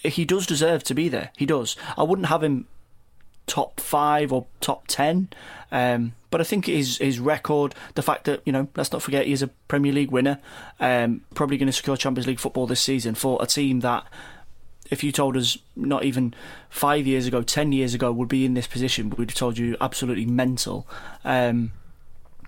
he 0.04 0.26
does 0.26 0.46
deserve 0.46 0.84
to 0.84 0.94
be 0.94 1.10
there. 1.10 1.32
He 1.38 1.46
does. 1.46 1.76
I 1.98 2.04
wouldn't 2.04 2.28
have 2.28 2.44
him 2.44 2.68
top 3.46 3.80
five 3.80 4.32
or 4.32 4.46
top 4.62 4.88
ten. 4.88 5.30
Um, 5.72 6.14
but 6.30 6.42
I 6.42 6.44
think 6.44 6.66
his 6.66 6.98
his 6.98 7.20
record, 7.20 7.76
the 7.96 8.02
fact 8.02 8.26
that 8.26 8.42
you 8.46 8.52
know, 8.52 8.68
let's 8.76 8.92
not 8.92 9.02
forget 9.02 9.26
he 9.26 9.34
is 9.34 9.42
a 9.42 9.48
Premier 9.68 9.92
League 9.92 10.12
winner, 10.12 10.40
um, 10.80 11.22
probably 11.36 11.58
going 11.58 11.68
to 11.68 11.74
secure 11.74 11.98
Champions 11.98 12.28
League 12.28 12.40
football 12.40 12.68
this 12.68 12.82
season 12.82 13.16
for 13.16 13.38
a 13.42 13.46
team 13.46 13.82
that, 13.82 14.06
if 14.90 15.04
you 15.04 15.12
told 15.12 15.38
us 15.38 15.58
not 15.76 16.04
even 16.04 16.34
five 16.70 17.06
years 17.06 17.28
ago, 17.28 17.42
ten 17.42 17.72
years 17.72 17.94
ago, 17.94 18.12
would 18.12 18.30
be 18.30 18.46
in 18.46 18.54
this 18.54 18.68
position, 18.68 19.10
we'd 19.12 19.32
have 19.32 19.38
told 19.38 19.58
you 19.58 19.78
absolutely 19.80 20.26
mental. 20.26 20.88
Um, 21.24 21.72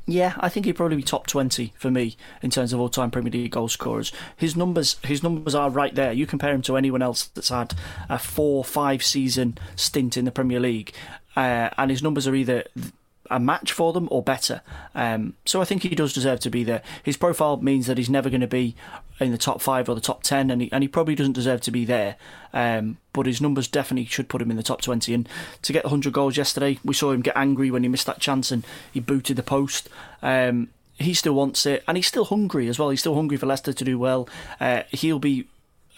yeah, 0.07 0.35
I 0.39 0.49
think 0.49 0.65
he'd 0.65 0.73
probably 0.73 0.97
be 0.97 1.03
top 1.03 1.27
twenty 1.27 1.73
for 1.77 1.89
me 1.89 2.15
in 2.41 2.51
terms 2.51 2.73
of 2.73 2.79
all-time 2.79 3.11
Premier 3.11 3.31
League 3.31 3.51
goal 3.51 3.67
scorers. 3.67 4.11
His 4.37 4.55
numbers, 4.55 4.97
his 5.03 5.23
numbers 5.23 5.55
are 5.55 5.69
right 5.69 5.95
there. 5.95 6.11
You 6.11 6.27
compare 6.27 6.53
him 6.53 6.61
to 6.63 6.77
anyone 6.77 7.01
else 7.01 7.25
that's 7.25 7.49
had 7.49 7.73
a 8.09 8.19
four, 8.19 8.63
five 8.63 9.03
season 9.03 9.57
stint 9.75 10.15
in 10.17 10.25
the 10.25 10.31
Premier 10.31 10.59
League, 10.59 10.93
uh, 11.35 11.69
and 11.77 11.89
his 11.89 12.03
numbers 12.03 12.27
are 12.27 12.35
either 12.35 12.65
a 13.29 13.39
match 13.39 13.71
for 13.71 13.93
them 13.93 14.07
or 14.11 14.21
better. 14.21 14.61
Um, 14.93 15.35
so 15.45 15.61
I 15.61 15.65
think 15.65 15.83
he 15.83 15.95
does 15.95 16.13
deserve 16.13 16.39
to 16.41 16.49
be 16.49 16.63
there. 16.63 16.81
His 17.03 17.17
profile 17.17 17.57
means 17.57 17.87
that 17.87 17.97
he's 17.97 18.09
never 18.09 18.29
going 18.29 18.41
to 18.41 18.47
be 18.47 18.75
in 19.19 19.31
the 19.31 19.37
top 19.37 19.61
five 19.61 19.87
or 19.89 19.95
the 19.95 20.01
top 20.01 20.23
ten, 20.23 20.51
and 20.51 20.61
he, 20.61 20.71
and 20.71 20.83
he 20.83 20.87
probably 20.87 21.15
doesn't 21.15 21.33
deserve 21.33 21.61
to 21.61 21.71
be 21.71 21.85
there. 21.85 22.15
Um, 22.53 22.97
but 23.13 23.25
his 23.25 23.41
numbers 23.41 23.67
definitely 23.67 24.05
should 24.05 24.29
put 24.29 24.41
him 24.41 24.51
in 24.51 24.57
the 24.57 24.63
top 24.63 24.81
twenty. 24.81 25.13
And 25.13 25.27
to 25.61 25.73
get 25.73 25.83
100 25.83 26.13
goals 26.13 26.37
yesterday, 26.37 26.79
we 26.83 26.93
saw 26.93 27.11
him 27.11 27.21
get 27.21 27.37
angry 27.37 27.71
when 27.71 27.83
he 27.83 27.89
missed 27.89 28.07
that 28.07 28.19
chance 28.19 28.51
and 28.51 28.65
he 28.91 28.99
booted 28.99 29.37
the 29.37 29.43
post. 29.43 29.89
Um, 30.21 30.69
he 30.97 31.13
still 31.13 31.33
wants 31.33 31.65
it, 31.65 31.83
and 31.87 31.97
he's 31.97 32.07
still 32.07 32.25
hungry 32.25 32.67
as 32.69 32.79
well. 32.79 32.89
He's 32.89 33.01
still 33.01 33.15
hungry 33.15 33.37
for 33.37 33.45
Leicester 33.45 33.73
to 33.73 33.83
do 33.83 33.99
well. 33.99 34.29
Uh, 34.59 34.83
he'll 34.91 35.19
be 35.19 35.47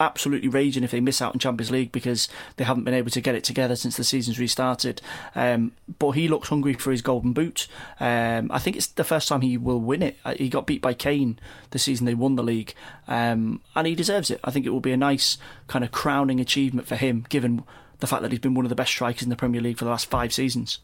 absolutely 0.00 0.48
raging 0.48 0.84
if 0.84 0.90
they 0.90 1.00
miss 1.00 1.20
out 1.20 1.34
in 1.34 1.40
Champions 1.40 1.70
League 1.70 1.92
because 1.92 2.28
they 2.56 2.64
haven't 2.64 2.84
been 2.84 2.94
able 2.94 3.10
to 3.10 3.20
get 3.20 3.34
it 3.34 3.44
together 3.44 3.76
since 3.76 3.96
the 3.96 4.04
season's 4.04 4.38
restarted. 4.38 5.00
Um, 5.34 5.72
but 5.98 6.12
he 6.12 6.28
looks 6.28 6.48
hungry 6.48 6.74
for 6.74 6.90
his 6.90 7.02
golden 7.02 7.32
boot. 7.32 7.66
Um, 8.00 8.50
I 8.50 8.58
think 8.58 8.76
it's 8.76 8.86
the 8.86 9.04
first 9.04 9.28
time 9.28 9.40
he 9.40 9.56
will 9.56 9.80
win 9.80 10.02
it. 10.02 10.16
Uh, 10.24 10.34
he 10.34 10.48
got 10.48 10.66
beat 10.66 10.82
by 10.82 10.94
Kane 10.94 11.38
the 11.70 11.78
season 11.78 12.06
they 12.06 12.14
won 12.14 12.36
the 12.36 12.42
league, 12.42 12.74
um, 13.06 13.60
and 13.74 13.86
he 13.86 13.94
deserves 13.94 14.30
it. 14.30 14.40
I 14.44 14.50
think 14.50 14.66
it 14.66 14.70
will 14.70 14.80
be 14.80 14.92
a 14.92 14.96
nice 14.96 15.38
kind 15.66 15.84
of 15.84 15.92
crowning 15.92 16.40
achievement 16.40 16.86
for 16.86 16.96
him, 16.96 17.26
given 17.28 17.64
the 18.00 18.06
fact 18.06 18.22
that 18.22 18.30
he's 18.30 18.40
been 18.40 18.54
one 18.54 18.64
of 18.64 18.70
the 18.70 18.74
best 18.74 18.92
strikers 18.92 19.22
in 19.22 19.30
the 19.30 19.36
Premier 19.36 19.60
League 19.60 19.78
for 19.78 19.84
the 19.84 19.90
last 19.90 20.08
five 20.08 20.32
seasons. 20.32 20.78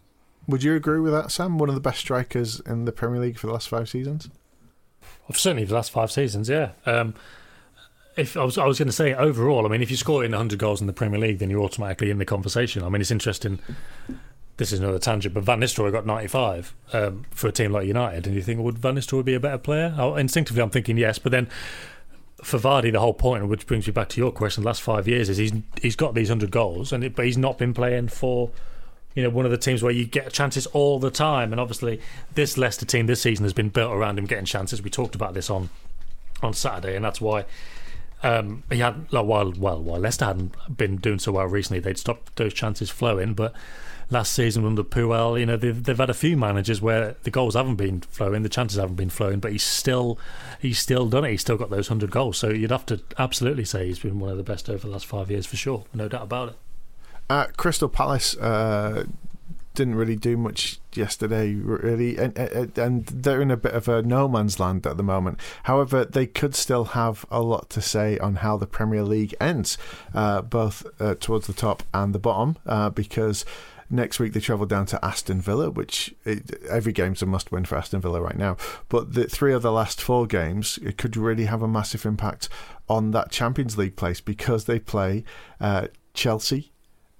Would 0.47 0.63
you 0.63 0.75
agree 0.75 1.01
with 1.01 1.13
that, 1.13 1.31
Sam? 1.31 1.59
One 1.59 1.69
of 1.69 1.75
the 1.75 1.81
best 1.81 2.01
strikers 2.01 2.61
in 2.61 2.85
the 2.85 2.93
Premier 2.93 3.21
League 3.21 3.39
for 3.39 3.47
the 3.47 3.53
last 3.53 3.69
five 3.69 3.89
seasons? 3.89 4.29
Well, 5.27 5.37
certainly 5.37 5.65
the 5.65 5.75
last 5.75 5.91
five 5.91 6.13
seasons, 6.13 6.49
yeah. 6.49 6.73
Um, 6.85 7.15
if 8.17 8.37
I 8.37 8.45
was, 8.45 8.59
I 8.59 8.67
was 8.67 8.79
going 8.79 8.89
to 8.89 8.93
say 8.93 9.15
overall, 9.15 9.67
I 9.67 9.69
mean, 9.69 9.83
if 9.83 9.91
you 9.91 9.97
score 9.97 10.25
in 10.25 10.33
100 10.33 10.59
goals 10.59 10.81
in 10.81 10.87
the 10.87 10.93
Premier 10.93 11.19
League, 11.19 11.39
then 11.39 11.51
you're 11.51 11.63
automatically 11.63 12.11
in 12.11 12.19
the 12.19 12.25
conversation. 12.25 12.83
I 12.83 12.89
mean, 12.89 13.01
it's 13.01 13.11
interesting. 13.11 13.59
This 14.57 14.73
is 14.73 14.79
another 14.79 15.01
tangent, 15.01 15.35
but 15.35 15.43
Van 15.43 15.61
Nistelrooy 15.61 15.91
got 15.91 16.07
95 16.07 16.75
um, 16.93 17.27
for 17.31 17.49
a 17.49 17.53
team 17.53 17.73
like 17.73 17.87
United, 17.87 18.27
and 18.27 18.37
you 18.37 18.43
think, 18.43 18.61
would 18.61 18.79
Van 18.79 18.95
Nistelrooy 18.95 19.25
be 19.25 19.35
a 19.35 19.41
better 19.41 19.59
player? 19.59 19.95
Oh, 19.99 20.15
instinctively, 20.15 20.63
I'm 20.63 20.71
thinking 20.71 20.97
yes, 20.97 21.19
but 21.19 21.33
then 21.33 21.49
for 22.43 22.59
Vardy, 22.59 22.93
the 22.93 23.01
whole 23.01 23.15
point, 23.15 23.49
which 23.49 23.67
brings 23.67 23.87
me 23.87 23.93
back 23.93 24.11
to 24.11 24.21
your 24.21 24.31
question, 24.31 24.63
the 24.63 24.69
last 24.69 24.83
five 24.83 25.09
years 25.09 25.29
is 25.29 25.39
he's 25.39 25.53
he's 25.83 25.97
got 25.97 26.15
these 26.15 26.29
100 26.29 26.53
goals, 26.53 26.93
and 26.93 27.03
it, 27.03 27.17
but 27.17 27.25
he's 27.25 27.39
not 27.39 27.59
been 27.59 27.75
playing 27.75 28.09
for 28.09 28.51
you 29.15 29.23
know, 29.23 29.31
one 29.31 29.45
of 29.45 29.51
the 29.51 29.59
teams 29.59 29.83
where 29.83 29.93
you 29.93 30.05
get 30.05 30.33
chances 30.33 30.67
all 30.67 30.99
the 30.99 31.11
time. 31.11 31.53
And 31.53 31.61
obviously, 31.61 32.01
this 32.35 32.59
Leicester 32.59 32.85
team 32.85 33.07
this 33.07 33.23
season 33.23 33.45
has 33.45 33.53
been 33.53 33.69
built 33.69 33.93
around 33.93 34.19
him 34.19 34.27
getting 34.27 34.45
chances. 34.45 34.83
We 34.83 34.91
talked 34.91 35.15
about 35.15 35.35
this 35.35 35.51
on 35.51 35.71
on 36.43 36.53
Saturday, 36.53 36.97
and 36.97 37.05
that's 37.05 37.21
why 37.21 37.45
um, 38.25 38.63
he 38.71 38.79
had 38.79 39.13
like, 39.13 39.27
while 39.27 39.53
well 39.53 39.83
while 39.83 40.01
Leicester 40.01 40.25
hadn't 40.25 40.55
been 40.77 40.97
doing 40.97 41.19
so 41.19 41.33
well 41.33 41.47
recently, 41.47 41.79
they'd 41.79 41.99
stopped 41.99 42.35
those 42.37 42.55
chances 42.55 42.91
flowing. 42.91 43.35
But 43.35 43.53
last 44.11 44.33
season 44.33 44.65
under 44.65 44.83
Puel, 44.83 45.39
you 45.39 45.45
know 45.45 45.57
they've, 45.59 45.85
they've 45.85 45.99
had 45.99 46.09
a 46.09 46.15
few 46.15 46.37
managers 46.37 46.81
where 46.81 47.17
the 47.23 47.31
goals 47.31 47.55
haven't 47.55 47.77
been 47.77 48.01
flowing, 48.01 48.43
the 48.43 48.49
chances 48.49 48.79
haven't 48.79 48.97
been 48.97 49.11
flowing, 49.11 49.41
but 49.41 49.53
he's 49.53 49.63
still 49.63 50.19
he's 50.59 50.79
still 50.79 51.07
done 51.07 51.25
it. 51.25 51.33
He's 51.33 51.43
still 51.43 51.59
got 51.59 51.69
those 51.69 51.89
hundred 51.89 52.11
goals. 52.11 52.39
So 52.39 52.49
you'd 52.49 52.71
have 52.71 52.87
to 52.87 53.03
absolutely 53.19 53.67
say 53.67 53.87
he's 53.87 53.99
been 53.99 54.19
one 54.19 54.31
of 54.31 54.39
the 54.39 54.43
best 54.43 54.71
over 54.71 54.87
the 54.87 54.93
last 54.93 55.07
five 55.07 55.31
years 55.31 55.45
for 55.47 55.57
sure, 55.57 55.85
no 55.93 56.09
doubt 56.09 56.23
about 56.23 56.49
it. 56.49 56.55
At 57.29 57.57
Crystal 57.59 57.89
Palace, 57.89 58.37
uh, 58.39 59.05
didn't 59.75 59.97
really 59.97 60.17
do 60.17 60.37
much 60.37 60.79
yesterday, 60.93 61.55
really, 61.55 62.17
and, 62.17 62.37
and 62.39 63.07
they're 63.07 63.43
in 63.43 63.51
a 63.51 63.57
bit 63.57 63.75
of 63.75 63.89
a 63.89 64.03
no 64.03 64.29
man's 64.29 64.61
land 64.61 64.87
at 64.87 64.97
the 64.97 65.03
moment. 65.03 65.39
However, 65.65 66.05
they 66.05 66.27
could 66.27 66.55
still 66.55 66.85
have 66.85 67.27
a 67.31 67.43
lot 67.43 67.71
to 67.71 67.81
say 67.81 68.17
on 68.19 68.37
how 68.37 68.57
the 68.57 68.67
Premier 68.67 69.03
League 69.03 69.35
ends, 69.41 69.77
uh, 70.15 70.43
both 70.43 70.87
uh, 71.01 71.17
towards 71.19 71.47
the 71.47 71.53
top 71.53 71.83
and 71.93 72.15
the 72.15 72.19
bottom, 72.19 72.57
uh, 72.67 72.91
because. 72.91 73.45
Next 73.91 74.19
week 74.19 74.33
they 74.33 74.41
travel 74.41 74.65
down 74.65 74.87
to 74.87 75.05
Aston 75.05 75.43
Villa, 75.43 75.71
which 75.71 76.15
it, 76.25 76.59
every 76.71 76.93
game's 76.93 77.21
a 77.21 77.27
must-win 77.27 77.67
for 77.67 77.77
Aston 77.77 78.01
Villa 78.01 78.21
right 78.21 78.37
now. 78.37 78.57
But 78.89 79.13
the 79.13 79.27
three 79.27 79.53
of 79.53 79.61
the 79.61 79.71
last 79.71 80.01
four 80.01 80.27
games, 80.27 80.79
it 80.83 80.97
could 80.97 81.19
really 81.19 81.45
have 81.45 81.61
a 81.61 81.69
massive 81.69 82.07
impact 82.07 82.49
on 82.89 83.11
that 83.11 83.31
Champions 83.31 83.77
League 83.77 83.95
place 83.95 84.23
because 84.23 84.65
they 84.65 84.79
play 84.79 85.23
uh, 85.61 85.89
Chelsea, 86.15 86.73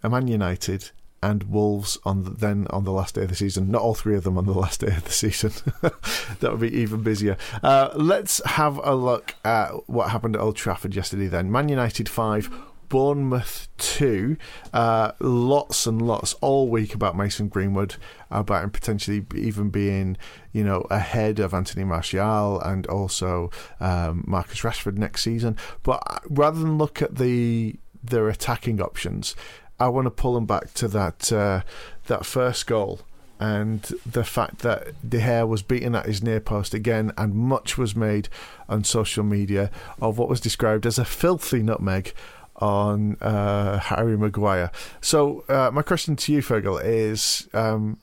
Man 0.03 0.27
United, 0.27 0.91
and 1.25 1.45
Wolves 1.45 1.97
on 2.05 2.25
the, 2.25 2.31
then 2.31 2.67
on 2.69 2.85
the 2.85 2.93
last 2.93 3.15
day 3.15 3.23
of 3.23 3.31
the 3.31 3.35
season. 3.35 3.71
Not 3.71 3.81
all 3.81 3.95
three 3.95 4.15
of 4.15 4.25
them 4.25 4.37
on 4.37 4.45
the 4.45 4.53
last 4.53 4.81
day 4.81 4.95
of 4.95 5.05
the 5.05 5.13
season. 5.13 5.53
that 5.81 6.51
would 6.51 6.61
be 6.61 6.77
even 6.77 7.03
busier. 7.03 7.39
Uh, 7.63 7.91
let's 7.95 8.45
have 8.45 8.79
a 8.85 8.95
look 8.95 9.35
at 9.45 9.89
what 9.89 10.11
happened 10.11 10.37
at 10.37 10.43
Old 10.43 10.57
Trafford 10.57 10.95
yesterday. 10.95 11.27
Then 11.27 11.51
Man 11.51 11.69
United 11.69 12.09
five. 12.09 12.51
Bournemouth 12.91 13.67
2. 13.79 14.37
Uh, 14.73 15.13
lots 15.19 15.87
and 15.87 16.01
lots 16.01 16.35
all 16.35 16.69
week 16.69 16.95
about 16.95 17.17
Mason 17.17 17.49
Greenwood, 17.49 17.97
about 18.31 18.63
him 18.63 18.71
potentially 18.71 19.27
even 19.35 19.71
being, 19.71 20.17
you 20.53 20.63
know, 20.63 20.83
ahead 20.91 21.41
of 21.41 21.55
Anthony 21.55 21.83
Martial 21.83 22.61
and 22.61 22.87
also 22.87 23.51
um, 23.81 24.23
Marcus 24.29 24.61
Rashford 24.61 24.97
next 24.97 25.23
season. 25.23 25.57
But 25.83 26.23
rather 26.29 26.61
than 26.61 26.79
look 26.79 27.03
at 27.03 27.17
the 27.17 27.75
their 28.05 28.29
attacking 28.29 28.81
options, 28.81 29.35
I 29.79 29.89
want 29.89 30.07
to 30.07 30.11
pull 30.11 30.35
them 30.35 30.47
back 30.47 30.73
to 30.75 30.89
that 30.89 31.33
uh, 31.33 31.63
that 32.07 32.25
first 32.25 32.67
goal 32.67 33.01
and 33.41 33.83
the 34.07 34.25
fact 34.25 34.61
that 34.61 35.09
De 35.09 35.19
Gea 35.19 35.47
was 35.47 35.63
beaten 35.63 35.95
at 35.95 36.07
his 36.07 36.23
near 36.23 36.41
post 36.41 36.73
again, 36.73 37.13
and 37.19 37.35
much 37.35 37.77
was 37.77 37.97
made 37.97 38.29
on 38.69 38.85
social 38.85 39.25
media 39.25 39.71
of 40.01 40.19
what 40.19 40.29
was 40.29 40.41
described 40.41 40.87
as 40.87 40.99
a 40.99 41.05
filthy 41.05 41.63
nutmeg 41.63 42.15
on 42.57 43.17
uh, 43.21 43.79
Harry 43.79 44.17
Maguire. 44.17 44.71
So, 45.01 45.45
uh, 45.49 45.71
my 45.73 45.83
question 45.83 46.15
to 46.17 46.33
you, 46.33 46.41
Fergal, 46.41 46.81
is 46.83 47.49
um, 47.53 47.99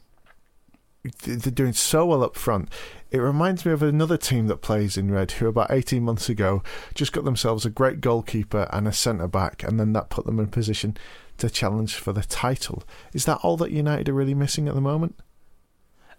they're 1.23 1.51
doing 1.51 1.73
so 1.73 2.05
well 2.05 2.23
up 2.23 2.35
front. 2.35 2.69
It 3.09 3.19
reminds 3.19 3.65
me 3.65 3.71
of 3.71 3.81
another 3.81 4.17
team 4.17 4.47
that 4.47 4.57
plays 4.57 4.97
in 4.97 5.11
red 5.11 5.31
who, 5.31 5.47
about 5.47 5.71
18 5.71 6.03
months 6.03 6.29
ago, 6.29 6.61
just 6.93 7.13
got 7.13 7.25
themselves 7.25 7.65
a 7.65 7.69
great 7.69 8.01
goalkeeper 8.01 8.69
and 8.71 8.87
a 8.87 8.93
centre 8.93 9.27
back, 9.27 9.63
and 9.63 9.79
then 9.79 9.93
that 9.93 10.09
put 10.09 10.25
them 10.25 10.39
in 10.39 10.47
position 10.47 10.97
to 11.41 11.49
challenge 11.49 11.95
for 11.95 12.13
the 12.13 12.23
title. 12.23 12.83
Is 13.13 13.25
that 13.25 13.39
all 13.43 13.57
that 13.57 13.71
United 13.71 14.09
are 14.09 14.13
really 14.13 14.33
missing 14.33 14.67
at 14.67 14.75
the 14.75 14.81
moment? 14.81 15.15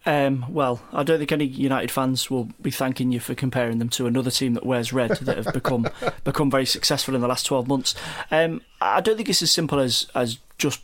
Um, 0.04 0.46
well, 0.48 0.82
I 0.92 1.04
don't 1.04 1.18
think 1.18 1.30
any 1.30 1.44
United 1.44 1.90
fans 1.90 2.28
will 2.28 2.48
be 2.60 2.72
thanking 2.72 3.12
you 3.12 3.20
for 3.20 3.34
comparing 3.34 3.78
them 3.78 3.88
to 3.90 4.06
another 4.06 4.32
team 4.32 4.54
that 4.54 4.66
wears 4.66 4.92
red 4.92 5.10
that 5.10 5.36
have 5.36 5.54
become 5.54 5.86
become 6.24 6.50
very 6.50 6.66
successful 6.66 7.14
in 7.14 7.20
the 7.20 7.28
last 7.28 7.46
twelve 7.46 7.68
months. 7.68 7.94
Um, 8.30 8.62
I 8.80 9.00
don't 9.00 9.16
think 9.16 9.28
it's 9.28 9.42
as 9.42 9.52
simple 9.52 9.78
as 9.78 10.08
as 10.14 10.38
just 10.58 10.80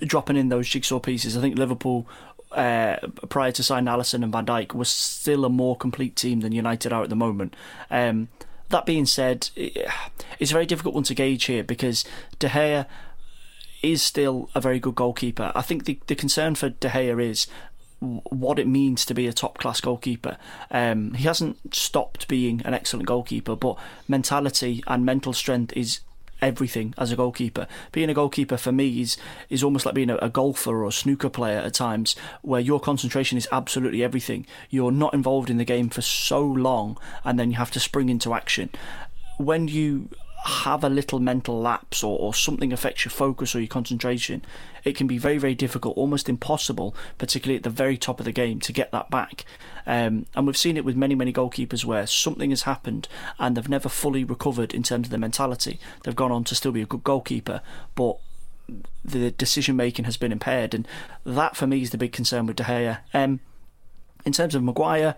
dropping 0.00 0.36
in 0.36 0.48
those 0.48 0.68
jigsaw 0.68 0.98
pieces. 0.98 1.36
I 1.36 1.40
think 1.40 1.58
Liverpool. 1.58 2.06
Uh, 2.52 2.96
prior 3.28 3.50
to 3.50 3.62
signing 3.62 3.92
Alisson 3.92 4.22
and 4.22 4.32
Van 4.32 4.46
Dijk, 4.46 4.72
was 4.72 4.88
still 4.88 5.44
a 5.44 5.50
more 5.50 5.76
complete 5.76 6.14
team 6.14 6.40
than 6.40 6.52
United 6.52 6.92
are 6.92 7.02
at 7.02 7.10
the 7.10 7.16
moment. 7.16 7.54
Um, 7.90 8.28
that 8.68 8.86
being 8.86 9.04
said, 9.04 9.50
it's 9.56 10.50
a 10.50 10.54
very 10.54 10.64
difficult 10.64 10.94
one 10.94 11.04
to 11.04 11.14
gauge 11.14 11.44
here 11.44 11.64
because 11.64 12.04
De 12.38 12.48
Gea 12.48 12.86
is 13.92 14.02
still 14.02 14.50
a 14.54 14.60
very 14.60 14.78
good 14.78 14.94
goalkeeper. 14.94 15.52
I 15.54 15.62
think 15.62 15.84
the, 15.84 15.98
the 16.06 16.14
concern 16.14 16.54
for 16.54 16.70
De 16.70 16.88
Gea 16.88 17.22
is 17.22 17.46
what 18.00 18.58
it 18.58 18.66
means 18.66 19.04
to 19.06 19.14
be 19.14 19.26
a 19.26 19.32
top 19.32 19.58
class 19.58 19.80
goalkeeper. 19.80 20.36
Um, 20.70 21.14
he 21.14 21.24
hasn't 21.24 21.74
stopped 21.74 22.28
being 22.28 22.62
an 22.64 22.74
excellent 22.74 23.06
goalkeeper, 23.06 23.56
but 23.56 23.76
mentality 24.06 24.82
and 24.86 25.04
mental 25.04 25.32
strength 25.32 25.72
is 25.74 26.00
everything 26.42 26.94
as 26.98 27.10
a 27.10 27.16
goalkeeper. 27.16 27.66
Being 27.92 28.10
a 28.10 28.14
goalkeeper 28.14 28.58
for 28.58 28.72
me 28.72 29.00
is 29.00 29.16
is 29.48 29.62
almost 29.62 29.86
like 29.86 29.94
being 29.94 30.10
a, 30.10 30.16
a, 30.16 30.28
golfer 30.28 30.82
or 30.82 30.88
a 30.88 30.92
snooker 30.92 31.30
player 31.30 31.58
at 31.58 31.74
times, 31.74 32.16
where 32.42 32.60
your 32.60 32.80
concentration 32.80 33.38
is 33.38 33.48
absolutely 33.50 34.04
everything. 34.04 34.46
You're 34.68 34.92
not 34.92 35.14
involved 35.14 35.48
in 35.48 35.56
the 35.56 35.64
game 35.64 35.88
for 35.88 36.02
so 36.02 36.42
long, 36.42 36.98
and 37.24 37.38
then 37.38 37.50
you 37.50 37.56
have 37.56 37.70
to 37.72 37.80
spring 37.80 38.08
into 38.08 38.34
action. 38.34 38.70
When 39.38 39.68
you 39.68 40.10
have 40.46 40.84
a 40.84 40.88
little 40.88 41.18
mental 41.18 41.60
lapse 41.60 42.04
or, 42.04 42.18
or 42.18 42.32
something 42.32 42.72
affects 42.72 43.04
your 43.04 43.10
focus 43.10 43.54
or 43.54 43.58
your 43.58 43.68
concentration, 43.68 44.44
it 44.84 44.94
can 44.94 45.08
be 45.08 45.18
very, 45.18 45.38
very 45.38 45.56
difficult, 45.56 45.96
almost 45.96 46.28
impossible, 46.28 46.94
particularly 47.18 47.56
at 47.56 47.64
the 47.64 47.70
very 47.70 47.96
top 47.96 48.20
of 48.20 48.24
the 48.24 48.32
game, 48.32 48.60
to 48.60 48.72
get 48.72 48.92
that 48.92 49.10
back. 49.10 49.44
Um, 49.86 50.26
and 50.36 50.46
we've 50.46 50.56
seen 50.56 50.76
it 50.76 50.84
with 50.84 50.96
many, 50.96 51.16
many 51.16 51.32
goalkeepers 51.32 51.84
where 51.84 52.06
something 52.06 52.50
has 52.50 52.62
happened 52.62 53.08
and 53.40 53.56
they've 53.56 53.68
never 53.68 53.88
fully 53.88 54.22
recovered 54.22 54.72
in 54.72 54.84
terms 54.84 55.08
of 55.08 55.10
their 55.10 55.18
mentality. 55.18 55.80
They've 56.04 56.14
gone 56.14 56.32
on 56.32 56.44
to 56.44 56.54
still 56.54 56.72
be 56.72 56.82
a 56.82 56.86
good 56.86 57.02
goalkeeper, 57.02 57.60
but 57.96 58.18
the 59.04 59.32
decision 59.32 59.74
making 59.74 60.04
has 60.04 60.16
been 60.16 60.32
impaired. 60.32 60.74
And 60.74 60.86
that, 61.24 61.56
for 61.56 61.66
me, 61.66 61.82
is 61.82 61.90
the 61.90 61.98
big 61.98 62.12
concern 62.12 62.46
with 62.46 62.56
De 62.56 62.64
Gea. 62.64 62.98
Um, 63.12 63.40
in 64.24 64.32
terms 64.32 64.54
of 64.54 64.62
Maguire, 64.62 65.14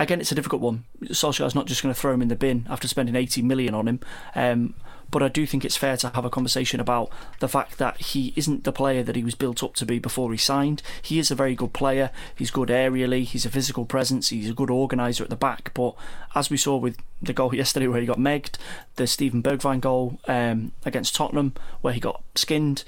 again, 0.00 0.20
it's 0.20 0.32
a 0.32 0.34
difficult 0.34 0.62
one. 0.62 0.84
Solskjaer's 1.04 1.54
not 1.54 1.66
just 1.66 1.82
going 1.82 1.94
to 1.94 2.00
throw 2.00 2.12
him 2.12 2.22
in 2.22 2.28
the 2.28 2.34
bin 2.34 2.66
after 2.68 2.88
spending 2.88 3.14
80 3.14 3.42
million 3.42 3.74
on 3.74 3.86
him. 3.86 4.00
Um, 4.34 4.74
but 5.10 5.22
I 5.22 5.28
do 5.28 5.44
think 5.44 5.64
it's 5.64 5.76
fair 5.76 5.96
to 5.98 6.08
have 6.10 6.24
a 6.24 6.30
conversation 6.30 6.80
about 6.80 7.10
the 7.40 7.48
fact 7.48 7.78
that 7.78 8.00
he 8.00 8.32
isn't 8.36 8.64
the 8.64 8.72
player 8.72 9.02
that 9.02 9.16
he 9.16 9.24
was 9.24 9.34
built 9.34 9.62
up 9.62 9.74
to 9.74 9.86
be 9.86 9.98
before 9.98 10.30
he 10.30 10.38
signed. 10.38 10.82
He 11.02 11.18
is 11.18 11.30
a 11.30 11.34
very 11.34 11.54
good 11.54 11.72
player. 11.72 12.10
He's 12.34 12.50
good 12.50 12.68
aerially. 12.68 13.24
He's 13.24 13.44
a 13.44 13.50
physical 13.50 13.84
presence. 13.84 14.28
He's 14.28 14.50
a 14.50 14.54
good 14.54 14.70
organiser 14.70 15.24
at 15.24 15.30
the 15.30 15.36
back. 15.36 15.74
But 15.74 15.96
as 16.34 16.48
we 16.48 16.56
saw 16.56 16.76
with 16.76 16.96
the 17.20 17.32
goal 17.32 17.54
yesterday 17.54 17.88
where 17.88 18.00
he 18.00 18.06
got 18.06 18.18
megged, 18.18 18.56
the 18.96 19.06
Steven 19.06 19.42
Bergwijn 19.42 19.80
goal 19.80 20.20
um, 20.28 20.72
against 20.84 21.14
Tottenham 21.14 21.54
where 21.80 21.92
he 21.92 22.00
got 22.00 22.22
skinned, 22.34 22.84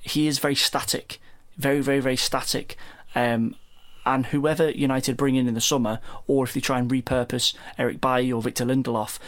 he 0.00 0.26
is 0.26 0.38
very 0.38 0.54
static. 0.54 1.20
Very, 1.58 1.80
very, 1.80 2.00
very 2.00 2.16
static. 2.16 2.76
Um, 3.14 3.54
and 4.06 4.26
whoever 4.26 4.70
United 4.70 5.16
bring 5.16 5.34
in 5.34 5.48
in 5.48 5.54
the 5.54 5.60
summer, 5.60 6.00
or 6.26 6.44
if 6.44 6.54
they 6.54 6.60
try 6.60 6.78
and 6.78 6.90
repurpose 6.90 7.54
Eric 7.76 8.00
Bailly 8.00 8.32
or 8.32 8.40
Victor 8.40 8.64
Lindelof, 8.64 9.18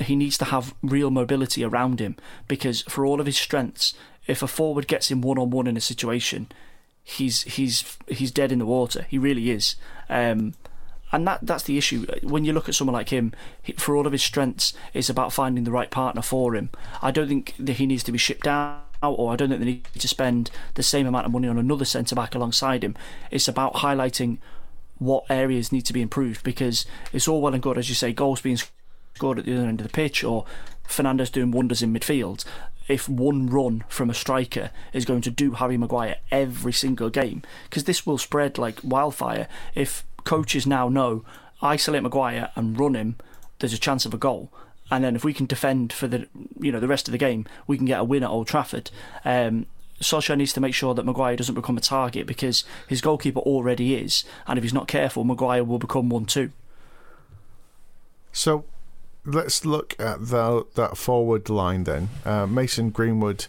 he 0.00 0.16
needs 0.16 0.36
to 0.38 0.46
have 0.46 0.74
real 0.82 1.10
mobility 1.10 1.64
around 1.64 2.00
him 2.00 2.16
because 2.48 2.82
for 2.82 3.06
all 3.06 3.20
of 3.20 3.26
his 3.26 3.36
strengths, 3.36 3.94
if 4.26 4.42
a 4.42 4.48
forward 4.48 4.88
gets 4.88 5.10
him 5.10 5.22
one 5.22 5.38
on 5.38 5.50
one 5.50 5.66
in 5.66 5.76
a 5.76 5.80
situation, 5.80 6.50
he's 7.02 7.42
he's 7.42 7.96
he's 8.08 8.30
dead 8.30 8.52
in 8.52 8.58
the 8.58 8.66
water. 8.66 9.06
He 9.08 9.18
really 9.18 9.50
is. 9.50 9.76
Um, 10.08 10.54
and 11.12 11.26
that 11.26 11.40
that's 11.42 11.62
the 11.64 11.78
issue. 11.78 12.06
When 12.22 12.44
you 12.44 12.52
look 12.52 12.68
at 12.68 12.74
someone 12.74 12.94
like 12.94 13.10
him, 13.10 13.32
he, 13.62 13.72
for 13.72 13.96
all 13.96 14.06
of 14.06 14.12
his 14.12 14.22
strengths, 14.22 14.74
it's 14.92 15.08
about 15.08 15.32
finding 15.32 15.64
the 15.64 15.70
right 15.70 15.90
partner 15.90 16.22
for 16.22 16.54
him. 16.54 16.70
I 17.00 17.10
don't 17.10 17.28
think 17.28 17.54
that 17.58 17.74
he 17.74 17.86
needs 17.86 18.02
to 18.04 18.12
be 18.12 18.18
shipped 18.18 18.46
down 19.02 19.14
or 19.14 19.32
I 19.32 19.36
don't 19.36 19.48
think 19.48 19.60
they 19.60 19.66
need 19.66 19.84
to 19.98 20.08
spend 20.08 20.50
the 20.74 20.82
same 20.82 21.06
amount 21.06 21.26
of 21.26 21.32
money 21.32 21.48
on 21.48 21.58
another 21.58 21.84
centre 21.84 22.14
back 22.14 22.34
alongside 22.34 22.84
him. 22.84 22.96
It's 23.30 23.48
about 23.48 23.74
highlighting 23.74 24.38
what 24.98 25.24
areas 25.30 25.72
need 25.72 25.82
to 25.82 25.92
be 25.92 26.02
improved 26.02 26.42
because 26.42 26.86
it's 27.12 27.28
all 27.28 27.40
well 27.40 27.54
and 27.54 27.62
good, 27.62 27.78
as 27.78 27.88
you 27.88 27.94
say, 27.94 28.12
goals 28.12 28.40
being 28.40 28.58
scored 29.14 29.38
at 29.38 29.44
the 29.44 29.56
other 29.56 29.68
end 29.68 29.80
of 29.80 29.86
the 29.86 29.92
pitch 29.92 30.24
or 30.24 30.44
Fernandes 30.86 31.32
doing 31.32 31.50
wonders 31.50 31.82
in 31.82 31.92
midfield. 31.92 32.44
If 32.88 33.08
one 33.08 33.48
run 33.48 33.84
from 33.88 34.08
a 34.08 34.14
striker 34.14 34.70
is 34.92 35.04
going 35.04 35.20
to 35.22 35.30
do 35.30 35.52
Harry 35.52 35.76
Maguire 35.76 36.16
every 36.30 36.72
single 36.72 37.10
game, 37.10 37.42
because 37.64 37.84
this 37.84 38.06
will 38.06 38.16
spread 38.16 38.56
like 38.56 38.80
wildfire. 38.82 39.46
If 39.74 40.06
coaches 40.24 40.66
now 40.66 40.88
know 40.88 41.24
isolate 41.60 42.02
Maguire 42.02 42.50
and 42.56 42.78
run 42.78 42.94
him, 42.94 43.16
there's 43.58 43.74
a 43.74 43.78
chance 43.78 44.06
of 44.06 44.14
a 44.14 44.18
goal 44.18 44.50
and 44.90 45.04
then 45.04 45.16
if 45.16 45.24
we 45.24 45.34
can 45.34 45.46
defend 45.46 45.92
for 45.92 46.06
the 46.06 46.26
you 46.58 46.72
know 46.72 46.80
the 46.80 46.88
rest 46.88 47.08
of 47.08 47.12
the 47.12 47.18
game, 47.18 47.46
we 47.66 47.76
can 47.76 47.86
get 47.86 48.00
a 48.00 48.04
win 48.04 48.22
at 48.22 48.30
Old 48.30 48.46
Trafford. 48.46 48.90
Um, 49.24 49.66
Solskjaer 50.00 50.36
needs 50.36 50.52
to 50.52 50.60
make 50.60 50.74
sure 50.74 50.94
that 50.94 51.04
Maguire 51.04 51.36
doesn't 51.36 51.56
become 51.56 51.76
a 51.76 51.80
target 51.80 52.26
because 52.26 52.64
his 52.86 53.00
goalkeeper 53.00 53.40
already 53.40 53.94
is, 53.94 54.24
and 54.46 54.56
if 54.56 54.62
he's 54.62 54.72
not 54.72 54.86
careful, 54.86 55.24
Maguire 55.24 55.64
will 55.64 55.78
become 55.78 56.08
one 56.08 56.24
too. 56.24 56.52
So 58.32 58.64
let's 59.24 59.64
look 59.64 59.98
at 59.98 60.28
the, 60.28 60.66
that 60.74 60.96
forward 60.96 61.48
line 61.48 61.84
then. 61.84 62.08
Uh, 62.24 62.46
Mason 62.46 62.90
Greenwood 62.90 63.46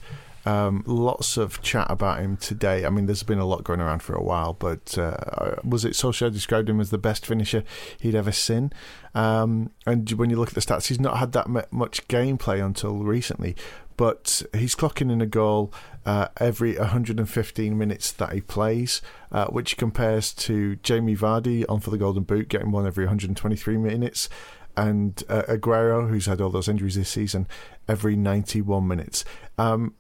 um, 0.50 0.84
lots 0.88 1.38
of 1.38 1.62
chat 1.62 1.86
about 1.90 2.20
him 2.20 2.36
today. 2.36 2.84
I 2.84 2.90
mean, 2.90 3.06
there's 3.06 3.22
been 3.22 3.38
a 3.38 3.46
lot 3.46 3.64
going 3.64 3.80
around 3.80 4.02
for 4.02 4.16
a 4.16 4.24
while, 4.24 4.54
but 4.54 4.98
uh, 4.98 5.56
was 5.64 5.86
it 5.86 5.94
Solskjaer 5.94 6.34
described 6.34 6.70
him 6.70 6.80
as 6.80 6.90
the 6.90 6.98
best 6.98 7.26
finisher 7.26 7.64
he'd 8.00 8.16
ever 8.16 8.32
seen? 8.32 8.74
Um, 9.14 9.72
and 9.86 10.10
when 10.14 10.32
you 10.32 10.38
look 10.38 10.50
at 10.50 10.56
the 10.56 10.62
stats, 10.62 10.88
he's 10.88 11.00
not 11.00 11.18
had 11.18 11.34
that 11.34 11.72
much 11.72 12.08
gameplay 12.08 12.66
until 12.66 12.98
recently, 12.98 13.56
but 13.96 14.42
he's 14.54 14.74
clocking 14.74 15.12
in 15.12 15.22
a 15.22 15.28
goal 15.28 15.72
uh, 16.04 16.30
every 16.38 16.76
115 16.78 17.78
minutes 17.78 18.12
that 18.14 18.34
he 18.34 18.42
plays, 18.42 19.04
uh, 19.32 19.46
which 19.48 19.78
compares 19.78 20.34
to 20.34 20.78
Jamie 20.78 21.16
Vardy 21.16 21.64
on 21.70 21.80
for 21.80 21.92
the 21.92 21.98
Golden 21.98 22.24
Boot, 22.24 22.50
getting 22.50 22.72
one 22.72 22.88
every 22.88 23.06
123 23.06 23.78
minutes 23.78 24.30
and 24.76 25.24
uh, 25.30 25.44
Aguero, 25.44 26.10
who's 26.10 26.26
had 26.26 26.42
all 26.42 26.50
those 26.50 26.70
injuries 26.70 26.96
this 26.96 27.10
season, 27.10 27.48
every 27.88 28.16
91 28.16 28.88
minutes. 28.88 29.26
Um, 29.58 29.94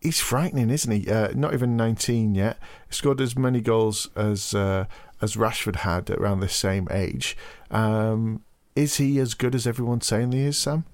he's 0.00 0.20
frightening, 0.20 0.70
isn't 0.70 0.90
he? 0.90 1.10
Uh, 1.10 1.28
not 1.34 1.54
even 1.54 1.76
19 1.76 2.34
yet. 2.34 2.58
He 2.88 2.94
Scored 2.94 3.20
as 3.20 3.36
many 3.36 3.60
goals 3.60 4.08
as 4.16 4.54
uh, 4.54 4.86
as 5.20 5.34
Rashford 5.34 5.76
had 5.76 6.10
around 6.10 6.40
the 6.40 6.48
same 6.48 6.88
age. 6.90 7.36
Um, 7.70 8.42
is 8.76 8.96
he 8.96 9.18
as 9.18 9.34
good 9.34 9.54
as 9.54 9.66
everyone's 9.66 10.06
saying 10.06 10.32
he 10.32 10.42
is, 10.42 10.58
Sam? 10.58 10.84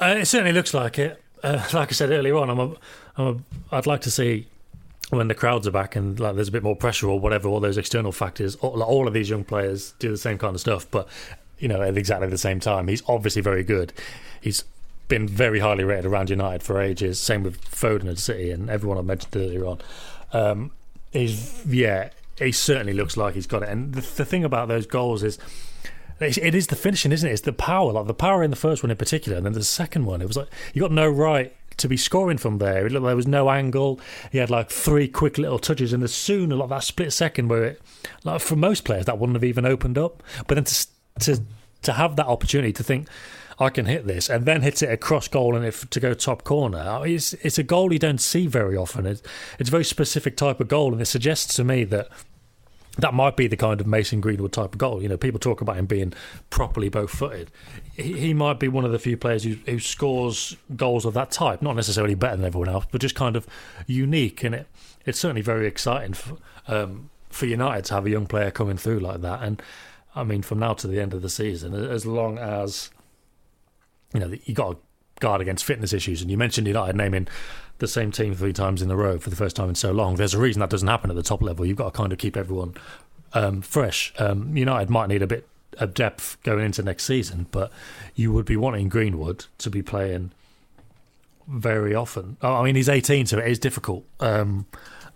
Uh, 0.00 0.16
it 0.18 0.26
certainly 0.26 0.52
looks 0.52 0.74
like 0.74 0.98
it. 0.98 1.22
Uh, 1.42 1.62
like 1.72 1.90
I 1.90 1.92
said 1.92 2.10
earlier 2.10 2.36
on, 2.36 2.50
I'm 2.50 2.58
a, 2.58 2.76
I'm 3.16 3.26
a, 3.26 3.76
I'd 3.76 3.86
like 3.86 4.00
to 4.02 4.10
see 4.10 4.46
when 5.10 5.28
the 5.28 5.34
crowds 5.34 5.66
are 5.66 5.70
back 5.70 5.94
and 5.96 6.18
like 6.18 6.34
there's 6.34 6.48
a 6.48 6.52
bit 6.52 6.62
more 6.62 6.74
pressure 6.74 7.08
or 7.08 7.20
whatever, 7.20 7.48
all 7.48 7.60
those 7.60 7.76
external 7.76 8.10
factors. 8.10 8.56
All, 8.56 8.82
all 8.82 9.06
of 9.06 9.14
these 9.14 9.28
young 9.28 9.44
players 9.44 9.92
do 9.98 10.10
the 10.10 10.16
same 10.16 10.38
kind 10.38 10.54
of 10.54 10.60
stuff, 10.60 10.90
but 10.90 11.08
you 11.58 11.68
know, 11.68 11.82
at 11.82 11.96
exactly 11.96 12.28
the 12.28 12.38
same 12.38 12.60
time, 12.60 12.88
he's 12.88 13.02
obviously 13.06 13.42
very 13.42 13.62
good. 13.62 13.92
He's 14.40 14.64
been 15.08 15.28
very 15.28 15.60
highly 15.60 15.84
rated 15.84 16.06
around 16.06 16.30
United 16.30 16.62
for 16.62 16.80
ages. 16.80 17.18
Same 17.20 17.42
with 17.42 17.60
Foden 17.64 18.10
at 18.10 18.18
City 18.18 18.50
and 18.50 18.70
everyone 18.70 18.98
I 18.98 19.02
mentioned 19.02 19.36
earlier 19.36 19.66
on. 19.66 19.80
Um, 20.32 20.70
he's 21.12 21.64
yeah, 21.66 22.10
he 22.38 22.52
certainly 22.52 22.92
looks 22.92 23.16
like 23.16 23.34
he's 23.34 23.46
got 23.46 23.62
it. 23.62 23.68
And 23.68 23.94
the, 23.94 24.00
the 24.00 24.24
thing 24.24 24.44
about 24.44 24.68
those 24.68 24.86
goals 24.86 25.22
is. 25.22 25.38
It 26.20 26.54
is 26.54 26.68
the 26.68 26.76
finishing, 26.76 27.10
isn't 27.10 27.28
it? 27.28 27.32
It's 27.32 27.42
the 27.42 27.52
power, 27.52 27.92
like 27.92 28.06
the 28.06 28.14
power 28.14 28.44
in 28.44 28.50
the 28.50 28.56
first 28.56 28.84
one 28.84 28.90
in 28.90 28.96
particular, 28.96 29.36
and 29.36 29.44
then 29.44 29.52
the 29.52 29.64
second 29.64 30.06
one. 30.06 30.22
It 30.22 30.28
was 30.28 30.36
like 30.36 30.46
you 30.72 30.80
got 30.80 30.92
no 30.92 31.08
right 31.08 31.52
to 31.78 31.88
be 31.88 31.96
scoring 31.96 32.38
from 32.38 32.58
there. 32.58 32.88
There 32.88 33.16
was 33.16 33.26
no 33.26 33.50
angle. 33.50 34.00
He 34.30 34.38
had 34.38 34.48
like 34.48 34.70
three 34.70 35.08
quick 35.08 35.38
little 35.38 35.58
touches, 35.58 35.92
and 35.92 36.04
as 36.04 36.14
soon 36.14 36.52
as 36.52 36.58
like 36.58 36.68
that 36.68 36.84
split 36.84 37.12
second 37.12 37.48
where 37.48 37.64
it, 37.64 37.82
like 38.22 38.40
for 38.40 38.54
most 38.54 38.84
players, 38.84 39.06
that 39.06 39.18
wouldn't 39.18 39.34
have 39.34 39.44
even 39.44 39.66
opened 39.66 39.98
up. 39.98 40.22
But 40.46 40.54
then 40.54 40.64
to 40.64 40.86
to 41.20 41.42
to 41.82 41.92
have 41.92 42.14
that 42.16 42.26
opportunity 42.26 42.72
to 42.72 42.84
think 42.84 43.08
I 43.58 43.70
can 43.70 43.86
hit 43.86 44.06
this, 44.06 44.28
and 44.28 44.46
then 44.46 44.62
hit 44.62 44.82
it 44.82 44.90
across 44.90 45.28
goal 45.28 45.54
and 45.54 45.64
if 45.64 45.88
to 45.90 46.00
go 46.00 46.14
top 46.14 46.44
corner. 46.44 47.00
It's 47.04 47.32
it's 47.34 47.58
a 47.58 47.62
goal 47.62 47.92
you 47.92 47.98
don't 47.98 48.20
see 48.20 48.46
very 48.46 48.76
often. 48.76 49.06
It's 49.06 49.22
it's 49.58 49.68
a 49.68 49.72
very 49.72 49.84
specific 49.84 50.36
type 50.36 50.60
of 50.60 50.68
goal, 50.68 50.92
and 50.92 51.00
it 51.00 51.06
suggests 51.06 51.54
to 51.56 51.64
me 51.64 51.84
that 51.84 52.08
that 52.98 53.12
might 53.12 53.36
be 53.36 53.48
the 53.48 53.56
kind 53.56 53.80
of 53.80 53.88
Mason 53.88 54.20
Greenwood 54.20 54.52
type 54.52 54.72
of 54.72 54.78
goal. 54.78 55.02
You 55.02 55.08
know, 55.08 55.16
people 55.16 55.40
talk 55.40 55.60
about 55.60 55.76
him 55.76 55.86
being 55.86 56.12
properly 56.50 56.88
both 56.88 57.10
footed. 57.10 57.50
He, 57.92 58.12
he, 58.18 58.34
might 58.34 58.60
be 58.60 58.68
one 58.68 58.84
of 58.84 58.92
the 58.92 59.00
few 59.00 59.16
players 59.16 59.42
who, 59.42 59.56
who 59.66 59.80
scores 59.80 60.56
goals 60.76 61.04
of 61.04 61.12
that 61.14 61.32
type, 61.32 61.60
not 61.60 61.74
necessarily 61.74 62.14
better 62.14 62.36
than 62.36 62.46
everyone 62.46 62.68
else, 62.68 62.86
but 62.92 63.00
just 63.00 63.16
kind 63.16 63.34
of 63.34 63.48
unique. 63.88 64.44
And 64.44 64.54
it 64.54 64.68
it's 65.06 65.18
certainly 65.18 65.42
very 65.42 65.66
exciting 65.66 66.14
for, 66.14 66.38
um, 66.68 67.10
for 67.30 67.46
United 67.46 67.84
to 67.86 67.94
have 67.94 68.06
a 68.06 68.10
young 68.10 68.26
player 68.26 68.50
coming 68.50 68.76
through 68.76 69.00
like 69.00 69.20
that. 69.20 69.42
And 69.42 69.62
I 70.14 70.24
mean, 70.24 70.42
from 70.42 70.60
now 70.60 70.74
to 70.74 70.86
the 70.86 71.00
end 71.00 71.12
of 71.14 71.22
the 71.22 71.28
season, 71.28 71.74
as 71.74 72.06
long 72.06 72.38
as 72.38 72.90
you 74.14 74.20
know, 74.20 74.34
you 74.44 74.54
got 74.54 74.70
to 74.70 74.78
guard 75.20 75.40
against 75.40 75.64
fitness 75.64 75.92
issues. 75.92 76.22
And 76.22 76.30
you 76.30 76.38
mentioned 76.38 76.66
United 76.66 76.96
naming 76.96 77.28
the 77.78 77.88
same 77.88 78.12
team 78.12 78.34
three 78.34 78.52
times 78.52 78.82
in 78.82 78.90
a 78.90 78.96
row 78.96 79.18
for 79.18 79.30
the 79.30 79.36
first 79.36 79.56
time 79.56 79.68
in 79.68 79.74
so 79.74 79.92
long. 79.92 80.16
There's 80.16 80.34
a 80.34 80.38
reason 80.38 80.60
that 80.60 80.70
doesn't 80.70 80.88
happen 80.88 81.10
at 81.10 81.16
the 81.16 81.22
top 81.22 81.42
level. 81.42 81.66
You've 81.66 81.76
got 81.76 81.92
to 81.92 81.96
kind 81.96 82.12
of 82.12 82.18
keep 82.18 82.36
everyone 82.36 82.74
um, 83.32 83.60
fresh. 83.60 84.12
Um, 84.18 84.56
United 84.56 84.90
might 84.90 85.08
need 85.08 85.22
a 85.22 85.26
bit 85.26 85.48
of 85.78 85.92
depth 85.92 86.38
going 86.44 86.64
into 86.64 86.82
next 86.82 87.04
season, 87.04 87.46
but 87.50 87.72
you 88.14 88.32
would 88.32 88.44
be 88.44 88.56
wanting 88.56 88.88
Greenwood 88.88 89.46
to 89.58 89.70
be 89.70 89.82
playing 89.82 90.30
very 91.48 91.94
often. 91.94 92.36
Oh, 92.42 92.54
I 92.54 92.64
mean, 92.64 92.76
he's 92.76 92.88
18, 92.88 93.26
so 93.26 93.38
it 93.38 93.48
is 93.48 93.58
difficult. 93.58 94.04
Um, 94.20 94.66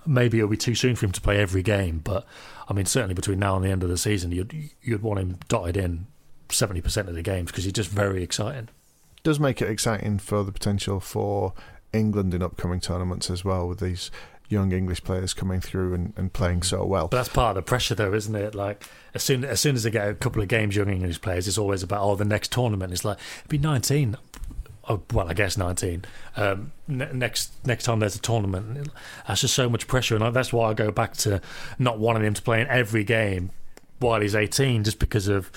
maybe 0.05 0.39
it'll 0.39 0.51
be 0.51 0.57
too 0.57 0.75
soon 0.75 0.97
for 0.97 1.07
him 1.07 1.13
to 1.13 1.21
play 1.21 1.39
every 1.39 1.63
game, 1.63 2.01
but 2.03 2.27
I 2.69 2.75
mean, 2.75 2.87
certainly 2.87 3.15
between 3.15 3.39
now 3.39 3.55
and 3.57 3.65
the 3.65 3.71
end 3.71 3.85
of 3.85 3.89
the 3.89 3.97
season, 3.97 4.33
you'd 4.33 4.53
you'd 4.83 5.03
want 5.03 5.21
him 5.21 5.39
dotted 5.49 5.77
in 5.77 6.07
70% 6.49 7.09
of 7.09 7.15
the 7.15 7.23
games 7.23 7.51
because 7.51 7.65
he's 7.65 7.73
just 7.73 7.89
very 7.89 8.23
exciting 8.23 8.69
does 9.23 9.39
make 9.41 9.61
it 9.63 9.69
exciting 9.69 10.19
for 10.19 10.43
the 10.45 10.53
potential 10.53 11.01
for 11.01 11.53
England 11.93 12.35
in 12.35 12.43
upcoming 12.43 12.81
tournaments 12.81 13.31
as 13.31 13.45
well, 13.45 13.67
with 13.69 13.81
these 13.81 14.11
young 14.51 14.73
English 14.73 15.05
players 15.05 15.35
coming 15.35 15.61
through 15.61 15.93
and, 15.93 16.13
and 16.17 16.33
playing 16.33 16.63
so 16.63 16.85
well. 16.85 17.09
But 17.09 17.19
that's 17.19 17.29
part 17.29 17.57
of 17.57 17.65
the 17.65 17.69
pressure, 17.69 17.95
though, 17.95 18.15
isn't 18.15 18.35
it? 18.35 18.55
Like 18.55 18.85
as 19.15 19.23
soon 19.23 19.45
as 19.45 19.61
soon 19.61 19.75
as 19.75 19.83
they 19.83 19.91
get 19.91 20.09
a 20.09 20.15
couple 20.15 20.41
of 20.41 20.49
games, 20.49 20.75
young 20.77 20.89
English 20.89 21.21
players, 21.21 21.47
it's 21.47 21.59
always 21.59 21.83
about 21.83 22.03
oh 22.03 22.15
the 22.17 22.25
next 22.25 22.53
tournament. 22.53 22.93
It's 22.93 23.05
like 23.05 23.19
be 23.49 23.59
nineteen. 23.59 24.17
oh, 24.89 25.03
well, 25.13 25.29
I 25.29 25.35
guess 25.35 25.59
19. 25.59 26.07
Um, 26.37 26.73
ne- 26.87 27.13
next 27.13 27.53
next 27.67 27.85
time 27.85 27.99
there's 28.01 28.17
a 28.17 28.21
tournament, 28.21 28.89
that's 29.27 29.43
just 29.43 29.53
so 29.55 29.69
much 29.69 29.87
pressure, 29.87 30.17
and 30.17 30.35
that's 30.35 30.51
why 30.51 30.71
I 30.71 30.75
go 30.75 30.91
back 30.91 31.15
to 31.19 31.43
not 31.79 31.99
wanting 31.99 32.25
him 32.25 32.33
to 32.33 32.41
play 32.41 32.63
in 32.63 32.67
every 32.69 33.05
game 33.05 33.51
while 33.99 34.21
he's 34.23 34.35
18, 34.35 34.85
just 34.85 34.99
because 34.99 35.29
of 35.29 35.51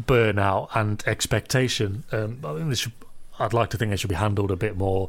burnout 0.00 0.68
and 0.74 1.02
expectation. 1.06 2.04
Um, 2.12 2.38
I 2.44 2.54
think 2.54 2.70
this 2.70 2.78
should, 2.78 2.92
I'd 3.38 3.52
like 3.52 3.70
to 3.70 3.76
think 3.76 3.92
it 3.92 3.98
should 3.98 4.10
be 4.10 4.16
handled 4.16 4.50
a 4.50 4.56
bit 4.56 4.76
more 4.76 5.08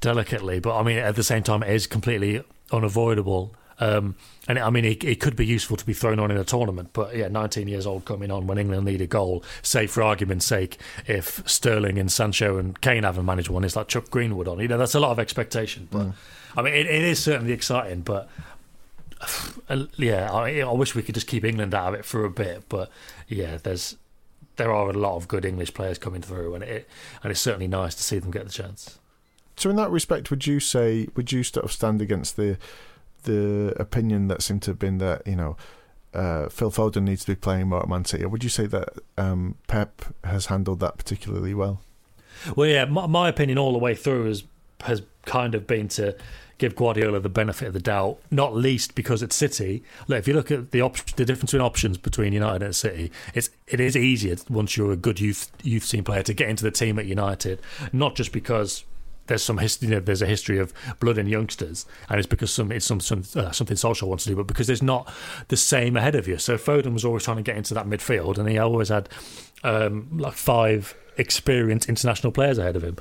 delicately, 0.00 0.60
but 0.60 0.78
I 0.78 0.82
mean, 0.82 0.98
at 0.98 1.16
the 1.16 1.22
same 1.22 1.42
time, 1.42 1.62
it 1.62 1.70
is 1.70 1.86
completely 1.86 2.42
unavoidable. 2.72 3.54
Um, 3.78 4.16
and 4.46 4.58
I 4.58 4.68
mean, 4.68 4.84
it, 4.84 5.02
it, 5.04 5.20
could 5.20 5.36
be 5.36 5.46
useful 5.46 5.74
to 5.78 5.86
be 5.86 5.94
thrown 5.94 6.18
on 6.18 6.30
in 6.30 6.36
a 6.36 6.44
tournament, 6.44 6.90
but 6.92 7.16
yeah, 7.16 7.28
19 7.28 7.66
years 7.66 7.86
old 7.86 8.04
coming 8.04 8.30
on 8.30 8.46
when 8.46 8.58
England 8.58 8.84
need 8.84 9.00
a 9.00 9.06
goal, 9.06 9.42
say 9.62 9.86
for 9.86 10.02
argument's 10.02 10.44
sake, 10.44 10.78
if 11.06 11.42
Sterling 11.48 11.98
and 11.98 12.12
Sancho 12.12 12.58
and 12.58 12.78
Kane 12.82 13.04
haven't 13.04 13.24
managed 13.24 13.48
one, 13.48 13.64
it's 13.64 13.76
like 13.76 13.88
Chuck 13.88 14.10
Greenwood 14.10 14.48
on. 14.48 14.60
You 14.60 14.68
know, 14.68 14.76
that's 14.76 14.94
a 14.94 15.00
lot 15.00 15.12
of 15.12 15.18
expectation. 15.18 15.88
But 15.90 16.08
mm. 16.08 16.12
I 16.58 16.62
mean, 16.62 16.74
it, 16.74 16.86
it 16.86 17.02
is 17.02 17.22
certainly 17.22 17.54
exciting, 17.54 18.02
but 18.02 18.28
uh, 19.70 19.84
yeah, 19.96 20.30
I, 20.30 20.60
I 20.60 20.72
wish 20.72 20.94
we 20.94 21.02
could 21.02 21.14
just 21.14 21.26
keep 21.26 21.44
England 21.44 21.74
out 21.74 21.94
of 21.94 22.00
it 22.00 22.04
for 22.04 22.26
a 22.26 22.30
bit. 22.30 22.64
But 22.68 22.90
yeah, 23.28 23.58
there's 23.62 23.96
there 24.60 24.72
are 24.72 24.90
a 24.90 24.92
lot 24.92 25.16
of 25.16 25.26
good 25.26 25.46
English 25.46 25.72
players 25.72 25.96
coming 25.96 26.20
through, 26.20 26.54
and 26.54 26.62
it 26.62 26.86
and 27.22 27.30
it's 27.30 27.40
certainly 27.40 27.66
nice 27.66 27.94
to 27.94 28.02
see 28.02 28.18
them 28.18 28.30
get 28.30 28.44
the 28.44 28.52
chance. 28.52 28.98
So, 29.56 29.70
in 29.70 29.76
that 29.76 29.90
respect, 29.90 30.30
would 30.30 30.46
you 30.46 30.60
say 30.60 31.08
would 31.16 31.32
you 31.32 31.42
sort 31.42 31.64
of 31.64 31.72
stand 31.72 32.02
against 32.02 32.36
the 32.36 32.58
the 33.22 33.74
opinion 33.78 34.28
that 34.28 34.42
seemed 34.42 34.62
to 34.62 34.72
have 34.72 34.78
been 34.78 34.98
that 34.98 35.26
you 35.26 35.36
know 35.36 35.56
uh, 36.12 36.48
Phil 36.48 36.70
Foden 36.70 37.04
needs 37.04 37.24
to 37.24 37.32
be 37.32 37.36
playing 37.36 37.68
more 37.68 37.82
at 37.82 37.88
Man 37.88 38.04
City. 38.04 38.24
Or 38.24 38.28
would 38.28 38.44
you 38.44 38.50
say 38.50 38.66
that 38.66 38.88
um, 39.16 39.56
Pep 39.66 40.02
has 40.24 40.46
handled 40.46 40.80
that 40.80 40.98
particularly 40.98 41.54
well? 41.54 41.80
Well, 42.56 42.68
yeah, 42.68 42.84
my, 42.84 43.06
my, 43.06 43.28
opinion 43.28 43.58
all 43.58 43.72
the 43.72 43.78
way 43.78 43.94
through 43.94 44.26
has 44.26 44.44
has 44.82 45.02
kind 45.24 45.54
of 45.54 45.66
been 45.66 45.88
to 45.88 46.16
give 46.60 46.76
Guardiola 46.76 47.18
the 47.20 47.28
benefit 47.30 47.68
of 47.68 47.72
the 47.72 47.80
doubt, 47.80 48.18
not 48.30 48.54
least 48.54 48.94
because 48.94 49.22
at 49.22 49.32
City. 49.32 49.82
Look, 50.06 50.18
if 50.18 50.28
you 50.28 50.34
look 50.34 50.50
at 50.50 50.70
the 50.70 50.82
op- 50.82 51.04
the 51.16 51.24
difference 51.24 51.54
in 51.54 51.60
options 51.60 51.96
between 51.96 52.32
United 52.32 52.62
and 52.62 52.76
City, 52.76 53.10
it's 53.34 53.50
it 53.66 53.80
is 53.80 53.96
easier 53.96 54.36
once 54.48 54.76
you're 54.76 54.92
a 54.92 54.96
good 54.96 55.18
youth 55.18 55.50
youth 55.62 55.88
team 55.88 56.04
player 56.04 56.22
to 56.22 56.34
get 56.34 56.48
into 56.48 56.62
the 56.62 56.70
team 56.70 56.98
at 56.98 57.06
United, 57.06 57.60
not 57.92 58.14
just 58.14 58.30
because 58.32 58.84
there's 59.26 59.42
some 59.42 59.58
history. 59.58 59.88
You 59.88 59.94
know, 59.94 60.00
there's 60.00 60.22
a 60.22 60.26
history 60.26 60.58
of 60.58 60.74
blood 61.00 61.16
in 61.16 61.26
youngsters, 61.26 61.86
and 62.08 62.18
it's 62.18 62.28
because 62.28 62.52
some 62.52 62.70
it's 62.70 62.84
some, 62.84 63.00
some 63.00 63.24
uh, 63.34 63.50
something 63.52 63.76
social 63.76 64.08
wants 64.08 64.24
to 64.24 64.30
do, 64.30 64.36
but 64.36 64.46
because 64.46 64.66
there's 64.66 64.82
not 64.82 65.10
the 65.48 65.56
same 65.56 65.96
ahead 65.96 66.14
of 66.14 66.28
you. 66.28 66.36
So 66.36 66.56
Foden 66.56 66.92
was 66.92 67.04
always 67.04 67.24
trying 67.24 67.38
to 67.38 67.42
get 67.42 67.56
into 67.56 67.72
that 67.74 67.86
midfield, 67.86 68.36
and 68.36 68.48
he 68.48 68.58
always 68.58 68.90
had 68.90 69.08
um, 69.64 70.18
like 70.18 70.34
five 70.34 70.94
experienced 71.16 71.88
international 71.88 72.32
players 72.32 72.58
ahead 72.58 72.76
of 72.76 72.84
him. 72.84 72.96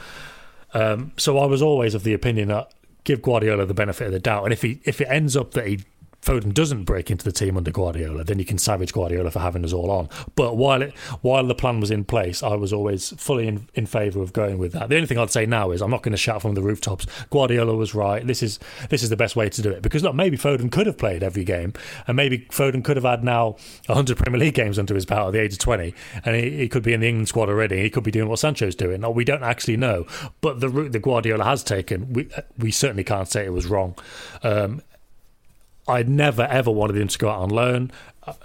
Um, 0.74 1.14
so 1.18 1.38
I 1.38 1.46
was 1.46 1.62
always 1.62 1.96
of 1.96 2.04
the 2.04 2.14
opinion 2.14 2.50
that 2.50 2.72
give 3.04 3.22
Guardiola 3.22 3.66
the 3.66 3.74
benefit 3.74 4.08
of 4.08 4.14
the 4.14 4.20
doubt, 4.20 4.44
and 4.44 4.54
if 4.54 4.62
he 4.62 4.82
if 4.84 5.02
it 5.02 5.08
ends 5.10 5.36
up 5.36 5.52
that 5.52 5.68
he 5.68 5.80
Foden 6.22 6.54
doesn't 6.54 6.84
break 6.84 7.10
into 7.10 7.24
the 7.24 7.32
team 7.32 7.58
under 7.58 7.72
Guardiola, 7.72 8.24
then 8.24 8.40
you 8.40 8.46
can 8.46 8.58
savage 8.58 8.94
Guardiola 8.94 9.32
for 9.32 9.40
having 9.40 9.64
us 9.64 9.74
all 9.74 9.90
on. 9.90 10.10
But 10.36 10.58
while 10.58 10.82
it 10.82 10.96
while 11.22 11.46
the 11.46 11.56
plan 11.56 11.80
was 11.80 11.92
in 11.92 12.04
place, 12.04 12.44
I 12.44 12.56
was 12.56 12.74
always 12.74 13.10
fully 13.18 13.48
in, 13.48 13.68
in 13.74 13.86
favour 13.86 14.22
of 14.22 14.34
going 14.34 14.58
with 14.58 14.74
that. 14.74 14.90
The 14.90 14.96
only 14.96 15.08
thing 15.08 15.18
I'd 15.18 15.32
say 15.32 15.46
now 15.46 15.72
is 15.72 15.82
I'm 15.82 15.92
not 15.92 16.04
going 16.04 16.12
to 16.12 16.18
shout 16.18 16.42
from 16.42 16.56
the 16.56 16.62
rooftops. 16.62 17.06
Guardiola 17.30 17.76
was 17.76 17.96
right. 17.96 18.26
This 18.26 18.44
is 18.44 18.60
this 18.90 19.02
is 19.02 19.10
the 19.10 19.16
best 19.16 19.36
way 19.36 19.50
to 19.50 19.62
do 19.62 19.72
it 19.72 19.82
because 19.82 20.04
look, 20.04 20.16
maybe 20.16 20.38
Foden 20.38 20.72
could 20.72 20.88
have 20.88 20.98
played 20.98 21.24
every 21.24 21.44
game, 21.44 21.74
and 22.06 22.18
maybe 22.18 22.40
Foden 22.50 22.84
could 22.84 22.98
have 22.98 23.06
had 23.06 23.24
now 23.24 23.56
100 23.86 24.18
Premier 24.18 24.40
League 24.40 24.56
games 24.56 24.78
under 24.78 24.96
his 24.96 25.06
belt 25.06 25.28
at 25.28 25.34
the 25.34 25.42
age 25.42 25.54
of 25.54 25.60
20, 25.60 25.94
and 26.26 26.36
he, 26.36 26.58
he 26.58 26.70
could 26.70 26.84
be 26.84 26.94
in 26.94 27.00
the 27.00 27.08
England 27.08 27.30
squad 27.30 27.50
already. 27.50 27.82
He 27.82 27.90
could 27.90 28.04
be 28.04 28.12
doing 28.12 28.28
what 28.28 28.40
Sancho's 28.40 28.76
doing. 28.76 29.02
we 29.14 29.24
don't 29.24 29.44
actually 29.44 29.78
know. 29.78 30.06
But 30.42 30.60
the 30.60 30.70
route 30.70 30.92
that 30.92 31.02
Guardiola 31.02 31.46
has 31.46 31.64
taken, 31.64 32.12
we 32.14 32.30
we 32.58 32.72
certainly 32.72 33.04
can't 33.04 33.28
say 33.28 33.46
it 33.46 33.54
was 33.54 33.68
wrong. 33.68 33.96
Um, 34.44 34.82
I 35.90 36.04
never 36.04 36.44
ever 36.44 36.72
wanted 36.72 36.98
him 36.98 37.08
to 37.08 37.18
go 37.18 37.30
out 37.30 37.42
on 37.42 37.50
loan. 37.50 37.92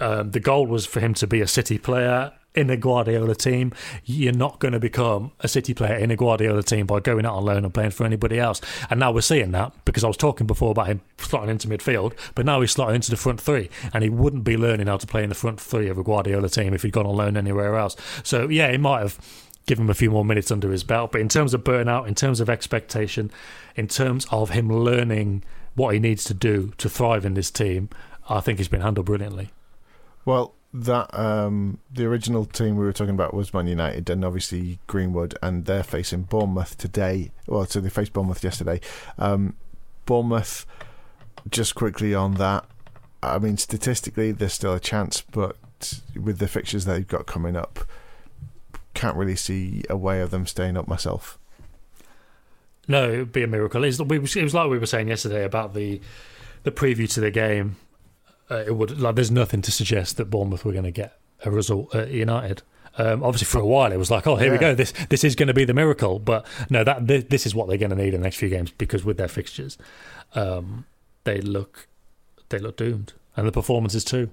Um, 0.01 0.30
the 0.30 0.40
goal 0.40 0.66
was 0.66 0.86
for 0.86 1.01
him 1.01 1.14
to 1.14 1.26
be 1.26 1.40
a 1.40 1.47
City 1.47 1.78
player 1.78 2.32
in 2.55 2.70
a 2.70 2.76
Guardiola 2.76 3.34
team. 3.34 3.72
You're 4.05 4.32
not 4.32 4.61
going 4.61 4.72
to 4.72 4.78
become 4.78 5.32
a 5.40 5.49
City 5.49 5.74
player 5.74 5.97
in 5.97 6.11
a 6.11 6.16
Guardiola 6.16 6.62
team 6.62 6.86
by 6.86 7.01
going 7.01 7.26
out 7.26 7.34
on 7.34 7.45
loan 7.45 7.64
and 7.64 7.74
playing 7.74 7.90
for 7.90 8.05
anybody 8.05 8.38
else. 8.38 8.61
And 8.88 9.01
now 9.01 9.12
we're 9.12 9.22
seeing 9.22 9.51
that 9.53 9.72
because 9.84 10.05
I 10.05 10.07
was 10.09 10.16
talking 10.16 10.47
before 10.47 10.70
about 10.70 10.86
him 10.86 11.01
slotting 11.18 11.49
into 11.49 11.68
midfield, 11.68 12.16
but 12.34 12.47
now 12.47 12.61
he's 12.61 12.74
slotting 12.74 12.95
into 12.95 13.11
the 13.11 13.16
front 13.16 13.40
three, 13.40 13.68
and 13.92 14.03
he 14.05 14.11
wouldn't 14.11 14.45
be 14.45 14.57
learning 14.57 14.86
how 14.86 14.97
to 14.97 15.07
play 15.07 15.22
in 15.22 15.28
the 15.28 15.34
front 15.34 15.61
three 15.61 15.88
of 15.88 15.99
a 15.99 16.05
Guardiola 16.05 16.49
team 16.49 16.72
if 16.72 16.82
he'd 16.82 16.92
gone 16.92 17.07
on 17.07 17.16
loan 17.16 17.36
anywhere 17.36 17.76
else. 17.76 17.97
So 18.22 18.49
yeah, 18.49 18.70
he 18.70 18.78
might 18.78 19.01
have 19.01 19.18
given 19.66 19.86
him 19.86 19.90
a 19.90 19.95
few 19.95 20.11
more 20.11 20.24
minutes 20.24 20.51
under 20.51 20.70
his 20.70 20.84
belt, 20.84 21.11
but 21.11 21.20
in 21.20 21.28
terms 21.28 21.55
of 21.55 21.64
burnout, 21.64 22.07
in 22.07 22.14
terms 22.14 22.38
of 22.38 22.49
expectation, 22.49 23.30
in 23.74 23.88
terms 23.88 24.26
of 24.30 24.51
him 24.51 24.70
learning 24.70 25.42
what 25.75 25.95
he 25.95 26.01
needs 26.01 26.25
to 26.25 26.35
do 26.35 26.72
to 26.79 26.89
thrive 26.89 27.25
in 27.25 27.35
this 27.35 27.51
team, 27.51 27.89
I 28.29 28.41
think 28.41 28.59
he's 28.59 28.68
been 28.68 28.81
handled 28.81 29.07
brilliantly. 29.07 29.51
Well, 30.25 30.55
that 30.72 31.16
um, 31.16 31.79
the 31.93 32.05
original 32.05 32.45
team 32.45 32.77
we 32.77 32.85
were 32.85 32.93
talking 32.93 33.14
about 33.14 33.33
was 33.33 33.55
Man 33.55 33.66
United 33.66 34.11
and 34.11 34.25
obviously 34.25 34.81
Greenwood, 34.87 35.37
and 35.43 35.66
they're 35.66 35.85
facing 35.85 36.22
Bournemouth 36.22 36.77
today. 36.77 37.31
Well, 37.47 37.64
so 37.66 37.81
they 37.81 37.91
faced 37.91 38.12
Bournemouth 38.12 38.43
yesterday. 38.43 38.81
Um, 39.18 39.55
Bournemouth, 40.07 40.66
just 41.49 41.75
quickly 41.75 42.14
on 42.14 42.35
that, 42.35 42.64
I 43.22 43.39
mean, 43.39 43.57
statistically, 43.57 44.33
there's 44.33 44.53
still 44.53 44.75
a 44.75 44.81
chance, 44.81 45.22
but 45.22 45.57
with 46.20 46.39
the 46.39 46.49
fixtures 46.49 46.85
they've 46.85 47.07
got 47.07 47.27
coming 47.27 47.57
up, 47.57 47.81
can't 48.95 49.16
really 49.16 49.37
see 49.37 49.83
a 49.89 49.97
way 49.97 50.20
of 50.20 50.31
them 50.31 50.47
staying 50.47 50.77
up 50.77 50.89
myself. 50.89 51.39
No, 52.89 53.11
it 53.11 53.18
would 53.18 53.32
be 53.32 53.43
a 53.43 53.47
miracle. 53.47 53.82
It 53.85 53.99
was, 53.99 54.37
it 54.37 54.43
was 54.43 54.55
like 54.55 54.68
we 54.68 54.78
were 54.78 54.87
saying 54.87 55.09
yesterday 55.09 55.45
about 55.45 55.74
the 55.74 56.01
the 56.64 56.70
preview 56.70 57.11
to 57.12 57.20
the 57.20 57.30
game. 57.30 57.76
Uh, 58.51 58.64
it 58.66 58.76
would 58.76 59.01
like 59.01 59.14
there's 59.14 59.30
nothing 59.30 59.62
to 59.62 59.72
suggest 59.72 60.16
that 60.16 60.26
Bournemouth 60.26 60.64
were 60.64 60.72
going 60.72 60.85
to 60.85 60.91
get 60.91 61.18
a 61.45 61.51
result 61.51 61.95
at 61.95 62.11
United. 62.11 62.62
Um, 62.97 63.24
obviously, 63.24 63.47
for 63.47 63.59
a 63.59 63.66
while 63.66 63.91
it 63.91 63.97
was 63.97 64.11
like, 64.11 64.26
oh, 64.26 64.37
here 64.37 64.49
yeah. 64.49 64.53
we 64.53 64.59
go. 64.59 64.74
This 64.74 64.93
this 65.09 65.24
is 65.24 65.35
going 65.35 65.49
to 65.49 65.55
be 65.55 65.64
the 65.64 65.74
miracle. 65.74 66.18
But 66.18 66.47
no, 66.70 66.85
that 66.85 67.07
this, 67.07 67.24
this 67.24 67.47
is 67.47 67.55
what 67.55 67.68
they're 67.68 67.78
going 67.78 67.91
to 67.91 67.97
need 67.97 68.14
in 68.14 68.20
the 68.20 68.24
next 68.24 68.37
few 68.37 68.49
games 68.49 68.70
because 68.70 69.05
with 69.05 69.16
their 69.16 69.28
fixtures, 69.28 69.78
um, 70.35 70.85
they 71.24 71.41
look 71.41 71.89
they 72.51 72.59
look 72.59 72.76
doomed, 72.76 73.14
and 73.37 73.47
the 73.47 73.53
performances 73.53 74.05
too. 74.05 74.30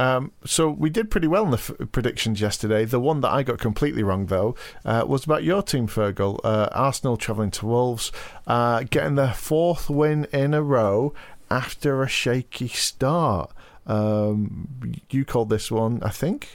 Um, 0.00 0.32
so 0.46 0.70
we 0.70 0.88
did 0.88 1.10
pretty 1.10 1.26
well 1.26 1.44
in 1.44 1.50
the 1.50 1.58
f- 1.58 1.92
predictions 1.92 2.40
yesterday. 2.40 2.86
The 2.86 2.98
one 2.98 3.20
that 3.20 3.30
I 3.30 3.42
got 3.42 3.58
completely 3.58 4.02
wrong, 4.02 4.26
though, 4.26 4.54
uh, 4.82 5.04
was 5.06 5.24
about 5.24 5.44
your 5.44 5.62
team, 5.62 5.86
Fergal. 5.86 6.40
Uh, 6.42 6.70
Arsenal 6.72 7.18
travelling 7.18 7.50
to 7.50 7.66
Wolves, 7.66 8.10
uh, 8.46 8.84
getting 8.88 9.16
their 9.16 9.34
fourth 9.34 9.90
win 9.90 10.26
in 10.32 10.54
a 10.54 10.62
row 10.62 11.12
after 11.50 12.02
a 12.02 12.08
shaky 12.08 12.68
start. 12.68 13.50
Um, 13.86 14.94
you 15.10 15.26
called 15.26 15.50
this 15.50 15.70
one, 15.70 16.02
I 16.02 16.08
think. 16.08 16.48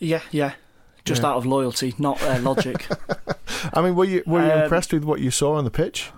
Yeah, 0.00 0.22
yeah. 0.32 0.54
Just 1.04 1.22
yeah. 1.22 1.28
out 1.28 1.36
of 1.36 1.46
loyalty, 1.46 1.94
not 1.98 2.20
uh, 2.20 2.40
logic. 2.40 2.88
I 3.72 3.80
mean, 3.80 3.94
were 3.94 4.06
you 4.06 4.24
were 4.26 4.44
you 4.44 4.50
um, 4.50 4.62
impressed 4.62 4.92
with 4.92 5.04
what 5.04 5.20
you 5.20 5.30
saw 5.30 5.54
on 5.54 5.62
the 5.62 5.70
pitch? 5.70 6.10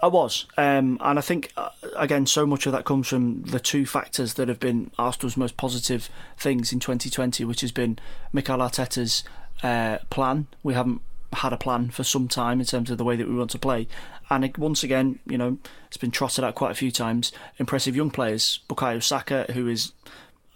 I 0.00 0.06
was, 0.06 0.46
um, 0.56 0.98
and 1.00 1.18
I 1.18 1.22
think 1.22 1.52
uh, 1.56 1.70
again, 1.96 2.26
so 2.26 2.46
much 2.46 2.66
of 2.66 2.72
that 2.72 2.84
comes 2.84 3.08
from 3.08 3.42
the 3.42 3.60
two 3.60 3.86
factors 3.86 4.34
that 4.34 4.48
have 4.48 4.60
been 4.60 4.90
Arsenal's 4.98 5.36
most 5.36 5.56
positive 5.56 6.08
things 6.36 6.72
in 6.72 6.80
2020, 6.80 7.44
which 7.44 7.60
has 7.60 7.72
been 7.72 7.98
Mikel 8.32 8.58
Arteta's 8.58 9.24
uh, 9.62 9.98
plan. 10.10 10.46
We 10.62 10.74
haven't 10.74 11.02
had 11.32 11.52
a 11.52 11.56
plan 11.56 11.90
for 11.90 12.04
some 12.04 12.28
time 12.28 12.60
in 12.60 12.66
terms 12.66 12.90
of 12.90 12.98
the 12.98 13.04
way 13.04 13.16
that 13.16 13.28
we 13.28 13.34
want 13.34 13.50
to 13.50 13.58
play, 13.58 13.86
and 14.30 14.44
it, 14.44 14.58
once 14.58 14.82
again, 14.82 15.18
you 15.26 15.38
know, 15.38 15.58
it's 15.88 15.96
been 15.96 16.10
trotted 16.10 16.44
out 16.44 16.54
quite 16.54 16.70
a 16.70 16.74
few 16.74 16.90
times. 16.90 17.32
Impressive 17.58 17.94
young 17.94 18.10
players, 18.10 18.60
Bukayo 18.68 19.02
Saka, 19.02 19.46
who 19.52 19.68
is, 19.68 19.92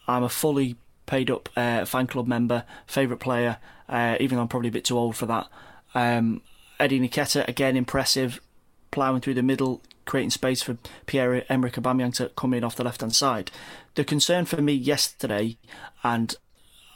I'm 0.08 0.22
a 0.22 0.28
fully 0.28 0.76
paid 1.06 1.30
up 1.30 1.48
uh, 1.56 1.84
fan 1.84 2.06
club 2.06 2.26
member, 2.26 2.64
favourite 2.86 3.20
player, 3.20 3.58
uh, 3.88 4.16
even 4.20 4.36
though 4.36 4.42
I'm 4.42 4.48
probably 4.48 4.68
a 4.68 4.72
bit 4.72 4.84
too 4.84 4.98
old 4.98 5.16
for 5.16 5.26
that. 5.26 5.48
Um, 5.94 6.42
Eddie 6.78 7.00
Nketiah, 7.00 7.46
again, 7.46 7.76
impressive 7.76 8.40
ploughing 8.90 9.20
through 9.20 9.34
the 9.34 9.42
middle, 9.42 9.80
creating 10.04 10.30
space 10.30 10.62
for 10.62 10.76
Pierre 11.06 11.44
Emerick 11.50 11.74
Aubameyang 11.74 12.14
to 12.14 12.30
come 12.36 12.54
in 12.54 12.64
off 12.64 12.76
the 12.76 12.84
left 12.84 13.00
hand 13.00 13.14
side. 13.14 13.50
The 13.94 14.04
concern 14.04 14.44
for 14.44 14.60
me 14.60 14.72
yesterday, 14.72 15.56
and 16.02 16.34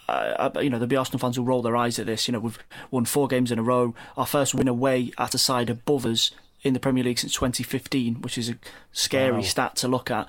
uh, 0.08 0.50
you 0.56 0.70
know, 0.70 0.78
there'll 0.78 0.88
be 0.88 0.96
Arsenal 0.96 1.18
fans 1.18 1.36
who 1.36 1.42
roll 1.42 1.62
their 1.62 1.76
eyes 1.76 1.98
at 1.98 2.06
this. 2.06 2.28
You 2.28 2.32
know, 2.32 2.40
we've 2.40 2.58
won 2.90 3.04
four 3.04 3.28
games 3.28 3.50
in 3.50 3.58
a 3.58 3.62
row. 3.62 3.94
Our 4.16 4.26
first 4.26 4.54
win 4.54 4.68
away 4.68 5.12
at 5.18 5.34
a 5.34 5.38
side 5.38 5.70
above 5.70 6.04
us 6.06 6.30
in 6.62 6.74
the 6.74 6.80
Premier 6.80 7.04
League 7.04 7.18
since 7.18 7.34
2015, 7.34 8.16
which 8.16 8.38
is 8.38 8.48
a 8.48 8.56
scary 8.92 9.36
wow. 9.36 9.42
stat 9.42 9.76
to 9.76 9.88
look 9.88 10.10
at. 10.10 10.28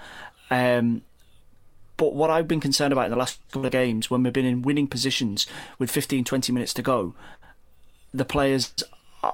Um, 0.49 1.01
but 1.97 2.13
what 2.13 2.29
I've 2.29 2.47
been 2.47 2.59
concerned 2.59 2.91
about 2.91 3.05
in 3.05 3.11
the 3.11 3.17
last 3.17 3.39
couple 3.51 3.65
of 3.65 3.71
games, 3.71 4.09
when 4.09 4.23
we've 4.23 4.33
been 4.33 4.45
in 4.45 4.61
winning 4.61 4.87
positions 4.87 5.47
with 5.79 5.89
15, 5.89 6.25
20 6.25 6.51
minutes 6.51 6.73
to 6.73 6.81
go, 6.81 7.15
the 8.13 8.25
players 8.25 8.73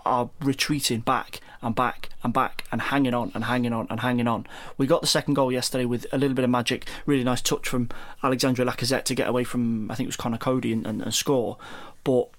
are 0.05 0.29
retreating 0.39 1.01
back 1.01 1.41
and 1.61 1.75
back 1.75 2.09
and 2.23 2.33
back 2.33 2.63
and 2.71 2.81
hanging 2.81 3.13
on 3.13 3.31
and 3.35 3.45
hanging 3.45 3.73
on 3.73 3.87
and 3.89 3.99
hanging 3.99 4.27
on. 4.27 4.47
We 4.77 4.87
got 4.87 5.01
the 5.01 5.07
second 5.07 5.35
goal 5.35 5.51
yesterday 5.51 5.85
with 5.85 6.05
a 6.11 6.17
little 6.17 6.35
bit 6.35 6.43
of 6.43 6.49
magic, 6.49 6.87
really 7.05 7.23
nice 7.23 7.41
touch 7.41 7.67
from 7.67 7.89
Alexandre 8.23 8.65
Lacazette 8.65 9.05
to 9.05 9.15
get 9.15 9.27
away 9.27 9.43
from 9.43 9.89
I 9.91 9.95
think 9.95 10.05
it 10.05 10.09
was 10.09 10.17
Conor 10.17 10.37
Coady 10.37 10.73
and, 10.73 10.85
and, 10.85 11.01
and 11.01 11.13
score. 11.13 11.57
But 12.03 12.29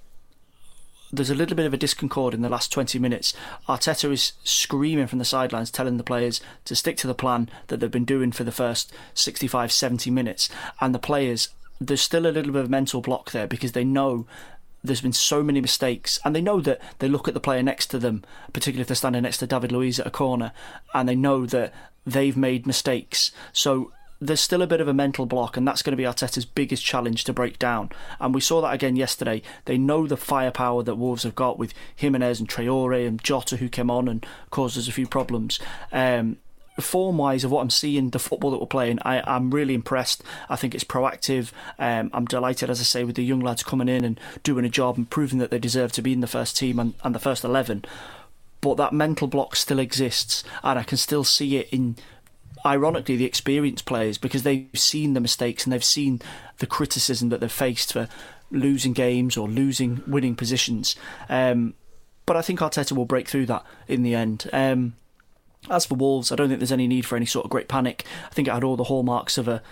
there's 1.12 1.30
a 1.30 1.34
little 1.34 1.57
bit 1.57 1.66
of 1.66 1.74
a 1.74 1.76
disconcord 1.76 2.32
in 2.32 2.40
the 2.40 2.48
last 2.48 2.72
20 2.72 2.98
minutes. 2.98 3.34
Arteta 3.68 4.11
is 4.11 4.32
screaming 4.44 5.07
from 5.07 5.18
the 5.18 5.24
sidelines, 5.26 5.70
telling 5.70 5.98
the 5.98 6.03
players 6.03 6.40
to 6.64 6.74
stick 6.74 6.96
to 6.98 7.07
the 7.07 7.14
plan 7.14 7.50
that 7.66 7.80
they've 7.80 7.90
been 7.90 8.07
doing 8.07 8.32
for 8.32 8.44
the 8.44 8.53
first 8.53 8.92
65, 9.12 9.70
70 9.70 10.11
minutes. 10.11 10.48
And 10.80 10.94
the 10.94 10.98
players, 10.98 11.50
there's 11.78 12.00
still 12.00 12.26
a 12.26 12.32
little 12.32 12.53
bit 12.53 12.62
of 12.62 12.70
mental 12.70 13.03
block 13.03 13.32
there 13.32 13.46
because 13.46 13.72
they 13.72 13.84
know 13.84 14.26
there's 14.84 15.00
been 15.00 15.12
so 15.12 15.42
many 15.42 15.60
mistakes, 15.60 16.18
and 16.24 16.34
they 16.34 16.40
know 16.40 16.60
that 16.60 16.80
they 16.98 17.08
look 17.08 17.28
at 17.28 17.34
the 17.34 17.40
player 17.40 17.62
next 17.62 17.86
to 17.88 17.98
them, 17.98 18.24
particularly 18.52 18.82
if 18.82 18.88
they're 18.88 18.96
standing 18.96 19.22
next 19.22 19.38
to 19.38 19.46
David 19.46 19.72
Luiz 19.72 20.00
at 20.00 20.06
a 20.06 20.10
corner, 20.10 20.52
and 20.94 21.08
they 21.08 21.16
know 21.16 21.46
that 21.46 21.72
they've 22.04 22.36
made 22.36 22.66
mistakes. 22.66 23.30
So 23.52 23.92
there's 24.20 24.40
still 24.40 24.62
a 24.62 24.66
bit 24.66 24.80
of 24.80 24.88
a 24.88 24.94
mental 24.94 25.26
block, 25.26 25.56
and 25.56 25.66
that's 25.66 25.82
going 25.82 25.92
to 25.92 25.96
be 25.96 26.04
Arteta's 26.04 26.44
biggest 26.44 26.84
challenge 26.84 27.24
to 27.24 27.32
break 27.32 27.58
down. 27.58 27.90
And 28.20 28.34
we 28.34 28.40
saw 28.40 28.60
that 28.60 28.74
again 28.74 28.96
yesterday. 28.96 29.42
They 29.64 29.78
know 29.78 30.06
the 30.06 30.16
firepower 30.16 30.82
that 30.84 30.94
Wolves 30.94 31.24
have 31.24 31.34
got 31.34 31.58
with 31.58 31.74
Jimenez 31.96 32.38
and 32.38 32.48
Traore 32.48 33.06
and 33.06 33.22
Jota, 33.22 33.56
who 33.56 33.68
came 33.68 33.90
on 33.90 34.08
and 34.08 34.24
caused 34.50 34.78
us 34.78 34.88
a 34.88 34.92
few 34.92 35.06
problems. 35.06 35.58
Um, 35.90 36.38
form 36.80 37.18
wise 37.18 37.44
of 37.44 37.50
what 37.50 37.60
I'm 37.60 37.70
seeing, 37.70 38.10
the 38.10 38.18
football 38.18 38.50
that 38.52 38.60
we're 38.60 38.66
playing, 38.66 38.98
I, 39.02 39.22
I'm 39.26 39.50
really 39.50 39.74
impressed. 39.74 40.22
I 40.48 40.56
think 40.56 40.74
it's 40.74 40.84
proactive. 40.84 41.52
Um, 41.78 42.10
I'm 42.12 42.24
delighted, 42.24 42.70
as 42.70 42.80
I 42.80 42.84
say, 42.84 43.04
with 43.04 43.16
the 43.16 43.24
young 43.24 43.40
lads 43.40 43.62
coming 43.62 43.88
in 43.88 44.04
and 44.04 44.18
doing 44.42 44.64
a 44.64 44.70
job 44.70 44.96
and 44.96 45.08
proving 45.08 45.38
that 45.38 45.50
they 45.50 45.58
deserve 45.58 45.92
to 45.92 46.02
be 46.02 46.12
in 46.12 46.20
the 46.20 46.26
first 46.26 46.56
team 46.56 46.78
and, 46.78 46.94
and 47.04 47.14
the 47.14 47.18
first 47.18 47.44
11. 47.44 47.84
But 48.60 48.76
that 48.76 48.92
mental 48.92 49.26
block 49.26 49.56
still 49.56 49.78
exists, 49.78 50.44
and 50.62 50.78
I 50.78 50.82
can 50.82 50.96
still 50.96 51.24
see 51.24 51.56
it 51.56 51.68
in 51.70 51.96
ironically 52.64 53.16
the 53.16 53.24
experienced 53.24 53.84
players 53.84 54.18
because 54.18 54.44
they've 54.44 54.68
seen 54.74 55.14
the 55.14 55.20
mistakes 55.20 55.64
and 55.64 55.72
they've 55.72 55.82
seen 55.82 56.20
the 56.58 56.66
criticism 56.66 57.28
that 57.30 57.40
they've 57.40 57.50
faced 57.50 57.92
for 57.92 58.08
losing 58.52 58.92
games 58.92 59.36
or 59.36 59.48
losing 59.48 60.02
winning 60.06 60.36
positions. 60.36 60.94
Um, 61.28 61.74
but 62.24 62.36
I 62.36 62.42
think 62.42 62.60
Arteta 62.60 62.92
will 62.92 63.04
break 63.04 63.28
through 63.28 63.46
that 63.46 63.64
in 63.88 64.02
the 64.02 64.14
end. 64.14 64.48
Um, 64.52 64.94
as 65.70 65.86
for 65.86 65.94
Wolves, 65.94 66.32
I 66.32 66.36
don't 66.36 66.48
think 66.48 66.60
there's 66.60 66.72
any 66.72 66.88
need 66.88 67.06
for 67.06 67.16
any 67.16 67.26
sort 67.26 67.44
of 67.44 67.50
great 67.50 67.68
panic. 67.68 68.04
I 68.26 68.34
think 68.34 68.48
it 68.48 68.54
had 68.54 68.64
all 68.64 68.76
the 68.76 68.84
hallmarks 68.84 69.38
of 69.38 69.48
a 69.48 69.62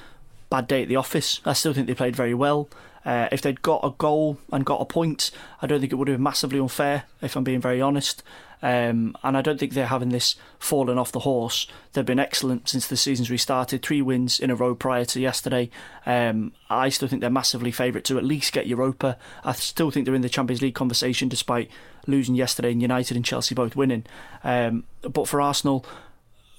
bad 0.48 0.68
day 0.68 0.82
at 0.82 0.88
the 0.88 0.96
office. 0.96 1.40
I 1.44 1.52
still 1.52 1.72
think 1.72 1.86
they 1.86 1.94
played 1.94 2.16
very 2.16 2.34
well. 2.34 2.68
Uh, 3.04 3.28
if 3.32 3.40
they'd 3.40 3.62
got 3.62 3.84
a 3.84 3.90
goal 3.90 4.38
and 4.52 4.64
got 4.64 4.80
a 4.80 4.84
point, 4.84 5.30
I 5.62 5.66
don't 5.66 5.80
think 5.80 5.92
it 5.92 5.96
would 5.96 6.08
have 6.08 6.18
been 6.18 6.22
massively 6.22 6.58
unfair, 6.58 7.04
if 7.22 7.34
I'm 7.34 7.44
being 7.44 7.60
very 7.60 7.80
honest. 7.80 8.22
Um, 8.62 9.16
and 9.22 9.36
I 9.36 9.42
don't 9.42 9.58
think 9.58 9.72
they're 9.72 9.86
having 9.86 10.10
this 10.10 10.36
fallen 10.58 10.98
off 10.98 11.12
the 11.12 11.20
horse. 11.20 11.66
They've 11.92 12.04
been 12.04 12.18
excellent 12.18 12.68
since 12.68 12.86
the 12.86 12.96
season's 12.96 13.30
restarted. 13.30 13.82
Three 13.82 14.02
wins 14.02 14.38
in 14.38 14.50
a 14.50 14.54
row 14.54 14.74
prior 14.74 15.04
to 15.06 15.20
yesterday. 15.20 15.70
Um, 16.04 16.52
I 16.68 16.90
still 16.90 17.08
think 17.08 17.20
they're 17.20 17.30
massively 17.30 17.70
favourite 17.70 18.04
to 18.06 18.18
at 18.18 18.24
least 18.24 18.52
get 18.52 18.66
Europa. 18.66 19.16
I 19.44 19.52
still 19.52 19.90
think 19.90 20.04
they're 20.04 20.14
in 20.14 20.22
the 20.22 20.28
Champions 20.28 20.62
League 20.62 20.74
conversation 20.74 21.28
despite 21.28 21.70
losing 22.06 22.34
yesterday 22.34 22.72
and 22.72 22.82
United 22.82 23.16
and 23.16 23.24
Chelsea 23.24 23.54
both 23.54 23.76
winning. 23.76 24.04
Um, 24.44 24.84
but 25.02 25.28
for 25.28 25.40
Arsenal, 25.40 25.84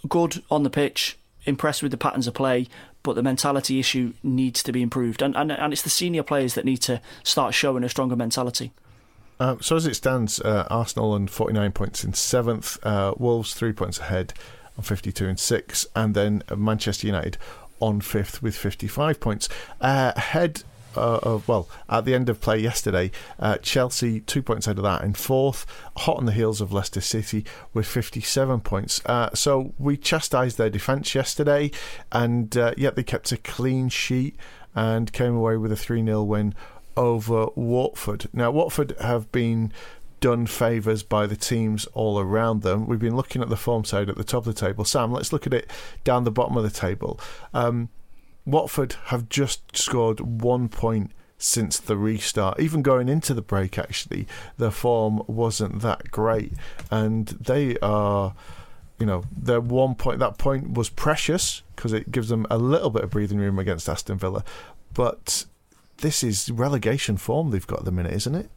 good 0.08 0.44
on 0.50 0.64
the 0.64 0.70
pitch, 0.70 1.18
impressed 1.46 1.84
with 1.84 1.92
the 1.92 1.98
patterns 1.98 2.28
of 2.28 2.34
play, 2.34 2.68
but 3.04 3.14
the 3.14 3.24
mentality 3.24 3.80
issue 3.80 4.14
needs 4.24 4.62
to 4.64 4.72
be 4.72 4.82
improved. 4.82 5.22
And, 5.22 5.36
and, 5.36 5.52
and 5.52 5.74
it's 5.74 5.82
the 5.82 5.90
senior 5.90 6.24
players 6.24 6.54
that 6.54 6.66
need 6.66 6.78
to 6.78 7.02
start 7.24 7.54
showing 7.54 7.84
a 7.84 7.90
stronger 7.90 8.16
mentality. 8.16 8.72
Uh, 9.42 9.58
so 9.60 9.76
as 9.76 9.88
it 9.88 9.96
stands, 9.96 10.40
uh, 10.42 10.68
Arsenal 10.70 11.14
on 11.14 11.26
49 11.26 11.72
points 11.72 12.04
in 12.04 12.14
seventh, 12.14 12.78
uh, 12.86 13.16
Wolves 13.18 13.56
three 13.56 13.74
points 13.74 13.98
ahead 13.98 14.36
on 14.78 14.84
52 14.84 15.28
and 15.28 15.40
six, 15.40 15.88
and 15.96 16.14
then 16.14 16.44
Manchester 16.56 17.08
United 17.08 17.40
on 17.80 18.02
fifth 18.02 18.44
with 18.44 18.56
55 18.56 19.20
points. 19.20 19.50
Uh, 19.82 20.12
ahead 20.16 20.62
uh, 20.96 21.22
of, 21.24 21.48
well, 21.48 21.68
at 21.90 22.06
the 22.06 22.14
end 22.14 22.30
of 22.30 22.40
play 22.40 22.60
yesterday, 22.60 23.10
uh, 23.40 23.58
Chelsea 23.58 24.20
two 24.20 24.44
points 24.44 24.68
ahead 24.68 24.78
of 24.78 24.84
that 24.84 25.04
in 25.04 25.16
fourth, 25.16 25.66
hot 25.98 26.18
on 26.18 26.28
the 26.28 26.34
heels 26.34 26.62
of 26.62 26.72
Leicester 26.72 27.02
City 27.02 27.44
with 27.74 27.88
57 27.88 28.60
points. 28.60 29.02
Uh, 29.08 29.34
so 29.34 29.74
we 29.80 29.98
chastised 29.98 30.60
their 30.60 30.70
defence 30.70 31.16
yesterday, 31.16 31.72
and 32.12 32.56
uh, 32.56 32.76
yet 32.78 32.96
they 32.96 33.02
kept 33.02 33.32
a 33.32 33.38
clean 33.38 33.90
sheet 33.90 34.36
and 34.76 35.12
came 35.12 35.36
away 35.36 35.58
with 35.58 35.72
a 35.72 35.76
3 35.76 36.06
0 36.06 36.22
win 36.22 36.54
over 37.02 37.48
Watford. 37.56 38.28
Now, 38.32 38.52
Watford 38.52 38.96
have 39.02 39.32
been 39.32 39.74
done 40.20 40.46
favours 40.46 41.02
by 41.02 41.26
the 41.26 41.36
teams 41.36 41.86
all 41.94 42.20
around 42.20 42.62
them. 42.62 42.86
We've 42.86 43.00
been 43.00 43.16
looking 43.16 43.42
at 43.42 43.50
the 43.50 43.58
form 43.58 43.84
side 43.84 44.08
at 44.08 44.18
the 44.18 44.24
top 44.24 44.46
of 44.46 44.54
the 44.54 44.68
table. 44.68 44.86
Sam, 44.86 45.12
let's 45.12 45.34
look 45.34 45.48
at 45.48 45.54
it 45.54 45.70
down 46.04 46.26
the 46.26 46.32
bottom 46.32 46.56
of 46.56 46.64
the 46.64 46.70
table. 46.70 47.20
Um, 47.56 47.90
Watford 48.46 48.94
have 49.06 49.30
just 49.30 49.76
scored 49.76 50.20
one 50.20 50.70
point 50.70 51.12
since 51.40 51.80
the 51.80 51.98
restart. 51.98 52.60
Even 52.60 52.84
going 52.84 53.10
into 53.10 53.34
the 53.34 53.42
break, 53.42 53.80
actually, 53.80 54.28
their 54.60 54.70
form 54.70 55.24
wasn't 55.26 55.82
that 55.82 56.12
great, 56.12 56.54
and 56.92 57.28
they 57.28 57.78
are. 57.80 58.36
You 59.00 59.08
know, 59.08 59.24
their 59.36 59.60
one 59.60 59.96
point, 59.96 60.20
that 60.20 60.38
point 60.38 60.76
was 60.76 60.88
precious 60.88 61.64
because 61.76 61.92
it 61.92 62.12
gives 62.12 62.30
them 62.30 62.46
a 62.52 62.60
little 62.60 62.92
bit 62.92 63.04
of 63.04 63.10
breathing 63.10 63.40
room 63.40 63.58
against 63.58 63.90
Aston 63.90 64.20
Villa. 64.20 64.44
But 64.94 65.46
this 66.02 66.24
is 66.24 66.52
relegation 66.52 67.18
form 67.18 67.52
they've 67.52 67.66
got 67.66 67.80
at 67.80 67.86
the 67.86 67.92
minute, 67.92 68.14
isn't 68.14 68.36
it? 68.36 68.50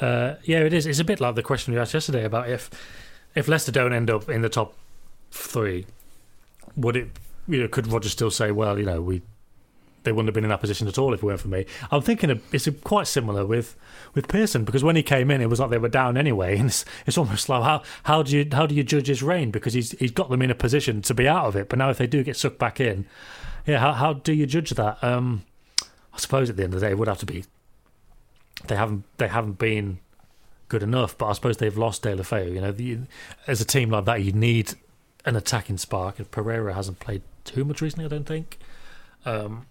Uh, 0.00 0.34
yeah, 0.44 0.58
it 0.58 0.72
is. 0.72 0.86
It's 0.86 0.98
a 0.98 1.04
bit 1.04 1.20
like 1.20 1.34
the 1.34 1.42
question 1.42 1.72
we 1.72 1.80
asked 1.80 1.94
yesterday 1.94 2.24
about 2.24 2.50
if 2.50 2.70
if 3.34 3.48
Leicester 3.48 3.72
don't 3.72 3.92
end 3.92 4.10
up 4.10 4.28
in 4.28 4.42
the 4.42 4.48
top 4.48 4.74
three, 5.30 5.86
would 6.76 6.96
it? 6.96 7.08
You 7.48 7.62
know, 7.62 7.68
could 7.68 7.86
Roger 7.86 8.08
still 8.08 8.30
say, 8.30 8.50
well, 8.50 8.78
you 8.78 8.84
know, 8.84 9.00
we 9.00 9.22
they 10.06 10.12
wouldn't 10.12 10.28
have 10.28 10.34
been 10.34 10.44
in 10.44 10.50
that 10.50 10.60
position 10.60 10.86
at 10.86 10.98
all 10.98 11.12
if 11.12 11.22
it 11.22 11.26
weren't 11.26 11.40
for 11.40 11.48
me. 11.48 11.66
I'm 11.90 12.00
thinking 12.00 12.40
it's 12.52 12.68
quite 12.84 13.06
similar 13.06 13.44
with 13.44 13.76
with 14.14 14.28
Pearson 14.28 14.64
because 14.64 14.84
when 14.84 14.96
he 14.96 15.02
came 15.02 15.30
in, 15.30 15.40
it 15.40 15.50
was 15.50 15.60
like 15.60 15.70
they 15.70 15.78
were 15.78 15.88
down 15.88 16.16
anyway, 16.16 16.56
and 16.58 16.68
it's, 16.68 16.84
it's 17.06 17.18
almost 17.18 17.48
like 17.48 17.62
how 17.62 17.82
how 18.04 18.22
do 18.22 18.36
you 18.36 18.46
how 18.52 18.66
do 18.66 18.74
you 18.74 18.84
judge 18.84 19.08
his 19.08 19.22
reign 19.22 19.50
because 19.50 19.74
he's 19.74 19.92
he's 19.92 20.12
got 20.12 20.30
them 20.30 20.42
in 20.42 20.50
a 20.50 20.54
position 20.54 21.02
to 21.02 21.14
be 21.14 21.28
out 21.28 21.46
of 21.46 21.56
it, 21.56 21.68
but 21.68 21.78
now 21.78 21.90
if 21.90 21.98
they 21.98 22.06
do 22.06 22.22
get 22.22 22.36
sucked 22.36 22.58
back 22.58 22.80
in, 22.80 23.06
yeah, 23.66 23.78
how 23.78 23.92
how 23.92 24.12
do 24.12 24.32
you 24.32 24.46
judge 24.46 24.70
that? 24.70 25.02
Um, 25.02 25.44
I 26.16 26.18
suppose 26.18 26.48
at 26.48 26.56
the 26.56 26.64
end 26.64 26.72
of 26.72 26.80
the 26.80 26.86
day, 26.86 26.92
it 26.92 26.98
would 26.98 27.08
have 27.08 27.18
to 27.18 27.26
be. 27.26 27.44
They 28.66 28.76
haven't 28.76 29.04
they 29.18 29.28
haven't 29.28 29.58
been 29.58 29.98
good 30.68 30.82
enough, 30.82 31.16
but 31.16 31.26
I 31.26 31.32
suppose 31.34 31.58
they've 31.58 31.76
lost 31.76 32.02
Deulofeu. 32.02 32.54
You 32.54 32.60
know, 32.62 32.72
the, 32.72 32.98
as 33.46 33.60
a 33.60 33.66
team 33.66 33.90
like 33.90 34.06
that, 34.06 34.22
you 34.22 34.32
need 34.32 34.72
an 35.26 35.36
attacking 35.36 35.76
spark. 35.76 36.18
If 36.18 36.30
Pereira 36.30 36.72
hasn't 36.72 37.00
played 37.00 37.22
too 37.44 37.64
much 37.64 37.82
recently, 37.82 38.06
I 38.06 38.08
don't 38.08 38.26
think. 38.26 38.58
Um, 39.26 39.66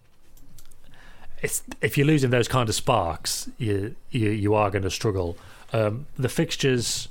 it's 1.41 1.63
if 1.81 1.97
you're 1.97 2.07
losing 2.07 2.29
those 2.29 2.47
kind 2.47 2.69
of 2.69 2.75
sparks, 2.75 3.49
you 3.57 3.95
you, 4.11 4.29
you 4.29 4.53
are 4.53 4.69
going 4.69 4.83
to 4.83 4.91
struggle. 4.91 5.37
Um, 5.73 6.05
the 6.15 6.29
fixtures 6.29 7.07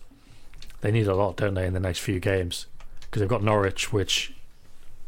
they 0.80 0.92
need 0.92 1.08
a 1.08 1.14
lot, 1.14 1.36
don't 1.36 1.54
they, 1.54 1.66
in 1.66 1.72
the 1.72 1.80
next 1.80 2.00
few 2.00 2.20
games? 2.20 2.66
Because 3.00 3.20
they've 3.20 3.28
got 3.28 3.42
Norwich, 3.42 3.92
which 3.92 4.33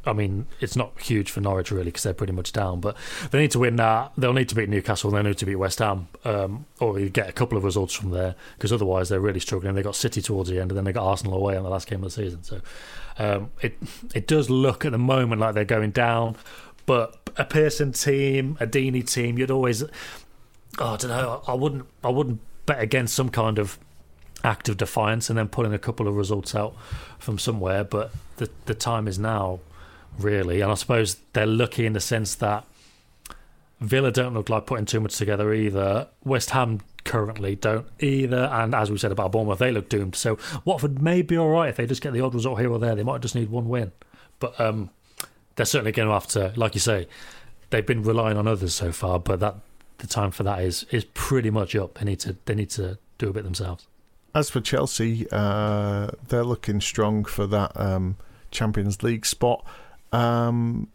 I 0.07 0.13
mean, 0.13 0.47
it's 0.61 0.77
not 0.77 0.99
huge 1.01 1.31
for 1.31 1.41
Norwich 1.41 1.71
really 1.71 1.87
because 1.87 2.05
they're 2.05 2.15
pretty 2.15 2.33
much 2.33 2.53
down, 2.53 2.81
but 2.81 2.97
they 3.31 3.41
need 3.41 3.51
to 3.51 3.59
win 3.59 3.77
that. 3.77 4.13
They'll 4.17 4.33
need 4.33 4.49
to 4.51 4.55
beat 4.55 4.69
Newcastle. 4.69 5.11
They'll 5.11 5.25
need 5.25 5.39
to 5.39 5.47
beat 5.47 5.57
West 5.57 5.81
Ham, 5.81 6.09
um, 6.25 6.67
or 6.81 6.99
you 7.01 7.09
get 7.09 7.29
a 7.29 7.33
couple 7.33 7.59
of 7.59 7.65
results 7.65 7.93
from 7.93 8.11
there 8.11 8.37
because 8.57 8.73
otherwise 8.73 9.09
they're 9.09 9.21
really 9.21 9.41
struggling. 9.41 9.75
They 9.75 9.83
got 9.83 9.97
City 9.97 10.23
towards 10.23 10.49
the 10.49 10.61
end, 10.61 10.71
and 10.71 10.79
then 10.79 10.85
they 10.85 10.93
got 10.93 11.05
Arsenal 11.05 11.35
away 11.35 11.57
on 11.57 11.65
the 11.65 11.71
last 11.71 11.89
game 11.89 12.05
of 12.05 12.15
the 12.15 12.23
season. 12.23 12.45
So 12.45 12.61
um, 13.19 13.51
it 13.61 13.77
it 14.15 14.27
does 14.27 14.49
look 14.49 14.85
at 14.85 14.93
the 14.93 14.99
moment 14.99 15.41
like 15.41 15.55
they're 15.55 15.65
going 15.65 15.91
down, 15.91 16.37
but 16.87 17.19
a 17.37 17.45
Pearson 17.45 17.93
team, 17.93 18.57
a 18.61 18.67
Deeney 18.67 19.09
team, 19.09 19.39
you'd 19.39 19.51
always, 19.51 19.83
oh, 19.83 19.89
I 20.79 20.97
don't 20.97 21.09
know, 21.11 21.43
I 21.47 21.55
wouldn't, 21.55 21.87
I 22.03 22.09
wouldn't 22.09 22.41
bet 22.65 22.81
against 22.81 23.15
some 23.15 23.29
kind 23.29 23.59
of 23.59 23.79
act 24.45 24.69
of 24.69 24.77
defiance 24.77 25.29
and 25.29 25.39
then 25.39 25.49
pulling 25.49 25.75
a 25.75 25.79
couple 25.79 26.07
of 26.07 26.15
results 26.15 26.55
out 26.55 26.77
from 27.19 27.39
somewhere. 27.39 27.83
But 27.83 28.13
the 28.37 28.49
the 28.67 28.75
time 28.75 29.09
is 29.09 29.19
now 29.19 29.61
really. 30.19 30.61
And 30.61 30.71
I 30.71 30.75
suppose 30.75 31.17
they're 31.33 31.47
lucky 31.47 31.87
in 31.87 31.93
the 31.93 32.01
sense 32.01 32.35
that 32.37 32.65
Villa 33.81 34.11
don't 34.11 34.35
look 34.35 34.49
like 34.49 34.67
putting 34.67 34.87
too 34.87 35.01
much 35.01 35.17
together 35.17 35.53
either. 35.53 36.09
West 36.25 36.51
Ham 36.51 36.81
currently 37.05 37.55
don't 37.55 37.87
either. 38.01 38.49
And 38.53 38.75
as 38.75 38.91
we 38.91 38.99
said 38.99 39.13
about 39.13 39.33
Bournemouth, 39.33 39.59
they 39.59 39.71
look 39.71 39.89
doomed. 39.89 40.17
So 40.17 40.39
Watford 40.65 41.01
may 41.01 41.23
be 41.23 41.37
all 41.37 41.51
right 41.51 41.69
if 41.69 41.77
they 41.77 41.87
just 41.87 42.03
get 42.03 42.13
the 42.13 42.21
odd 42.21 42.35
result 42.35 42.59
here 42.59 42.71
or 42.71 42.79
there. 42.79 42.95
They 42.95 43.03
might 43.03 43.21
just 43.21 43.35
need 43.35 43.51
one 43.51 43.69
win. 43.69 43.93
But 44.39 44.59
um, 44.61 44.91
they're 45.57 45.67
certainly 45.67 45.93
going 45.93 46.09
to 46.09 46.15
have 46.15 46.27
to, 46.29 46.53
like 46.57 46.75
you 46.75 46.81
say, 46.81 47.09
they've 47.71 47.87
been 47.87 48.03
relying 48.03 48.37
on 48.37 48.47
others 48.47 48.75
so 48.75 48.93
far, 48.93 49.19
but 49.19 49.41
that 49.41 49.57
the 49.99 50.07
time 50.07 50.31
for 50.31 50.43
that 50.43 50.61
is 50.61 50.85
is 50.91 51.05
pretty 51.15 51.51
much 51.51 51.75
up. 51.75 51.99
They 51.99 52.05
need 52.05 52.21
to 52.21 52.37
they 52.45 52.55
need 52.55 52.71
to 52.71 52.99
do 53.19 53.29
a 53.29 53.33
bit 53.33 53.45
themselves. 53.45 53.87
As 54.35 54.51
for 54.51 54.61
Chelsea, 54.61 55.27
uh, 55.33 56.09
they're 56.29 56.45
looking 56.45 56.83
strong 56.83 57.25
for 57.25 57.47
that 57.47 57.73
um, 57.75 58.17
Champions 58.51 59.03
League 59.03 59.25
spot. 59.25 59.65
Um, 60.13 60.89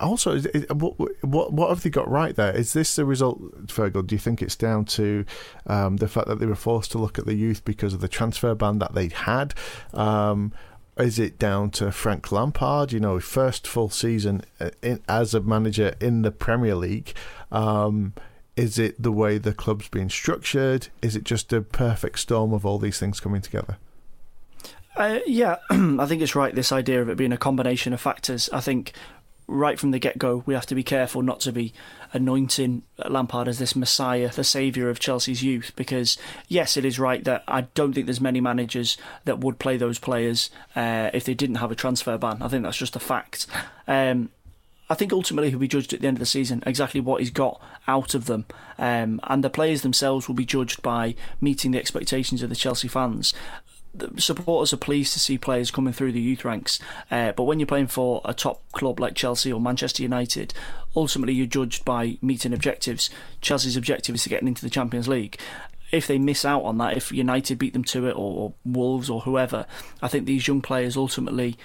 also, 0.00 0.40
what, 0.40 1.24
what 1.24 1.52
what 1.52 1.68
have 1.68 1.82
they 1.82 1.90
got 1.90 2.10
right 2.10 2.34
there? 2.34 2.52
Is 2.54 2.72
this 2.72 2.96
the 2.96 3.04
result, 3.04 3.66
Fergal? 3.68 4.06
Do 4.06 4.14
you 4.14 4.18
think 4.18 4.42
it's 4.42 4.56
down 4.56 4.84
to 4.86 5.24
um, 5.66 5.96
the 5.98 6.08
fact 6.08 6.28
that 6.28 6.40
they 6.40 6.46
were 6.46 6.54
forced 6.54 6.90
to 6.92 6.98
look 6.98 7.18
at 7.18 7.26
the 7.26 7.34
youth 7.34 7.64
because 7.64 7.94
of 7.94 8.00
the 8.00 8.08
transfer 8.08 8.54
ban 8.54 8.78
that 8.80 8.94
they 8.94 9.08
had? 9.08 9.54
Um, 9.92 10.52
is 10.96 11.18
it 11.18 11.38
down 11.38 11.70
to 11.72 11.90
Frank 11.92 12.30
Lampard? 12.32 12.92
You 12.92 13.00
know, 13.00 13.20
first 13.20 13.66
full 13.66 13.88
season 13.88 14.42
uh, 14.60 14.70
in, 14.82 15.00
as 15.08 15.34
a 15.34 15.40
manager 15.40 15.94
in 16.00 16.22
the 16.22 16.30
Premier 16.30 16.74
League. 16.74 17.14
Um, 17.50 18.14
Is 18.56 18.78
it 18.78 19.02
the 19.02 19.10
way 19.10 19.38
the 19.38 19.52
club's 19.52 19.88
being 19.88 20.08
structured? 20.08 20.88
Is 21.02 21.16
it 21.16 21.24
just 21.24 21.52
a 21.52 21.60
perfect 21.60 22.20
storm 22.20 22.52
of 22.52 22.64
all 22.64 22.78
these 22.78 23.00
things 23.00 23.18
coming 23.18 23.42
together? 23.42 23.78
Uh, 24.96 25.18
yeah, 25.26 25.56
I 25.70 26.06
think 26.06 26.22
it's 26.22 26.34
right. 26.34 26.54
This 26.54 26.72
idea 26.72 27.02
of 27.02 27.08
it 27.08 27.16
being 27.16 27.32
a 27.32 27.36
combination 27.36 27.92
of 27.92 28.00
factors. 28.00 28.48
I 28.52 28.60
think 28.60 28.92
right 29.46 29.78
from 29.78 29.90
the 29.90 29.98
get 29.98 30.18
go, 30.18 30.42
we 30.46 30.54
have 30.54 30.66
to 30.66 30.74
be 30.74 30.82
careful 30.82 31.20
not 31.22 31.40
to 31.40 31.52
be 31.52 31.72
anointing 32.12 32.82
Lampard 33.08 33.48
as 33.48 33.58
this 33.58 33.76
messiah, 33.76 34.30
the 34.30 34.44
saviour 34.44 34.88
of 34.88 35.00
Chelsea's 35.00 35.42
youth. 35.42 35.72
Because, 35.76 36.16
yes, 36.48 36.76
it 36.76 36.84
is 36.84 36.98
right 36.98 37.24
that 37.24 37.42
I 37.48 37.62
don't 37.74 37.92
think 37.92 38.06
there's 38.06 38.20
many 38.20 38.40
managers 38.40 38.96
that 39.24 39.40
would 39.40 39.58
play 39.58 39.76
those 39.76 39.98
players 39.98 40.50
uh, 40.76 41.10
if 41.12 41.24
they 41.24 41.34
didn't 41.34 41.56
have 41.56 41.72
a 41.72 41.76
transfer 41.76 42.16
ban. 42.16 42.40
I 42.40 42.48
think 42.48 42.62
that's 42.62 42.76
just 42.76 42.96
a 42.96 43.00
fact. 43.00 43.46
Um, 43.88 44.30
I 44.88 44.94
think 44.94 45.12
ultimately 45.12 45.48
he'll 45.48 45.58
be 45.58 45.66
judged 45.66 45.94
at 45.94 46.02
the 46.02 46.06
end 46.06 46.18
of 46.18 46.20
the 46.20 46.26
season 46.26 46.62
exactly 46.66 47.00
what 47.00 47.20
he's 47.20 47.30
got 47.30 47.60
out 47.88 48.14
of 48.14 48.26
them, 48.26 48.44
um, 48.78 49.18
and 49.24 49.42
the 49.42 49.48
players 49.48 49.80
themselves 49.80 50.28
will 50.28 50.34
be 50.34 50.44
judged 50.44 50.82
by 50.82 51.14
meeting 51.40 51.70
the 51.70 51.78
expectations 51.78 52.42
of 52.42 52.50
the 52.50 52.54
Chelsea 52.54 52.88
fans 52.88 53.32
supporters 54.16 54.72
are 54.72 54.78
pleased 54.78 55.12
to 55.12 55.20
see 55.20 55.38
players 55.38 55.70
coming 55.70 55.92
through 55.92 56.12
the 56.12 56.20
youth 56.20 56.44
ranks. 56.44 56.78
Uh, 57.10 57.32
but 57.32 57.44
when 57.44 57.60
you're 57.60 57.66
playing 57.66 57.86
for 57.86 58.20
a 58.24 58.34
top 58.34 58.62
club 58.72 59.00
like 59.00 59.14
Chelsea 59.14 59.52
or 59.52 59.60
Manchester 59.60 60.02
United, 60.02 60.54
ultimately 60.96 61.34
you're 61.34 61.46
judged 61.46 61.84
by 61.84 62.18
meeting 62.20 62.52
objectives. 62.52 63.10
Chelsea's 63.40 63.76
objective 63.76 64.14
is 64.14 64.22
to 64.24 64.28
get 64.28 64.42
into 64.42 64.62
the 64.62 64.70
Champions 64.70 65.08
League. 65.08 65.38
If 65.90 66.06
they 66.06 66.18
miss 66.18 66.44
out 66.44 66.64
on 66.64 66.78
that, 66.78 66.96
if 66.96 67.12
United 67.12 67.58
beat 67.58 67.72
them 67.72 67.84
to 67.84 68.08
it, 68.08 68.12
or, 68.12 68.16
or 68.16 68.54
Wolves 68.64 69.08
or 69.08 69.20
whoever, 69.20 69.66
I 70.02 70.08
think 70.08 70.26
these 70.26 70.48
young 70.48 70.60
players 70.60 70.96
ultimately 70.96 71.56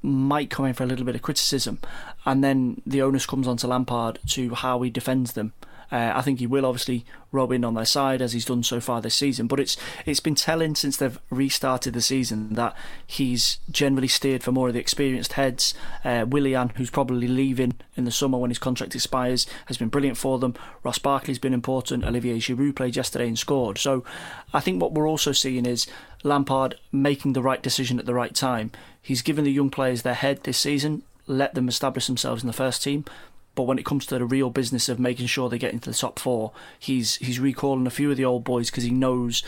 might 0.00 0.50
come 0.50 0.66
in 0.66 0.74
for 0.74 0.84
a 0.84 0.86
little 0.86 1.04
bit 1.04 1.14
of 1.14 1.22
criticism. 1.22 1.78
And 2.24 2.44
then 2.44 2.82
the 2.86 3.02
onus 3.02 3.26
comes 3.26 3.48
onto 3.48 3.66
Lampard 3.66 4.18
to 4.28 4.54
how 4.54 4.80
he 4.82 4.90
defends 4.90 5.32
them. 5.32 5.52
Uh, 5.90 6.12
I 6.14 6.22
think 6.22 6.38
he 6.38 6.46
will 6.46 6.66
obviously 6.66 7.04
rob 7.32 7.52
in 7.52 7.64
on 7.64 7.74
their 7.74 7.84
side 7.84 8.22
as 8.22 8.32
he's 8.32 8.44
done 8.44 8.62
so 8.62 8.80
far 8.80 9.00
this 9.00 9.14
season. 9.14 9.46
But 9.46 9.60
it's 9.60 9.76
it's 10.06 10.20
been 10.20 10.34
telling 10.34 10.74
since 10.74 10.96
they've 10.96 11.18
restarted 11.30 11.94
the 11.94 12.00
season 12.00 12.54
that 12.54 12.74
he's 13.06 13.58
generally 13.70 14.08
steered 14.08 14.42
for 14.42 14.52
more 14.52 14.68
of 14.68 14.74
the 14.74 14.80
experienced 14.80 15.34
heads. 15.34 15.74
Uh, 16.04 16.24
Willian, 16.28 16.70
who's 16.70 16.90
probably 16.90 17.28
leaving 17.28 17.74
in 17.96 18.04
the 18.04 18.10
summer 18.10 18.38
when 18.38 18.50
his 18.50 18.58
contract 18.58 18.94
expires, 18.94 19.46
has 19.66 19.76
been 19.76 19.88
brilliant 19.88 20.16
for 20.16 20.38
them. 20.38 20.54
Ross 20.82 20.98
Barkley's 20.98 21.38
been 21.38 21.54
important. 21.54 22.04
Olivier 22.04 22.38
Giroud 22.38 22.76
played 22.76 22.96
yesterday 22.96 23.28
and 23.28 23.38
scored. 23.38 23.78
So 23.78 24.04
I 24.52 24.60
think 24.60 24.80
what 24.80 24.92
we're 24.92 25.08
also 25.08 25.32
seeing 25.32 25.66
is 25.66 25.86
Lampard 26.22 26.76
making 26.90 27.34
the 27.34 27.42
right 27.42 27.62
decision 27.62 27.98
at 27.98 28.06
the 28.06 28.14
right 28.14 28.34
time. 28.34 28.70
He's 29.00 29.22
given 29.22 29.44
the 29.44 29.52
young 29.52 29.70
players 29.70 30.02
their 30.02 30.14
head 30.14 30.44
this 30.44 30.58
season. 30.58 31.02
Let 31.26 31.54
them 31.54 31.68
establish 31.68 32.06
themselves 32.06 32.42
in 32.42 32.46
the 32.46 32.52
first 32.52 32.82
team. 32.82 33.04
But 33.54 33.64
when 33.64 33.78
it 33.78 33.84
comes 33.84 34.06
to 34.06 34.18
the 34.18 34.24
real 34.24 34.50
business 34.50 34.88
of 34.88 34.98
making 34.98 35.26
sure 35.26 35.48
they 35.48 35.58
get 35.58 35.72
into 35.72 35.90
the 35.90 35.96
top 35.96 36.18
four, 36.18 36.52
he's 36.78 37.16
he's 37.16 37.38
recalling 37.38 37.86
a 37.86 37.90
few 37.90 38.10
of 38.10 38.16
the 38.16 38.24
old 38.24 38.44
boys 38.44 38.70
because 38.70 38.84
he 38.84 38.90
knows 38.90 39.42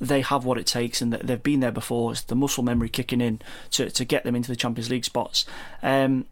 they 0.00 0.20
have 0.20 0.44
what 0.44 0.58
it 0.58 0.66
takes 0.66 1.00
and 1.00 1.12
that 1.12 1.26
they've 1.26 1.42
been 1.42 1.60
there 1.60 1.72
before. 1.72 2.10
It's 2.12 2.22
the 2.22 2.34
muscle 2.34 2.64
memory 2.64 2.88
kicking 2.88 3.20
in 3.20 3.40
to, 3.70 3.88
to 3.88 4.04
get 4.04 4.24
them 4.24 4.34
into 4.34 4.50
the 4.50 4.56
Champions 4.56 4.90
League 4.90 5.04
spots. 5.04 5.46
Um, 5.82 6.26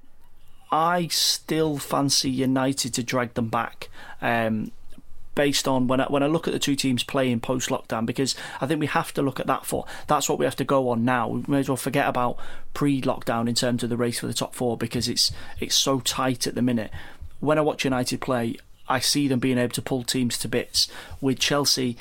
I 0.72 1.06
still 1.06 1.78
fancy 1.78 2.30
United 2.30 2.94
to 2.94 3.02
drag 3.02 3.34
them 3.34 3.48
back. 3.48 3.88
Um, 4.20 4.72
based 5.36 5.68
on 5.68 5.86
when 5.86 6.00
I, 6.00 6.06
when 6.06 6.22
I 6.22 6.26
look 6.26 6.48
at 6.48 6.52
the 6.52 6.58
two 6.58 6.74
teams 6.74 7.04
playing 7.04 7.40
post 7.40 7.70
lockdown 7.70 8.04
because 8.04 8.34
I 8.60 8.66
think 8.66 8.80
we 8.80 8.86
have 8.88 9.14
to 9.14 9.22
look 9.22 9.38
at 9.38 9.46
that 9.46 9.64
for 9.64 9.86
that's 10.08 10.28
what 10.28 10.38
we 10.38 10.44
have 10.44 10.56
to 10.56 10.64
go 10.64 10.88
on 10.88 11.04
now. 11.04 11.28
We 11.28 11.44
may 11.46 11.60
as 11.60 11.68
well 11.68 11.76
forget 11.76 12.08
about 12.08 12.36
pre 12.74 13.00
lockdown 13.00 13.48
in 13.48 13.54
terms 13.54 13.82
of 13.82 13.90
the 13.90 13.96
race 13.96 14.18
for 14.18 14.26
the 14.26 14.34
top 14.34 14.54
four 14.54 14.76
because 14.76 15.08
it's 15.08 15.30
it's 15.60 15.76
so 15.76 16.00
tight 16.00 16.46
at 16.46 16.56
the 16.56 16.62
minute 16.62 16.90
when 17.40 17.58
I 17.58 17.62
watch 17.62 17.84
United 17.84 18.20
play, 18.20 18.56
I 18.88 19.00
see 19.00 19.28
them 19.28 19.38
being 19.38 19.58
able 19.58 19.74
to 19.74 19.82
pull 19.82 20.02
teams 20.02 20.38
to 20.38 20.48
bits. 20.48 20.88
With 21.20 21.38
Chelsea, 21.38 21.96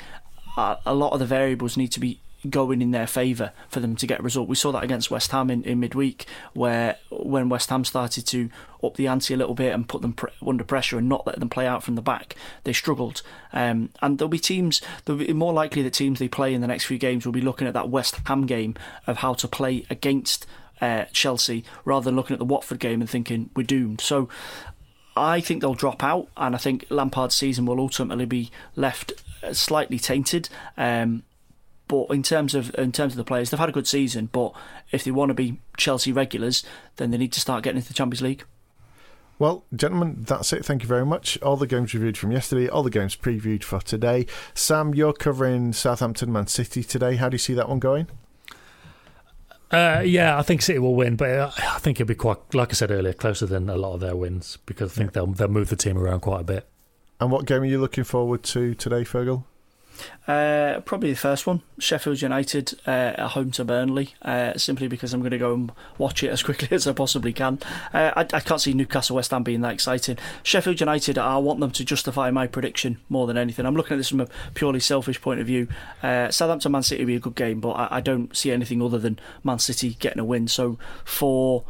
a 0.56 0.94
lot 0.94 1.12
of 1.12 1.20
the 1.20 1.26
variables 1.26 1.76
need 1.76 1.92
to 1.92 2.00
be 2.00 2.20
going 2.48 2.80
in 2.80 2.90
their 2.90 3.06
favour 3.06 3.52
for 3.68 3.80
them 3.80 3.94
to 3.96 4.06
get 4.06 4.20
a 4.20 4.22
result. 4.22 4.48
We 4.48 4.56
saw 4.56 4.72
that 4.72 4.82
against 4.82 5.10
West 5.10 5.30
Ham 5.30 5.50
in, 5.50 5.62
in 5.64 5.80
midweek, 5.80 6.24
where 6.54 6.96
when 7.10 7.48
West 7.48 7.68
Ham 7.68 7.84
started 7.84 8.26
to 8.28 8.48
up 8.82 8.96
the 8.96 9.06
ante 9.06 9.34
a 9.34 9.36
little 9.36 9.54
bit 9.54 9.74
and 9.74 9.88
put 9.88 10.00
them 10.00 10.14
pre- 10.14 10.30
under 10.46 10.64
pressure 10.64 10.96
and 10.96 11.08
not 11.08 11.26
let 11.26 11.38
them 11.38 11.50
play 11.50 11.66
out 11.66 11.82
from 11.82 11.96
the 11.96 12.02
back, 12.02 12.34
they 12.64 12.72
struggled. 12.72 13.22
Um, 13.52 13.90
and 14.00 14.18
there'll 14.18 14.30
be 14.30 14.38
teams, 14.38 14.80
there'll 15.04 15.24
be 15.24 15.32
more 15.34 15.52
likely 15.52 15.82
that 15.82 15.92
teams 15.92 16.18
they 16.18 16.28
play 16.28 16.54
in 16.54 16.62
the 16.62 16.66
next 16.66 16.84
few 16.84 16.98
games 16.98 17.26
will 17.26 17.32
be 17.32 17.42
looking 17.42 17.68
at 17.68 17.74
that 17.74 17.90
West 17.90 18.16
Ham 18.26 18.46
game 18.46 18.74
of 19.06 19.18
how 19.18 19.34
to 19.34 19.46
play 19.46 19.84
against 19.90 20.46
uh, 20.80 21.04
Chelsea 21.12 21.64
rather 21.84 22.04
than 22.04 22.16
looking 22.16 22.34
at 22.34 22.38
the 22.38 22.44
Watford 22.44 22.78
game 22.78 23.00
and 23.00 23.10
thinking 23.10 23.50
we're 23.54 23.62
doomed. 23.62 24.00
So 24.00 24.28
I 25.20 25.40
think 25.40 25.60
they'll 25.60 25.74
drop 25.74 26.02
out, 26.02 26.28
and 26.36 26.54
I 26.54 26.58
think 26.58 26.86
Lampard's 26.88 27.34
season 27.34 27.66
will 27.66 27.78
ultimately 27.78 28.24
be 28.24 28.50
left 28.74 29.12
uh, 29.42 29.52
slightly 29.52 29.98
tainted. 29.98 30.48
Um, 30.78 31.24
but 31.88 32.06
in 32.06 32.22
terms 32.22 32.54
of 32.54 32.74
in 32.76 32.90
terms 32.90 33.12
of 33.12 33.16
the 33.18 33.24
players, 33.24 33.50
they've 33.50 33.60
had 33.60 33.68
a 33.68 33.72
good 33.72 33.86
season. 33.86 34.30
But 34.32 34.52
if 34.92 35.04
they 35.04 35.10
want 35.10 35.28
to 35.28 35.34
be 35.34 35.60
Chelsea 35.76 36.10
regulars, 36.10 36.64
then 36.96 37.10
they 37.10 37.18
need 37.18 37.32
to 37.32 37.40
start 37.40 37.62
getting 37.62 37.76
into 37.76 37.88
the 37.88 37.94
Champions 37.94 38.22
League. 38.22 38.44
Well, 39.38 39.64
gentlemen, 39.74 40.24
that's 40.26 40.52
it. 40.52 40.64
Thank 40.64 40.82
you 40.82 40.88
very 40.88 41.04
much. 41.04 41.40
All 41.42 41.56
the 41.56 41.66
games 41.66 41.92
reviewed 41.92 42.16
from 42.16 42.32
yesterday, 42.32 42.68
all 42.68 42.82
the 42.82 42.90
games 42.90 43.16
previewed 43.16 43.62
for 43.62 43.80
today. 43.80 44.26
Sam, 44.54 44.94
you're 44.94 45.12
covering 45.12 45.72
Southampton 45.72 46.32
Man 46.32 46.46
City 46.46 46.82
today. 46.82 47.16
How 47.16 47.28
do 47.28 47.34
you 47.34 47.38
see 47.38 47.54
that 47.54 47.68
one 47.68 47.78
going? 47.78 48.06
Uh, 49.70 50.02
yeah, 50.04 50.36
I 50.36 50.42
think 50.42 50.62
City 50.62 50.80
will 50.80 50.96
win, 50.96 51.14
but 51.14 51.30
uh, 51.30 51.50
I 51.56 51.78
think 51.78 52.00
it'll 52.00 52.08
be 52.08 52.16
quite, 52.16 52.38
like 52.54 52.70
I 52.70 52.72
said 52.72 52.90
earlier, 52.90 53.12
closer 53.12 53.46
than 53.46 53.70
a 53.70 53.76
lot 53.76 53.94
of 53.94 54.00
their 54.00 54.16
wins 54.16 54.58
because 54.66 54.92
I 54.92 54.94
think 54.94 55.12
they'll 55.12 55.28
they'll 55.28 55.48
move 55.48 55.68
the 55.68 55.76
team 55.76 55.96
around 55.96 56.20
quite 56.20 56.40
a 56.40 56.44
bit. 56.44 56.68
And 57.20 57.30
what 57.30 57.44
game 57.46 57.62
are 57.62 57.66
you 57.66 57.78
looking 57.78 58.04
forward 58.04 58.42
to 58.44 58.74
today, 58.74 59.04
Fergal? 59.04 59.44
Uh, 60.26 60.80
probably 60.84 61.10
the 61.10 61.18
first 61.18 61.46
one, 61.46 61.62
Sheffield 61.78 62.22
United 62.22 62.78
uh, 62.86 63.14
at 63.16 63.30
home 63.30 63.50
to 63.52 63.64
Burnley, 63.64 64.14
uh, 64.22 64.56
simply 64.56 64.86
because 64.86 65.12
I'm 65.12 65.20
going 65.20 65.32
to 65.32 65.38
go 65.38 65.54
and 65.54 65.72
watch 65.98 66.22
it 66.22 66.28
as 66.28 66.42
quickly 66.44 66.68
as 66.70 66.86
I 66.86 66.92
possibly 66.92 67.32
can. 67.32 67.58
Uh, 67.92 68.12
I, 68.16 68.20
I, 68.20 68.40
can't 68.40 68.60
see 68.60 68.72
Newcastle 68.72 69.16
West 69.16 69.30
Ham 69.32 69.42
being 69.42 69.60
that 69.62 69.72
exciting. 69.72 70.18
Sheffield 70.42 70.80
United, 70.80 71.18
I 71.18 71.38
want 71.38 71.60
them 71.60 71.70
to 71.72 71.84
justify 71.84 72.30
my 72.30 72.46
prediction 72.46 72.98
more 73.08 73.26
than 73.26 73.36
anything. 73.36 73.66
I'm 73.66 73.74
looking 73.74 73.94
at 73.94 73.98
this 73.98 74.10
from 74.10 74.20
a 74.20 74.28
purely 74.54 74.80
selfish 74.80 75.20
point 75.20 75.40
of 75.40 75.46
view. 75.46 75.68
Uh, 76.02 76.30
Southampton 76.30 76.72
Man 76.72 76.82
City 76.82 77.02
will 77.02 77.08
be 77.08 77.16
a 77.16 77.20
good 77.20 77.34
game, 77.34 77.60
but 77.60 77.70
I, 77.70 77.96
I 77.96 78.00
don't 78.00 78.36
see 78.36 78.52
anything 78.52 78.82
other 78.82 78.98
than 78.98 79.18
Man 79.42 79.58
City 79.58 79.96
getting 79.98 80.20
a 80.20 80.24
win. 80.24 80.48
So 80.48 80.78
for 81.04 81.64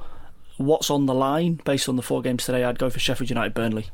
what's 0.58 0.90
on 0.90 1.06
the 1.06 1.14
line 1.14 1.60
based 1.64 1.88
on 1.88 1.96
the 1.96 2.02
four 2.02 2.20
games 2.20 2.44
today, 2.44 2.64
I'd 2.64 2.78
go 2.78 2.90
for 2.90 2.98
Sheffield 2.98 3.30
United 3.30 3.54
Burnley. 3.54 3.86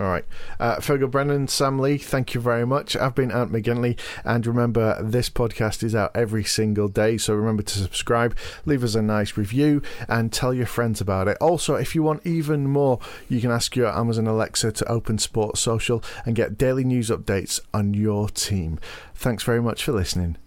All 0.00 0.06
right. 0.06 0.24
Uh, 0.58 0.76
Fergal 0.76 1.10
Brennan, 1.10 1.46
Sam 1.46 1.78
Lee, 1.78 1.98
thank 1.98 2.32
you 2.32 2.40
very 2.40 2.66
much. 2.66 2.96
I've 2.96 3.14
been 3.14 3.30
Ant 3.30 3.52
McGinley, 3.52 3.98
and 4.24 4.46
remember, 4.46 4.96
this 5.02 5.28
podcast 5.28 5.82
is 5.82 5.94
out 5.94 6.10
every 6.14 6.42
single 6.42 6.88
day, 6.88 7.18
so 7.18 7.34
remember 7.34 7.62
to 7.62 7.78
subscribe, 7.78 8.34
leave 8.64 8.82
us 8.82 8.94
a 8.94 9.02
nice 9.02 9.36
review, 9.36 9.82
and 10.08 10.32
tell 10.32 10.54
your 10.54 10.64
friends 10.64 11.02
about 11.02 11.28
it. 11.28 11.36
Also, 11.38 11.74
if 11.74 11.94
you 11.94 12.02
want 12.02 12.26
even 12.26 12.66
more, 12.66 12.98
you 13.28 13.42
can 13.42 13.50
ask 13.50 13.76
your 13.76 13.88
Amazon 13.88 14.26
Alexa 14.26 14.72
to 14.72 14.88
open 14.88 15.18
Sports 15.18 15.60
Social 15.60 16.02
and 16.24 16.34
get 16.34 16.56
daily 16.56 16.82
news 16.84 17.10
updates 17.10 17.60
on 17.74 17.92
your 17.92 18.30
team. 18.30 18.78
Thanks 19.14 19.42
very 19.42 19.60
much 19.60 19.84
for 19.84 19.92
listening. 19.92 20.38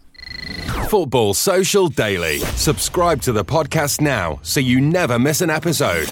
Football 0.90 1.36
Social 1.36 1.90
Daily. 1.90 2.40
Subscribe 2.40 3.22
to 3.22 3.32
the 3.32 3.46
podcast 3.46 4.02
now 4.02 4.40
so 4.42 4.60
you 4.60 4.82
never 4.82 5.20
miss 5.20 5.42
an 5.42 5.52
episode. 5.52 6.12